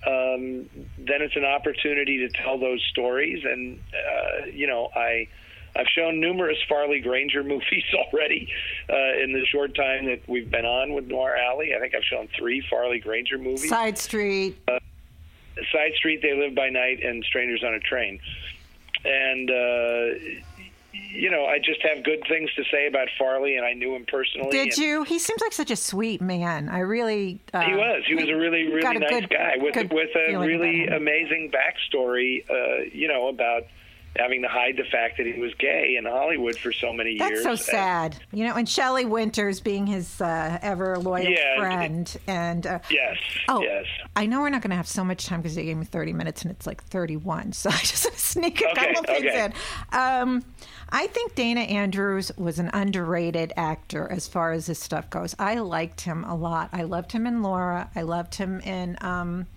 um, 0.05 0.69
then 0.97 1.21
it's 1.21 1.35
an 1.35 1.45
opportunity 1.45 2.27
to 2.27 2.43
tell 2.43 2.59
those 2.59 2.83
stories. 2.91 3.43
And 3.43 3.79
uh, 3.93 4.45
you 4.53 4.67
know, 4.67 4.89
I 4.95 5.27
I've 5.75 5.87
shown 5.95 6.19
numerous 6.19 6.57
Farley 6.69 6.99
Granger 7.01 7.43
movies 7.53 7.83
already 7.93 8.47
uh, 8.89 9.23
in 9.23 9.33
the 9.33 9.45
short 9.47 9.75
time 9.75 10.05
that 10.05 10.21
we've 10.27 10.49
been 10.49 10.65
on 10.65 10.93
with 10.93 11.07
Noir 11.07 11.35
Alley. 11.35 11.73
I 11.75 11.79
think 11.79 11.93
I've 11.95 12.03
shown 12.03 12.27
three 12.37 12.63
Farley 12.69 12.99
Granger 12.99 13.37
movies: 13.37 13.69
Side 13.69 13.97
Street. 13.97 14.57
Side 15.71 15.93
Street, 15.95 16.21
They 16.21 16.33
Live 16.37 16.53
by 16.53 16.69
Night, 16.69 17.01
and 17.03 17.23
Strangers 17.23 17.63
on 17.65 17.73
a 17.73 17.79
Train. 17.79 18.19
And 19.05 19.49
uh, 19.49 20.19
you 20.93 21.29
know, 21.29 21.45
I 21.45 21.59
just 21.59 21.81
have 21.83 22.03
good 22.03 22.23
things 22.27 22.49
to 22.55 22.63
say 22.71 22.87
about 22.87 23.07
Farley, 23.17 23.55
and 23.57 23.65
I 23.65 23.73
knew 23.73 23.95
him 23.95 24.05
personally. 24.05 24.51
Did 24.51 24.77
you? 24.77 25.03
He 25.03 25.19
seems 25.19 25.41
like 25.41 25.53
such 25.53 25.71
a 25.71 25.75
sweet 25.75 26.21
man. 26.21 26.67
I 26.69 26.79
really. 26.79 27.39
Uh, 27.53 27.61
He 27.61 27.73
was. 27.73 28.03
He 28.07 28.15
was 28.15 28.27
a 28.29 28.35
really, 28.35 28.67
really 28.71 28.95
a 28.97 28.99
nice 28.99 29.09
good- 29.09 29.29
guy 29.29 29.53
with 29.57 29.75
with 29.91 30.09
a 30.15 30.35
really 30.37 30.87
amazing 30.87 31.51
backstory. 31.51 32.43
Uh, 32.49 32.83
you 32.91 33.07
know 33.07 33.27
about 33.29 33.63
having 34.17 34.41
to 34.41 34.47
hide 34.47 34.77
the 34.77 34.83
fact 34.85 35.17
that 35.17 35.25
he 35.25 35.33
was 35.39 35.53
gay 35.55 35.95
in 35.97 36.05
Hollywood 36.05 36.57
for 36.57 36.71
so 36.71 36.93
many 36.93 37.17
That's 37.17 37.31
years. 37.31 37.43
so 37.43 37.49
And- 37.51 37.59
sad, 37.59 38.15
you 38.31 38.45
know. 38.47 38.55
And 38.55 38.67
Shelley 38.67 39.05
Winters 39.05 39.59
being 39.59 39.85
his 39.87 40.21
uh, 40.21 40.57
ever 40.61 40.97
loyal 40.97 41.25
Yeah. 41.25 41.57
friend, 41.59 42.17
and 42.27 42.65
uh, 42.65 42.79
Yes. 42.89 43.17
oh, 43.49 43.61
Yes. 43.61 43.85
I 44.15 44.25
know 44.25 44.39
we're 44.41 44.49
not 44.49 44.61
going 44.61 44.69
to 44.71 44.77
have 44.77 44.87
so 44.87 45.03
much 45.03 45.25
time 45.25 45.41
because 45.41 45.55
they 45.55 45.65
gave 45.65 45.77
me 45.77 45.85
thirty 45.85 46.13
minutes, 46.13 46.43
and 46.43 46.51
it's 46.51 46.65
like 46.65 46.83
thirty-one. 46.83 47.51
So 47.53 47.69
I 47.73 47.77
just 47.77 48.05
sneak 48.17 48.61
a 48.61 48.69
Okay, 48.71 48.93
couple 48.93 49.03
things 49.03 49.25
okay. 49.25 49.45
in. 49.45 49.53
Um, 49.91 50.43
I 50.89 51.07
think 51.07 51.35
Dana 51.35 51.61
Andrews 51.61 52.31
was 52.37 52.59
an 52.59 52.69
underrated 52.73 53.51
actor 53.57 54.07
as 54.11 54.27
far 54.27 54.51
as 54.53 54.67
this 54.67 54.79
stuff 54.79 55.09
goes. 55.09 55.35
I 55.39 55.55
liked 55.55 56.01
him 56.01 56.23
a 56.23 56.35
lot. 56.35 56.69
I 56.71 56.83
loved 56.83 57.11
him 57.11 57.27
in 57.27 57.41
Laura. 57.43 57.89
I 57.95 58.03
loved 58.03 58.35
him 58.35 58.59
in. 58.61 58.97
Um, 59.01 59.47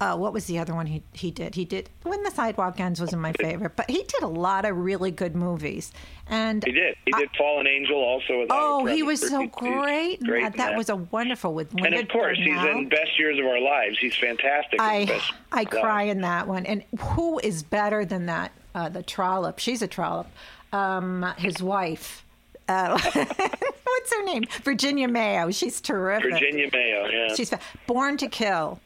uh, 0.00 0.16
what 0.16 0.32
was 0.32 0.46
the 0.46 0.58
other 0.58 0.74
one 0.74 0.86
he 0.86 1.02
he 1.12 1.30
did? 1.30 1.54
He 1.54 1.64
did 1.64 1.88
When 2.02 2.22
the 2.22 2.30
Sidewalk 2.30 2.80
Ends 2.80 3.00
wasn't 3.00 3.22
my 3.22 3.32
favorite, 3.32 3.76
but 3.76 3.88
he 3.88 4.02
did 4.02 4.22
a 4.22 4.26
lot 4.28 4.64
of 4.64 4.76
really 4.76 5.10
good 5.10 5.34
movies. 5.36 5.92
And 6.26 6.64
He 6.64 6.72
did. 6.72 6.96
He 7.04 7.12
did 7.12 7.28
Fallen 7.38 7.66
Angel 7.66 7.96
also. 7.96 8.40
With 8.40 8.48
Oh, 8.50 8.86
he 8.86 9.02
was 9.02 9.20
so 9.20 9.46
great. 9.46 10.22
Great. 10.22 10.42
that. 10.42 10.56
that 10.56 10.76
was 10.76 10.88
a 10.88 10.96
wonderful 10.96 11.54
with 11.54 11.72
And 11.78 11.94
of 11.94 12.08
course, 12.08 12.38
he's 12.38 12.62
in 12.64 12.88
Best 12.88 13.18
Years 13.18 13.38
of 13.38 13.44
Our 13.46 13.60
Lives. 13.60 13.98
He's 14.00 14.16
fantastic. 14.16 14.80
I 14.80 15.20
I 15.52 15.60
Years 15.60 15.66
of 15.66 15.74
Our 15.74 15.80
cry 15.80 16.02
in 16.04 16.20
that 16.22 16.48
one. 16.48 16.66
And 16.66 16.82
who 16.98 17.38
is 17.40 17.62
better 17.62 18.04
than 18.04 18.26
that? 18.26 18.52
Uh, 18.74 18.88
the 18.88 19.02
trollop. 19.04 19.58
She's 19.60 19.82
a 19.82 19.86
trollop. 19.86 20.26
Um, 20.72 21.24
his 21.38 21.62
wife. 21.62 22.24
Uh, 22.68 22.98
what's 23.12 24.14
her 24.14 24.24
name? 24.24 24.44
Virginia 24.64 25.06
Mayo. 25.06 25.50
She's 25.50 25.80
terrific. 25.80 26.32
Virginia 26.32 26.68
Mayo. 26.72 27.06
Yeah. 27.06 27.34
She's 27.34 27.50
fa- 27.50 27.60
Born 27.86 28.16
to 28.16 28.26
Kill. 28.28 28.80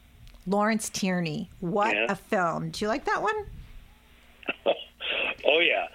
Lawrence 0.47 0.89
Tierney. 0.89 1.49
What 1.59 1.95
Yeah. 1.95 2.05
a 2.09 2.15
film. 2.15 2.69
Do 2.71 2.83
you 2.85 2.89
like 2.89 3.05
that 3.05 3.21
one? 3.21 3.45
Oh 5.45 5.59
yeah, 5.59 5.87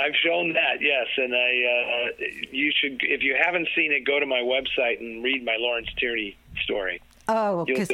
I've 0.00 0.14
shown 0.24 0.52
that. 0.54 0.80
Yes, 0.80 1.06
and 1.16 1.34
I. 1.34 1.38
Uh, 1.38 2.24
you 2.50 2.70
should, 2.80 2.98
if 3.02 3.22
you 3.22 3.36
haven't 3.38 3.68
seen 3.76 3.92
it, 3.92 4.06
go 4.06 4.18
to 4.20 4.24
my 4.26 4.38
website 4.40 5.00
and 5.00 5.22
read 5.24 5.44
my 5.44 5.56
Lawrence 5.58 5.88
Tierney 5.98 6.36
story. 6.62 7.02
Oh, 7.28 7.64
because 7.64 7.90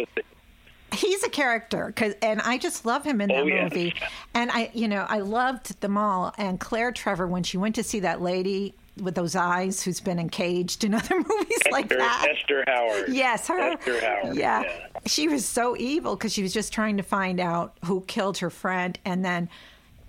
he's 0.92 1.22
a 1.24 1.28
character 1.28 1.92
cause, 1.96 2.14
and 2.22 2.40
i 2.42 2.56
just 2.56 2.86
love 2.86 3.04
him 3.04 3.20
in 3.20 3.28
that 3.28 3.38
Oh, 3.40 3.44
movie 3.44 3.92
and 4.34 4.50
i 4.52 4.70
you 4.72 4.86
know 4.86 5.04
i 5.08 5.18
loved 5.18 5.78
them 5.80 5.98
all 5.98 6.32
and 6.38 6.60
claire 6.60 6.92
trevor 6.92 7.26
when 7.26 7.42
she 7.42 7.58
went 7.58 7.74
to 7.74 7.82
see 7.82 8.00
that 8.00 8.22
lady 8.22 8.72
with 9.00 9.14
those 9.14 9.36
eyes 9.36 9.82
who's 9.82 10.00
been 10.00 10.18
encaged 10.18 10.84
in 10.84 10.94
other 11.00 11.16
movies 11.16 11.58
like 11.70 11.84
Esther, 11.86 11.98
that 11.98 12.28
Esther 12.30 12.64
Howard. 12.66 13.08
yes 13.08 13.48
her 13.48 13.58
Esther 13.58 14.00
Howard. 14.00 14.36
yeah. 14.36 14.62
she 15.06 15.28
was 15.28 15.44
so 15.44 15.76
evil 15.76 16.16
because 16.16 16.32
she 16.32 16.42
was 16.42 16.52
just 16.52 16.72
trying 16.72 16.96
to 16.96 17.02
find 17.02 17.40
out 17.40 17.76
who 17.84 18.00
killed 18.02 18.38
her 18.38 18.50
friend 18.50 18.98
and 19.04 19.24
then 19.24 19.48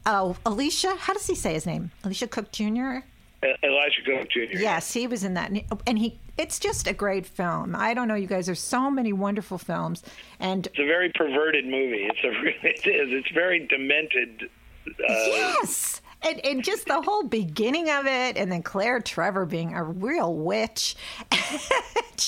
oh 0.06 0.36
alicia 0.46 0.96
how 0.98 1.14
does 1.14 1.28
he 1.28 1.36
say 1.36 1.54
his 1.54 1.66
name 1.66 1.92
alicia 2.04 2.28
cook 2.28 2.52
jr 2.52 3.00
Elisha 3.44 4.02
Cook 4.04 4.30
Jr. 4.30 4.58
Yes, 4.58 4.94
he 4.94 5.06
was 5.08 5.24
in 5.24 5.36
that, 5.36 5.52
and 5.86 6.00
he. 6.00 6.18
It's 6.40 6.60
just 6.60 6.88
a 6.88 6.94
great 6.94 7.26
film. 7.26 7.76
I 7.76 7.94
don't 7.94 8.08
know, 8.08 8.16
you 8.16 8.28
guys. 8.28 8.48
There's 8.48 8.60
so 8.60 8.90
many 8.90 9.14
wonderful 9.14 9.58
films, 9.58 10.04
and 10.40 10.66
It's 10.68 10.80
a 10.80 10.86
very 10.86 11.12
perverted 11.14 11.66
movie. 11.66 12.10
It's 12.12 12.24
a 12.24 12.30
it 12.68 12.88
is. 12.88 13.14
It's 13.14 13.32
very 13.32 13.66
demented. 13.68 14.50
Uh, 14.88 14.92
yes, 15.08 16.02
and, 16.24 16.46
and 16.46 16.64
just 16.64 16.88
the 16.88 17.02
whole 17.02 17.24
beginning 17.24 17.90
of 17.90 18.06
it, 18.06 18.38
and 18.38 18.52
then 18.52 18.64
Claire 18.64 19.00
Trevor 19.00 19.46
being 19.46 19.74
a 19.74 19.84
real 19.84 20.34
witch. 20.34 20.96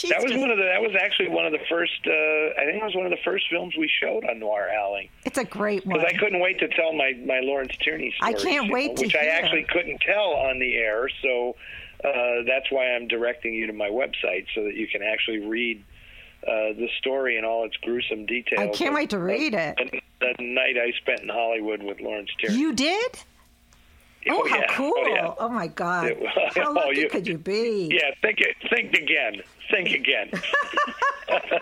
That 0.07 0.21
was 0.21 0.31
one 0.33 0.51
of 0.51 0.57
the. 0.57 0.63
That 0.63 0.81
was 0.81 0.95
actually 1.01 1.29
one 1.29 1.47
of 1.47 1.51
the 1.51 1.65
first. 1.67 1.99
Uh, 2.05 2.11
I 2.11 2.65
think 2.65 2.81
it 2.81 2.85
was 2.85 2.95
one 2.95 3.05
of 3.05 3.11
the 3.11 3.17
first 3.25 3.45
films 3.49 3.75
we 3.75 3.89
showed 3.99 4.23
on 4.23 4.39
Noir 4.39 4.69
Alley. 4.69 5.09
it's 5.25 5.39
a 5.39 5.43
great 5.43 5.83
one. 5.85 5.97
Because 5.97 6.13
I 6.13 6.17
couldn't 6.17 6.39
wait 6.39 6.59
to 6.59 6.67
tell 6.67 6.93
my, 6.93 7.13
my 7.25 7.39
Lawrence 7.39 7.75
Tierney 7.81 8.13
story. 8.15 8.35
I 8.35 8.37
can't 8.37 8.71
wait 8.71 8.97
to 8.97 9.01
Which 9.01 9.15
I 9.15 9.25
actually 9.25 9.65
couldn't 9.67 9.99
tell 10.01 10.35
on 10.35 10.59
the 10.59 10.75
air, 10.75 11.09
so 11.23 11.55
uh, 12.03 12.43
that's 12.45 12.71
why 12.71 12.91
I'm 12.91 13.07
directing 13.07 13.53
you 13.55 13.65
to 13.67 13.73
my 13.73 13.89
website 13.89 14.45
so 14.53 14.63
that 14.63 14.75
you 14.75 14.87
can 14.87 15.01
actually 15.01 15.39
read 15.39 15.83
uh, 16.43 16.73
the 16.77 16.87
story 16.99 17.37
in 17.37 17.43
all 17.43 17.65
its 17.65 17.75
gruesome 17.77 18.25
details. 18.25 18.61
I 18.61 18.67
can't 18.67 18.93
wait 18.93 19.09
to 19.09 19.19
read 19.19 19.53
it. 19.53 19.75
The, 19.77 20.01
the 20.37 20.43
night 20.43 20.77
I 20.77 20.91
spent 21.01 21.21
in 21.21 21.29
Hollywood 21.29 21.83
with 21.83 21.99
Lawrence 21.99 22.29
Tierney. 22.39 22.57
You 22.57 22.73
did? 22.73 23.19
Oh, 24.29 24.47
how 24.49 24.57
yeah. 24.59 24.65
cool! 24.75 24.93
Oh, 24.97 25.07
yeah. 25.07 25.33
Oh 25.39 25.49
my 25.49 25.67
God! 25.67 26.13
How 26.55 26.67
oh, 26.69 26.73
lucky 26.73 27.01
you- 27.01 27.09
could 27.09 27.27
you 27.27 27.37
be? 27.37 27.89
Yeah, 27.91 28.11
think 28.21 28.39
it. 28.41 28.55
Think 28.69 28.93
again. 28.93 29.41
Think 29.71 29.89
again. 29.89 30.31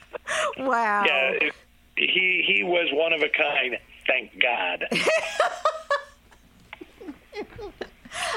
Wow. 0.58 1.04
yeah, 1.06 1.30
it- 1.48 1.54
he 1.98 2.44
he 2.46 2.64
was 2.64 2.90
one 2.92 3.14
of 3.14 3.22
a 3.22 3.30
kind. 3.30 3.78
Thank 4.06 4.32
God. 4.42 4.86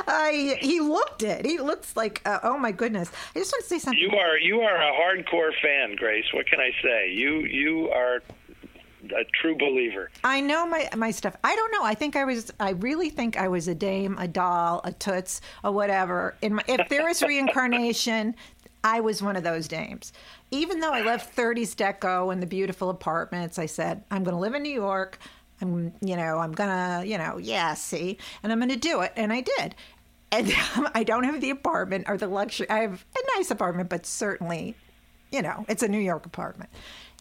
I 0.06 0.59
he 0.61 0.80
looked 0.80 1.22
it. 1.22 1.46
He 1.46 1.59
looks 1.59 1.96
like 1.96 2.20
uh, 2.26 2.40
oh 2.42 2.59
my 2.59 2.72
goodness. 2.72 3.11
I 3.35 3.38
just 3.38 3.52
want 3.52 3.62
to 3.64 3.68
say 3.68 3.78
something. 3.78 4.00
You 4.00 4.11
are 4.18 4.37
you 4.38 4.61
are 4.61 4.76
a 4.76 4.92
hardcore 4.92 5.52
fan, 5.62 5.96
Grace. 5.96 6.24
What 6.33 6.46
can 6.46 6.61
I 6.61 6.70
say? 6.83 7.12
You 7.12 7.40
you 7.40 7.90
are 7.90 8.22
a 9.04 9.24
true 9.32 9.56
believer. 9.56 10.10
I 10.24 10.40
know 10.40 10.66
my 10.66 10.88
my 10.96 11.10
stuff. 11.10 11.36
I 11.42 11.54
don't 11.54 11.72
know. 11.72 11.84
I 11.84 11.94
think 11.94 12.16
I 12.16 12.24
was. 12.24 12.52
I 12.60 12.70
really 12.70 13.10
think 13.10 13.36
I 13.36 13.48
was 13.48 13.68
a 13.68 13.74
dame, 13.74 14.16
a 14.18 14.28
doll, 14.28 14.80
a 14.84 14.92
toots, 14.92 15.40
or 15.64 15.72
whatever. 15.72 16.36
In 16.42 16.54
my, 16.54 16.62
if 16.68 16.88
there 16.88 17.08
is 17.08 17.22
reincarnation, 17.26 18.34
I 18.84 19.00
was 19.00 19.22
one 19.22 19.36
of 19.36 19.42
those 19.42 19.68
dames. 19.68 20.12
Even 20.50 20.80
though 20.80 20.92
I 20.92 21.02
left 21.02 21.36
30s 21.36 21.74
deco 21.74 22.32
and 22.32 22.42
the 22.42 22.46
beautiful 22.46 22.90
apartments, 22.90 23.58
I 23.58 23.66
said 23.66 24.02
I'm 24.10 24.24
going 24.24 24.34
to 24.34 24.40
live 24.40 24.54
in 24.54 24.62
New 24.62 24.72
York. 24.72 25.18
I'm, 25.60 25.92
you 26.00 26.16
know, 26.16 26.38
I'm 26.38 26.52
gonna, 26.52 27.04
you 27.04 27.18
know, 27.18 27.36
yeah, 27.36 27.74
see, 27.74 28.16
and 28.42 28.50
I'm 28.50 28.58
gonna 28.58 28.76
do 28.76 29.02
it, 29.02 29.12
and 29.14 29.30
I 29.30 29.42
did. 29.42 29.74
And 30.32 30.50
I 30.94 31.04
don't 31.04 31.24
have 31.24 31.40
the 31.40 31.50
apartment 31.50 32.06
or 32.08 32.16
the 32.16 32.28
luxury. 32.28 32.68
I 32.70 32.78
have 32.78 33.04
a 33.14 33.36
nice 33.36 33.50
apartment, 33.50 33.90
but 33.90 34.06
certainly 34.06 34.74
you 35.30 35.42
know, 35.42 35.64
it's 35.68 35.82
a 35.82 35.88
New 35.88 35.98
York 35.98 36.26
apartment. 36.26 36.70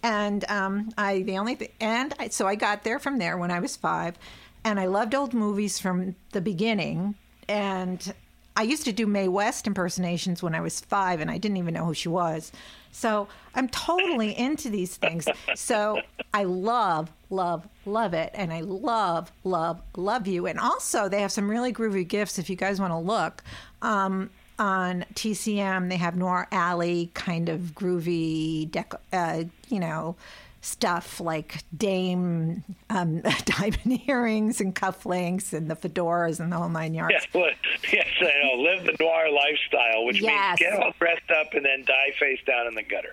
And 0.03 0.49
um, 0.49 0.91
I, 0.97 1.21
the 1.23 1.37
only 1.37 1.55
thing, 1.55 1.69
and 1.81 2.13
I, 2.19 2.29
so 2.29 2.47
I 2.47 2.55
got 2.55 2.83
there 2.83 2.99
from 2.99 3.17
there 3.17 3.37
when 3.37 3.51
I 3.51 3.59
was 3.59 3.75
five, 3.75 4.17
and 4.63 4.79
I 4.79 4.85
loved 4.85 5.13
old 5.13 5.33
movies 5.33 5.79
from 5.79 6.15
the 6.31 6.41
beginning. 6.41 7.15
And 7.47 8.13
I 8.55 8.63
used 8.63 8.85
to 8.85 8.91
do 8.91 9.07
Mae 9.07 9.27
West 9.27 9.67
impersonations 9.67 10.43
when 10.43 10.55
I 10.55 10.61
was 10.61 10.79
five, 10.79 11.21
and 11.21 11.29
I 11.31 11.37
didn't 11.37 11.57
even 11.57 11.73
know 11.73 11.85
who 11.85 11.93
she 11.93 12.09
was. 12.09 12.51
So 12.91 13.27
I'm 13.55 13.69
totally 13.69 14.37
into 14.37 14.69
these 14.69 14.97
things. 14.97 15.27
So 15.55 16.01
I 16.33 16.43
love, 16.43 17.11
love, 17.29 17.67
love 17.85 18.13
it. 18.13 18.31
And 18.33 18.51
I 18.51 18.61
love, 18.61 19.31
love, 19.43 19.81
love 19.95 20.27
you. 20.27 20.47
And 20.47 20.59
also, 20.59 21.07
they 21.07 21.21
have 21.21 21.31
some 21.31 21.49
really 21.49 21.71
groovy 21.71 22.07
gifts 22.07 22.39
if 22.39 22.49
you 22.49 22.55
guys 22.55 22.79
want 22.79 22.91
to 22.91 22.97
look. 22.97 23.43
Um, 23.81 24.29
on 24.59 25.05
TCM, 25.15 25.89
they 25.89 25.97
have 25.97 26.15
Noir 26.15 26.47
Alley 26.51 27.09
kind 27.13 27.49
of 27.49 27.73
groovy, 27.73 28.69
dec- 28.69 28.99
uh, 29.13 29.45
you 29.69 29.79
know, 29.79 30.15
stuff 30.61 31.21
like 31.21 31.63
Dame 31.75 32.63
um, 32.89 33.21
diamond 33.45 34.01
earrings 34.07 34.59
and 34.59 34.75
cufflinks 34.75 35.53
and 35.53 35.71
the 35.71 35.75
fedoras 35.75 36.41
and 36.41 36.51
the 36.51 36.57
whole 36.57 36.67
nine 36.67 36.93
yards. 36.93 37.13
Yes, 37.13 37.27
well, 37.33 37.49
yes, 37.93 38.05
I 38.19 38.23
know. 38.43 38.61
Live 38.61 38.83
the 38.85 38.95
noir 38.99 39.29
lifestyle, 39.31 40.05
which 40.05 40.21
Yes. 40.21 40.59
means 40.59 40.71
get 40.71 40.79
all 40.83 40.91
dressed 40.99 41.31
up 41.31 41.53
and 41.53 41.63
then 41.65 41.85
die 41.85 42.13
face 42.19 42.39
down 42.45 42.67
in 42.67 42.75
the 42.75 42.83
gutter. 42.83 43.11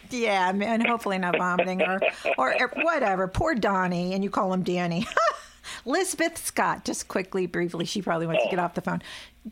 yeah, 0.10 0.50
and 0.50 0.84
hopefully 0.86 1.18
not 1.18 1.36
vomiting 1.38 1.80
or, 1.80 2.00
or 2.36 2.60
or 2.60 2.68
whatever. 2.82 3.28
Poor 3.28 3.54
Donnie, 3.54 4.12
and 4.12 4.24
you 4.24 4.30
call 4.30 4.52
him 4.52 4.64
Danny. 4.64 5.06
Lizabeth 5.86 6.38
Scott, 6.38 6.84
just 6.84 7.06
quickly, 7.08 7.46
briefly, 7.46 7.84
she 7.84 8.02
probably 8.02 8.26
wants 8.26 8.42
to 8.44 8.50
get 8.50 8.58
off 8.58 8.74
the 8.74 8.80
phone. 8.80 9.00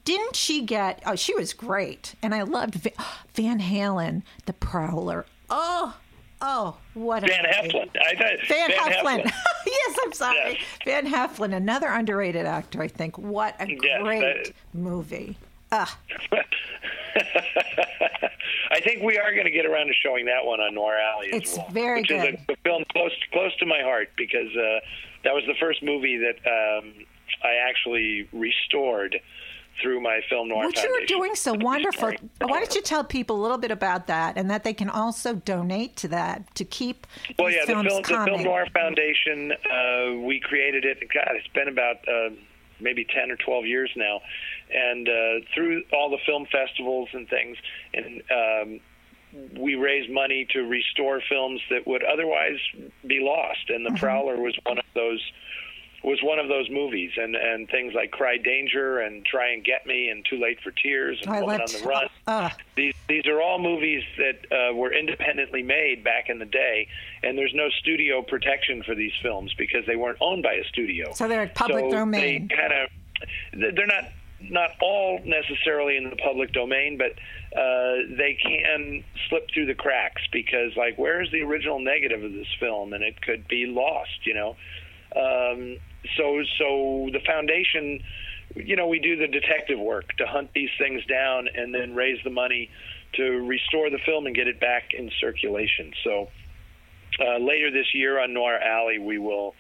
Didn't 0.04 0.36
she 0.36 0.62
get? 0.64 1.02
Oh, 1.04 1.16
she 1.16 1.34
was 1.34 1.52
great, 1.52 2.14
and 2.22 2.34
I 2.34 2.42
loved 2.42 2.74
Va- 2.76 2.90
Van 3.34 3.60
Halen, 3.60 4.22
the 4.46 4.52
Prowler. 4.52 5.26
Oh, 5.48 5.96
Oh, 6.42 6.78
what 6.94 7.22
a 7.22 7.26
Van 7.26 7.42
movie. 7.44 7.68
Heflin. 7.68 7.90
I 8.02 8.14
thought 8.14 8.48
Van, 8.48 8.70
Heflin. 8.70 9.22
Heflin. 9.24 9.32
yes, 9.66 9.98
I'm 10.02 10.12
sorry. 10.14 10.38
Yes. 10.52 10.56
Van 10.86 11.06
Heflin, 11.06 11.54
another 11.54 11.88
underrated 11.88 12.46
actor, 12.46 12.80
I 12.80 12.88
think. 12.88 13.18
What 13.18 13.56
a 13.60 13.68
Yes, 13.68 13.78
great 14.02 14.20
that- 14.46 14.52
movie. 14.72 15.36
I 18.72 18.80
think 18.82 19.02
we 19.02 19.18
are 19.18 19.32
going 19.32 19.44
to 19.44 19.50
get 19.50 19.66
around 19.66 19.88
to 19.88 19.92
showing 20.02 20.24
that 20.26 20.44
one 20.44 20.60
on 20.60 20.74
Noir 20.74 20.96
Alley 20.98 21.28
as 21.32 21.42
It's 21.42 21.56
well, 21.56 21.68
very 21.70 22.00
which 22.00 22.08
good. 22.08 22.34
is 22.34 22.40
a, 22.48 22.52
a 22.52 22.56
film 22.64 22.84
close 22.92 23.12
close 23.32 23.54
to 23.56 23.66
my 23.66 23.80
heart 23.82 24.08
because 24.16 24.48
uh, 24.56 24.80
that 25.24 25.34
was 25.34 25.44
the 25.46 25.54
first 25.60 25.82
movie 25.82 26.16
that 26.18 26.36
um, 26.48 26.92
I 27.44 27.54
actually 27.68 28.28
restored 28.32 29.18
through 29.82 30.00
my 30.00 30.20
film 30.28 30.48
noir. 30.48 30.64
What 30.66 30.76
you 30.76 30.82
Foundation. 30.82 31.18
doing 31.18 31.34
so 31.34 31.54
wonderful. 31.54 32.12
Why 32.40 32.58
don't 32.58 32.74
you 32.74 32.82
tell 32.82 33.04
people 33.04 33.40
a 33.40 33.42
little 33.42 33.58
bit 33.58 33.70
about 33.70 34.06
that 34.08 34.36
and 34.36 34.50
that 34.50 34.64
they 34.64 34.74
can 34.74 34.88
also 34.90 35.34
donate 35.34 35.96
to 35.96 36.08
that 36.08 36.54
to 36.56 36.64
keep 36.64 37.06
Well, 37.38 37.50
yeah, 37.50 37.60
the 37.60 37.72
film, 37.72 37.84
the 37.84 38.22
film 38.24 38.42
noir 38.42 38.66
foundation. 38.72 39.52
Uh, 39.52 40.18
we 40.20 40.40
created 40.40 40.84
it. 40.84 40.98
God, 41.12 41.34
it's 41.36 41.48
been 41.48 41.68
about 41.68 41.96
uh, 42.08 42.30
maybe 42.80 43.04
ten 43.04 43.30
or 43.30 43.36
twelve 43.36 43.66
years 43.66 43.90
now, 43.96 44.20
and 44.72 45.08
uh, 45.08 45.46
through 45.54 45.82
all 45.92 46.10
the 46.10 46.18
film 46.26 46.46
festivals 46.50 47.08
and 47.12 47.28
things, 47.28 47.56
and 47.94 48.22
um, 48.30 48.80
we 49.58 49.74
raise 49.76 50.10
money 50.10 50.46
to 50.52 50.60
restore 50.62 51.20
films 51.28 51.60
that 51.70 51.86
would 51.86 52.02
otherwise 52.04 52.58
be 53.06 53.20
lost. 53.20 53.68
And 53.68 53.86
Mm-hmm. 53.86 53.94
The 53.94 54.00
Prowler 54.00 54.36
was 54.40 54.58
one 54.64 54.78
of 54.78 54.84
those. 54.94 55.20
Was 56.02 56.18
one 56.22 56.38
of 56.38 56.48
those 56.48 56.70
movies, 56.70 57.10
and 57.18 57.36
and 57.36 57.68
things 57.68 57.92
like 57.92 58.10
Cry 58.10 58.38
Danger 58.38 59.00
and 59.00 59.22
Try 59.22 59.52
and 59.52 59.62
Get 59.62 59.86
Me 59.86 60.08
and 60.08 60.24
Too 60.24 60.40
Late 60.40 60.58
for 60.62 60.70
Tears 60.70 61.18
and 61.20 61.30
I 61.30 61.40
Woman 61.42 61.60
on 61.60 61.66
the 61.66 61.86
Run. 61.86 62.08
uh, 62.26 62.48
These 62.74 62.94
these 63.06 63.26
are 63.26 63.42
all 63.42 63.58
movies 63.58 64.02
that 64.16 64.46
uh, 64.50 64.74
were 64.74 64.94
independently 64.94 65.62
made 65.62 66.02
back 66.02 66.30
in 66.30 66.38
the 66.38 66.46
day, 66.46 66.88
and 67.22 67.36
there's 67.36 67.52
no 67.54 67.68
studio 67.68 68.22
protection 68.22 68.82
for 68.82 68.94
these 68.94 69.12
films 69.20 69.52
because 69.58 69.84
they 69.86 69.96
weren't 69.96 70.16
owned 70.22 70.42
by 70.42 70.54
a 70.54 70.64
studio. 70.64 71.12
So 71.12 71.28
they're 71.28 71.48
public 71.48 71.84
So 71.84 71.90
domain. 71.90 72.48
They 72.48 72.56
kind 72.56 72.72
of 72.72 73.74
they're 73.76 73.86
not 73.86 74.04
not 74.40 74.70
all 74.80 75.20
necessarily 75.22 75.98
in 75.98 76.08
the 76.08 76.16
public 76.16 76.52
domain, 76.52 76.96
but 76.96 77.12
uh, 77.54 77.96
they 78.16 78.38
can 78.42 79.04
slip 79.28 79.50
through 79.52 79.66
the 79.66 79.74
cracks 79.74 80.22
because 80.32 80.74
like 80.78 80.96
where's 80.96 81.30
the 81.30 81.42
original 81.42 81.78
negative 81.78 82.24
of 82.24 82.32
this 82.32 82.48
film, 82.58 82.94
and 82.94 83.04
it 83.04 83.20
could 83.20 83.46
be 83.48 83.66
lost, 83.66 84.24
you 84.24 84.32
know. 84.32 84.56
Um, 85.16 85.76
so 86.16 86.42
so 86.58 87.08
the 87.12 87.20
foundation 87.26 88.00
you 88.54 88.76
know, 88.76 88.86
we 88.86 88.98
do 88.98 89.16
the 89.16 89.28
detective 89.28 89.78
work 89.78 90.16
to 90.16 90.26
hunt 90.26 90.50
these 90.54 90.70
things 90.78 91.04
down 91.06 91.48
and 91.54 91.74
then 91.74 91.94
raise 91.94 92.18
the 92.24 92.30
money 92.30 92.70
to 93.14 93.22
restore 93.46 93.90
the 93.90 93.98
film 94.04 94.26
and 94.26 94.34
get 94.34 94.48
it 94.48 94.60
back 94.60 94.92
in 94.96 95.10
circulation. 95.20 95.92
So 96.04 96.28
uh, 97.20 97.38
later 97.38 97.70
this 97.70 97.94
year 97.94 98.20
on 98.20 98.32
Noir 98.32 98.58
Alley, 98.58 98.98
we 98.98 99.18
will 99.18 99.54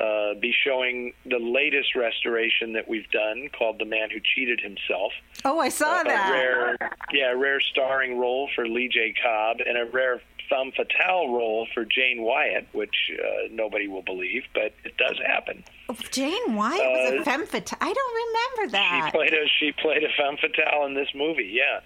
uh, 0.00 0.34
be 0.40 0.52
showing 0.64 1.12
the 1.24 1.38
latest 1.38 1.94
restoration 1.94 2.72
that 2.72 2.88
we've 2.88 3.08
done 3.10 3.48
called 3.56 3.78
"The 3.78 3.84
Man 3.84 4.10
Who 4.10 4.18
Cheated 4.34 4.60
Himself." 4.60 5.12
oh, 5.44 5.60
I 5.60 5.68
saw 5.68 6.00
a 6.00 6.04
that. 6.04 6.30
rare, 6.30 6.90
yeah, 7.12 7.32
a 7.32 7.36
rare 7.36 7.60
starring 7.60 8.18
role 8.18 8.48
for 8.54 8.66
Lee 8.66 8.88
J. 8.88 9.14
Cobb, 9.22 9.58
and 9.64 9.78
a 9.78 9.84
rare 9.92 10.20
femme 10.48 10.72
fatale 10.72 11.28
role 11.28 11.66
for 11.74 11.84
Jane 11.84 12.22
Wyatt, 12.22 12.66
which 12.72 12.94
uh, 13.12 13.48
nobody 13.50 13.88
will 13.88 14.02
believe, 14.02 14.42
but 14.54 14.72
it 14.84 14.96
does 14.96 15.18
happen. 15.26 15.64
Jane 16.10 16.54
Wyatt 16.54 16.80
was 16.80 17.12
a 17.12 17.18
Uh, 17.20 17.24
femme 17.24 17.46
fatale. 17.46 17.78
I 17.80 17.92
don't 17.92 18.14
remember 18.58 18.76
She 18.76 19.00
that. 19.00 19.10
played 19.14 19.32
a 19.34 19.46
she 19.58 19.72
played 19.72 20.04
a 20.04 20.08
femme 20.16 20.36
fatale 20.38 20.86
in 20.86 20.94
this 20.94 21.08
movie. 21.14 21.50
Yeah, 21.52 21.80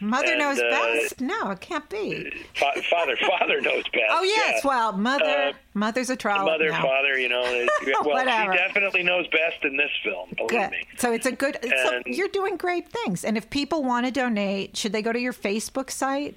Mother 0.00 0.32
and, 0.32 0.38
knows 0.40 0.58
uh, 0.60 0.68
best. 0.68 1.20
No, 1.22 1.50
it 1.52 1.60
can't 1.60 1.88
be. 1.88 2.30
Fa- 2.54 2.82
father 2.90 3.16
father 3.38 3.60
knows 3.62 3.84
best. 3.84 4.04
Oh 4.10 4.22
yes, 4.22 4.60
yeah. 4.62 4.68
well, 4.68 4.92
mother, 4.92 5.24
Uh, 5.24 5.52
mother's 5.74 6.10
a 6.10 6.16
trollop 6.16 6.46
mother 6.52 6.70
now. 6.70 6.82
father. 6.82 7.18
You 7.18 7.28
know, 7.30 7.42
well, 8.04 8.24
she 8.24 8.56
definitely 8.58 9.02
knows 9.04 9.26
best 9.28 9.64
in 9.64 9.76
this 9.76 9.90
film. 10.04 10.28
Believe 10.36 10.50
Good. 10.50 10.70
me. 10.72 10.86
So 10.98 11.12
it's 11.12 11.24
a 11.26 11.32
good. 11.32 11.56
So 11.62 12.02
you're 12.04 12.28
doing 12.28 12.56
great 12.56 12.88
things. 12.88 13.24
And 13.24 13.36
if 13.38 13.48
people 13.48 13.82
want 13.84 14.04
to 14.06 14.12
donate, 14.12 14.76
should 14.76 14.92
they 14.92 15.02
go 15.02 15.12
to 15.12 15.20
your 15.20 15.32
Facebook 15.32 15.90
site 15.90 16.36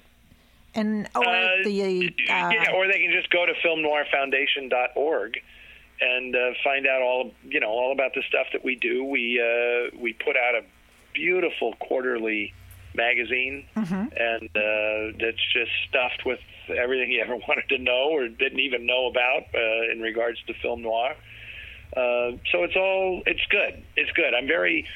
and 0.74 1.08
or 1.14 1.26
Uh, 1.26 1.48
the? 1.64 2.12
Uh, 2.28 2.50
yeah, 2.50 2.72
or 2.74 2.86
they 2.86 3.00
can 3.00 3.12
just 3.12 3.30
go 3.30 3.44
to 3.46 3.52
filmnoirfoundation.org 3.54 5.40
and 6.00 6.34
uh, 6.34 6.52
find 6.64 6.86
out 6.86 7.02
all 7.02 7.32
you 7.48 7.60
know 7.60 7.68
all 7.68 7.92
about 7.92 8.14
the 8.14 8.22
stuff 8.28 8.46
that 8.52 8.64
we 8.64 8.76
do. 8.76 9.04
We 9.04 9.40
uh, 9.40 9.96
we 9.98 10.12
put 10.14 10.36
out 10.36 10.54
a 10.54 10.62
beautiful 11.12 11.74
quarterly 11.80 12.52
magazine, 12.94 13.66
Mm-hmm. 13.76 13.94
and 14.16 14.48
uh, 14.56 15.18
that's 15.24 15.52
just 15.52 15.70
stuffed 15.88 16.24
with 16.24 16.40
everything 16.68 17.10
you 17.10 17.20
ever 17.20 17.36
wanted 17.48 17.68
to 17.70 17.78
know 17.78 18.10
or 18.10 18.28
didn't 18.28 18.60
even 18.60 18.86
know 18.86 19.06
about 19.06 19.44
uh, 19.54 19.92
in 19.92 20.00
regards 20.00 20.38
to 20.46 20.54
film 20.54 20.82
noir. 20.82 21.14
Uh, 21.96 22.32
so 22.52 22.62
it's 22.62 22.76
all 22.76 23.22
it's 23.26 23.44
good. 23.50 23.82
It's 23.96 24.12
good. 24.12 24.34
I'm 24.34 24.46
very. 24.46 24.86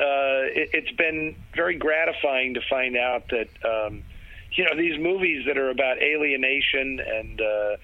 Uh, 0.00 0.46
it, 0.54 0.70
it's 0.74 0.92
been 0.92 1.34
very 1.56 1.76
gratifying 1.76 2.54
to 2.54 2.60
find 2.70 2.96
out 2.96 3.24
that 3.30 3.48
um, 3.64 4.04
you 4.52 4.64
know 4.64 4.76
these 4.76 4.98
movies 4.98 5.44
that 5.46 5.58
are 5.58 5.70
about 5.70 5.98
alienation 6.02 7.00
and 7.00 7.40
uh, 7.40 7.76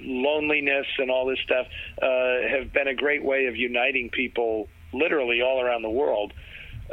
loneliness 0.00 0.86
and 0.98 1.10
all 1.10 1.26
this 1.26 1.38
stuff 1.44 1.66
uh, 2.00 2.48
have 2.48 2.72
been 2.72 2.88
a 2.88 2.94
great 2.94 3.24
way 3.24 3.46
of 3.46 3.56
uniting 3.56 4.10
people 4.10 4.68
literally 4.92 5.40
all 5.42 5.60
around 5.60 5.82
the 5.82 5.90
world 5.90 6.32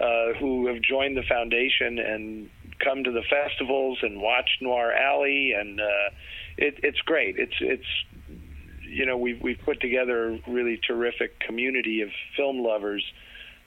uh, 0.02 0.34
who 0.40 0.68
have 0.68 0.82
joined 0.82 1.18
the 1.18 1.24
foundation 1.24 2.00
and 2.00 2.50
come 2.84 3.04
to 3.04 3.12
the 3.12 3.24
festivals 3.30 4.00
and 4.02 4.22
watch 4.22 4.50
Noir 4.62 4.94
Alley 4.94 5.54
and 5.58 5.80
uh, 5.80 6.10
it, 6.60 6.76
it's 6.84 7.00
great. 7.00 7.36
It's 7.38 7.56
it's 7.62 7.86
you 8.82 9.06
know 9.06 9.18
we've 9.18 9.42
we've 9.42 9.60
put 9.64 9.80
together 9.80 10.34
a 10.34 10.52
really 10.52 10.80
terrific 10.86 11.40
community 11.40 12.02
of 12.02 12.10
film 12.36 12.60
lovers, 12.60 13.04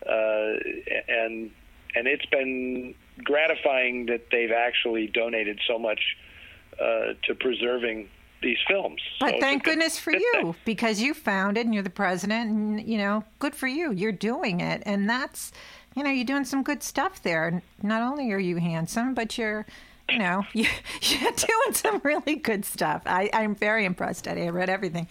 uh, 0.07 0.61
and 1.09 1.51
and 1.95 2.07
it's 2.07 2.27
been 2.27 2.95
gratifying 3.25 4.07
that 4.07 4.27
they've 4.31 4.51
actually 4.53 5.07
donated 5.07 5.59
so 5.67 5.79
much 5.79 6.01
uh, 6.81 7.15
to 7.25 7.35
preserving 7.39 8.09
these 8.43 8.59
films. 8.67 9.01
But 9.21 9.37
a 9.37 9.41
thank 9.41 9.63
good- 9.65 9.73
goodness 9.73 9.99
for 9.99 10.13
you 10.13 10.33
thing. 10.35 10.55
because 10.65 11.01
you 11.01 11.15
found 11.15 11.57
it 11.57 11.65
and 11.65 11.73
you're 11.73 11.85
the 11.85 11.91
president 11.91 12.51
and 12.51 12.89
you 12.89 12.99
know 12.99 13.25
good 13.39 13.55
for 13.55 13.69
you. 13.69 13.93
You're 13.93 14.11
doing 14.13 14.61
it 14.61 14.83
and 14.85 15.09
that's 15.09 15.53
you 15.95 16.03
know 16.03 16.11
you're 16.11 16.25
doing 16.25 16.45
some 16.45 16.63
good 16.65 16.83
stuff 16.83 17.23
there. 17.23 17.63
Not 17.83 18.03
only 18.03 18.33
are 18.33 18.39
you 18.39 18.57
handsome, 18.57 19.15
but 19.15 19.39
you're 19.39 19.65
you 20.09 20.19
know 20.19 20.45
you, 20.55 20.67
you're 21.03 21.31
doing 21.33 21.73
some 21.75 22.01
really 22.03 22.35
good 22.35 22.65
stuff. 22.65 23.03
I, 23.07 23.31
I'm 23.33 23.55
very 23.55 23.85
impressed, 23.85 24.27
Eddie. 24.27 24.43
I 24.43 24.49
read 24.49 24.69
everything. 24.69 25.07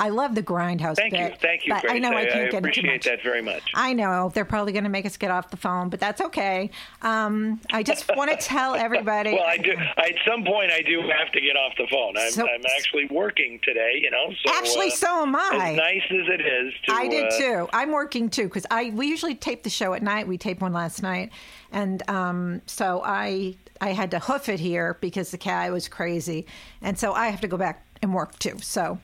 I 0.00 0.08
love 0.08 0.34
the 0.34 0.42
grindhouse 0.42 0.96
Thank 0.96 1.12
bit. 1.12 1.32
you, 1.32 1.36
thank 1.42 1.66
you, 1.66 1.74
but 1.74 1.82
Grace. 1.82 1.92
I 1.92 1.98
know 1.98 2.16
I, 2.16 2.24
can't 2.24 2.50
get 2.50 2.54
into 2.54 2.56
appreciate 2.56 3.04
that 3.04 3.22
very 3.22 3.42
much. 3.42 3.62
I 3.74 3.92
know 3.92 4.30
they're 4.34 4.46
probably 4.46 4.72
going 4.72 4.84
to 4.84 4.90
make 4.90 5.04
us 5.04 5.18
get 5.18 5.30
off 5.30 5.50
the 5.50 5.58
phone, 5.58 5.90
but 5.90 6.00
that's 6.00 6.22
okay. 6.22 6.70
Um, 7.02 7.60
I 7.70 7.82
just 7.82 8.10
want 8.16 8.30
to 8.30 8.36
tell 8.38 8.74
everybody. 8.74 9.34
Well, 9.34 9.44
I 9.44 9.58
do. 9.58 9.74
I, 9.76 10.08
at 10.08 10.14
some 10.26 10.42
point, 10.42 10.72
I 10.72 10.80
do 10.80 11.02
have 11.02 11.30
to 11.32 11.40
get 11.40 11.54
off 11.54 11.74
the 11.76 11.86
phone. 11.90 12.16
I'm, 12.16 12.30
So- 12.32 12.48
I'm 12.48 12.62
actually 12.78 13.08
working 13.10 13.60
today. 13.62 14.00
You 14.00 14.10
know, 14.10 14.32
so 14.42 14.52
Actually, 14.54 14.88
uh, 14.88 14.96
so 14.96 15.22
am 15.22 15.36
I. 15.36 15.70
As 15.72 15.76
nice 15.76 16.02
as 16.10 16.28
it 16.28 16.40
is 16.40 16.72
to, 16.86 16.92
I 16.94 17.06
did 17.06 17.26
uh, 17.26 17.38
too. 17.38 17.68
I'm 17.74 17.92
working 17.92 18.30
too 18.30 18.44
because 18.44 18.64
I 18.70 18.92
we 18.94 19.06
usually 19.06 19.34
tape 19.34 19.64
the 19.64 19.70
show 19.70 19.92
at 19.92 20.02
night. 20.02 20.26
We 20.26 20.38
taped 20.38 20.62
one 20.62 20.72
last 20.72 21.02
night, 21.02 21.30
and 21.72 22.02
um, 22.08 22.62
so 22.64 23.02
I 23.04 23.56
I 23.82 23.92
had 23.92 24.10
to 24.12 24.18
hoof 24.18 24.48
it 24.48 24.60
here 24.60 24.96
because 25.02 25.30
the 25.30 25.38
cat 25.38 25.70
was 25.70 25.88
crazy, 25.88 26.46
and 26.80 26.98
so 26.98 27.12
I 27.12 27.28
have 27.28 27.42
to 27.42 27.48
go 27.48 27.58
back 27.58 27.84
and 28.00 28.14
work 28.14 28.38
too. 28.38 28.56
So. 28.62 28.98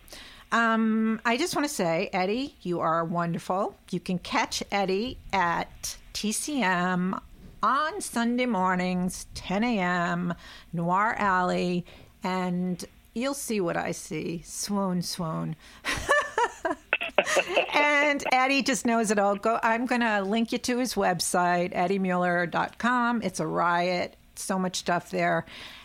Um, 0.56 1.20
I 1.26 1.36
just 1.36 1.54
want 1.54 1.68
to 1.68 1.74
say, 1.74 2.08
Eddie, 2.14 2.54
you 2.62 2.80
are 2.80 3.04
wonderful. 3.04 3.76
You 3.90 4.00
can 4.00 4.18
catch 4.18 4.62
Eddie 4.72 5.18
at 5.30 5.98
TCM 6.14 7.20
on 7.62 8.00
Sunday 8.00 8.46
mornings, 8.46 9.26
10 9.34 9.62
a.m., 9.64 10.32
Noir 10.72 11.14
Alley, 11.18 11.84
and 12.24 12.82
you'll 13.12 13.34
see 13.34 13.60
what 13.60 13.76
I 13.76 13.92
see. 13.92 14.40
Swoon, 14.46 15.02
swoon. 15.02 15.56
and 17.74 18.24
Eddie 18.32 18.62
just 18.62 18.86
knows 18.86 19.10
it 19.10 19.18
all. 19.18 19.36
Go. 19.36 19.60
I'm 19.62 19.84
going 19.84 20.00
to 20.00 20.22
link 20.22 20.52
you 20.52 20.58
to 20.58 20.78
his 20.78 20.94
website, 20.94 21.74
eddiemuller.com. 21.74 23.20
It's 23.20 23.40
a 23.40 23.46
riot. 23.46 24.16
So 24.36 24.58
much 24.58 24.76
stuff 24.76 25.10
there. 25.10 25.44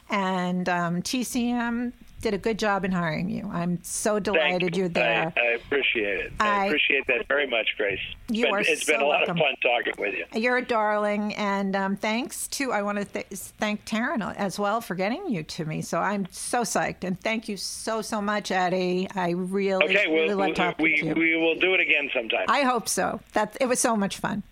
And 0.10 0.70
um, 0.70 1.02
TCM 1.02 1.92
did 2.22 2.34
a 2.34 2.38
good 2.38 2.58
job 2.60 2.86
in 2.86 2.92
hiring 2.92 3.30
you. 3.30 3.50
I'm 3.52 3.80
so 3.84 4.20
delighted 4.20 4.76
you. 4.76 4.84
you're 4.84 4.90
there. 4.90 5.34
I, 5.36 5.40
I 5.42 5.46
appreciate 5.56 6.20
it. 6.20 6.34
I, 6.40 6.48
I- 6.62 6.66
appreciate 6.68 7.08
that 7.08 7.28
very 7.28 7.48
much, 7.48 7.70
Grace. 7.78 8.00
It's 8.30 8.38
You 8.38 8.46
been, 8.46 8.54
are 8.54 8.60
It's 8.62 8.86
been 8.86 9.02
a 9.02 9.06
lot 9.06 9.28
welcome. 9.28 9.38
of 9.38 9.44
fun 9.44 9.56
talking 9.62 9.94
with 9.98 10.14
you. 10.14 10.40
You're 10.40 10.58
a 10.58 10.66
darling, 10.66 11.34
and 11.36 11.76
um, 11.76 11.96
thanks 11.98 12.48
to 12.50 12.72
I 12.72 12.84
want 12.84 13.00
to 13.00 13.06
th- 13.06 13.26
thank 13.28 13.86
Taryn 13.86 14.22
as 14.38 14.58
well 14.60 14.80
for 14.82 14.96
getting 14.96 15.28
you 15.30 15.44
to 15.44 15.66
me. 15.66 15.82
So 15.82 15.98
I'm 16.00 16.28
so 16.32 16.62
psyched, 16.62 17.04
and 17.04 17.20
thank 17.20 17.50
you 17.50 17.58
so 17.58 18.02
so 18.02 18.22
much, 18.22 18.52
Eddie. 18.52 19.08
I 19.16 19.32
really 19.32 19.84
Okay, 19.86 20.06
really 20.08 20.36
we'll, 20.36 20.48
love 20.48 20.56
talking 20.56 20.84
we 20.84 20.98
to 20.98 21.08
you. 21.08 21.14
we 21.16 21.36
will 21.36 21.56
do 21.56 21.74
it 21.74 21.80
again 21.80 22.10
sometime. 22.14 22.46
I 22.48 22.62
hope 22.62 22.88
so. 22.88 23.20
That 23.34 23.58
it 23.60 23.66
was 23.68 23.80
so 23.80 23.96
much 23.98 24.18
fun. 24.18 24.44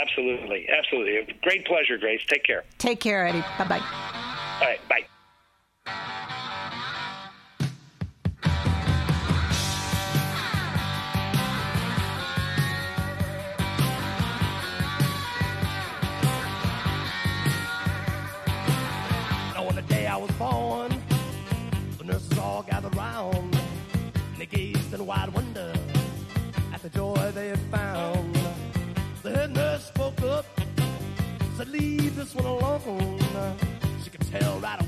absolutely, 0.00 0.66
absolutely. 0.70 1.34
Great 1.42 1.66
pleasure, 1.66 1.98
Grace. 1.98 2.22
Take 2.26 2.44
care. 2.44 2.64
Take 2.78 2.98
care, 3.00 3.26
Eddie. 3.26 3.44
Bye 3.58 3.64
bye. 3.68 3.82
All 4.60 4.66
right, 4.68 4.80
bye. 4.88 5.02
Wide 25.12 25.32
wonder 25.34 25.72
at 26.72 26.80
the 26.82 26.88
joy 26.88 27.30
they 27.34 27.48
had 27.48 27.64
found. 27.76 28.34
The 29.22 29.30
head 29.36 29.50
nurse 29.54 29.84
spoke 29.86 30.20
up, 30.22 30.46
said, 31.56 31.68
Leave 31.68 32.16
this 32.16 32.34
one 32.34 32.46
alone. 32.46 33.18
She 34.02 34.08
could 34.10 34.26
tell 34.34 34.58
right 34.60 34.81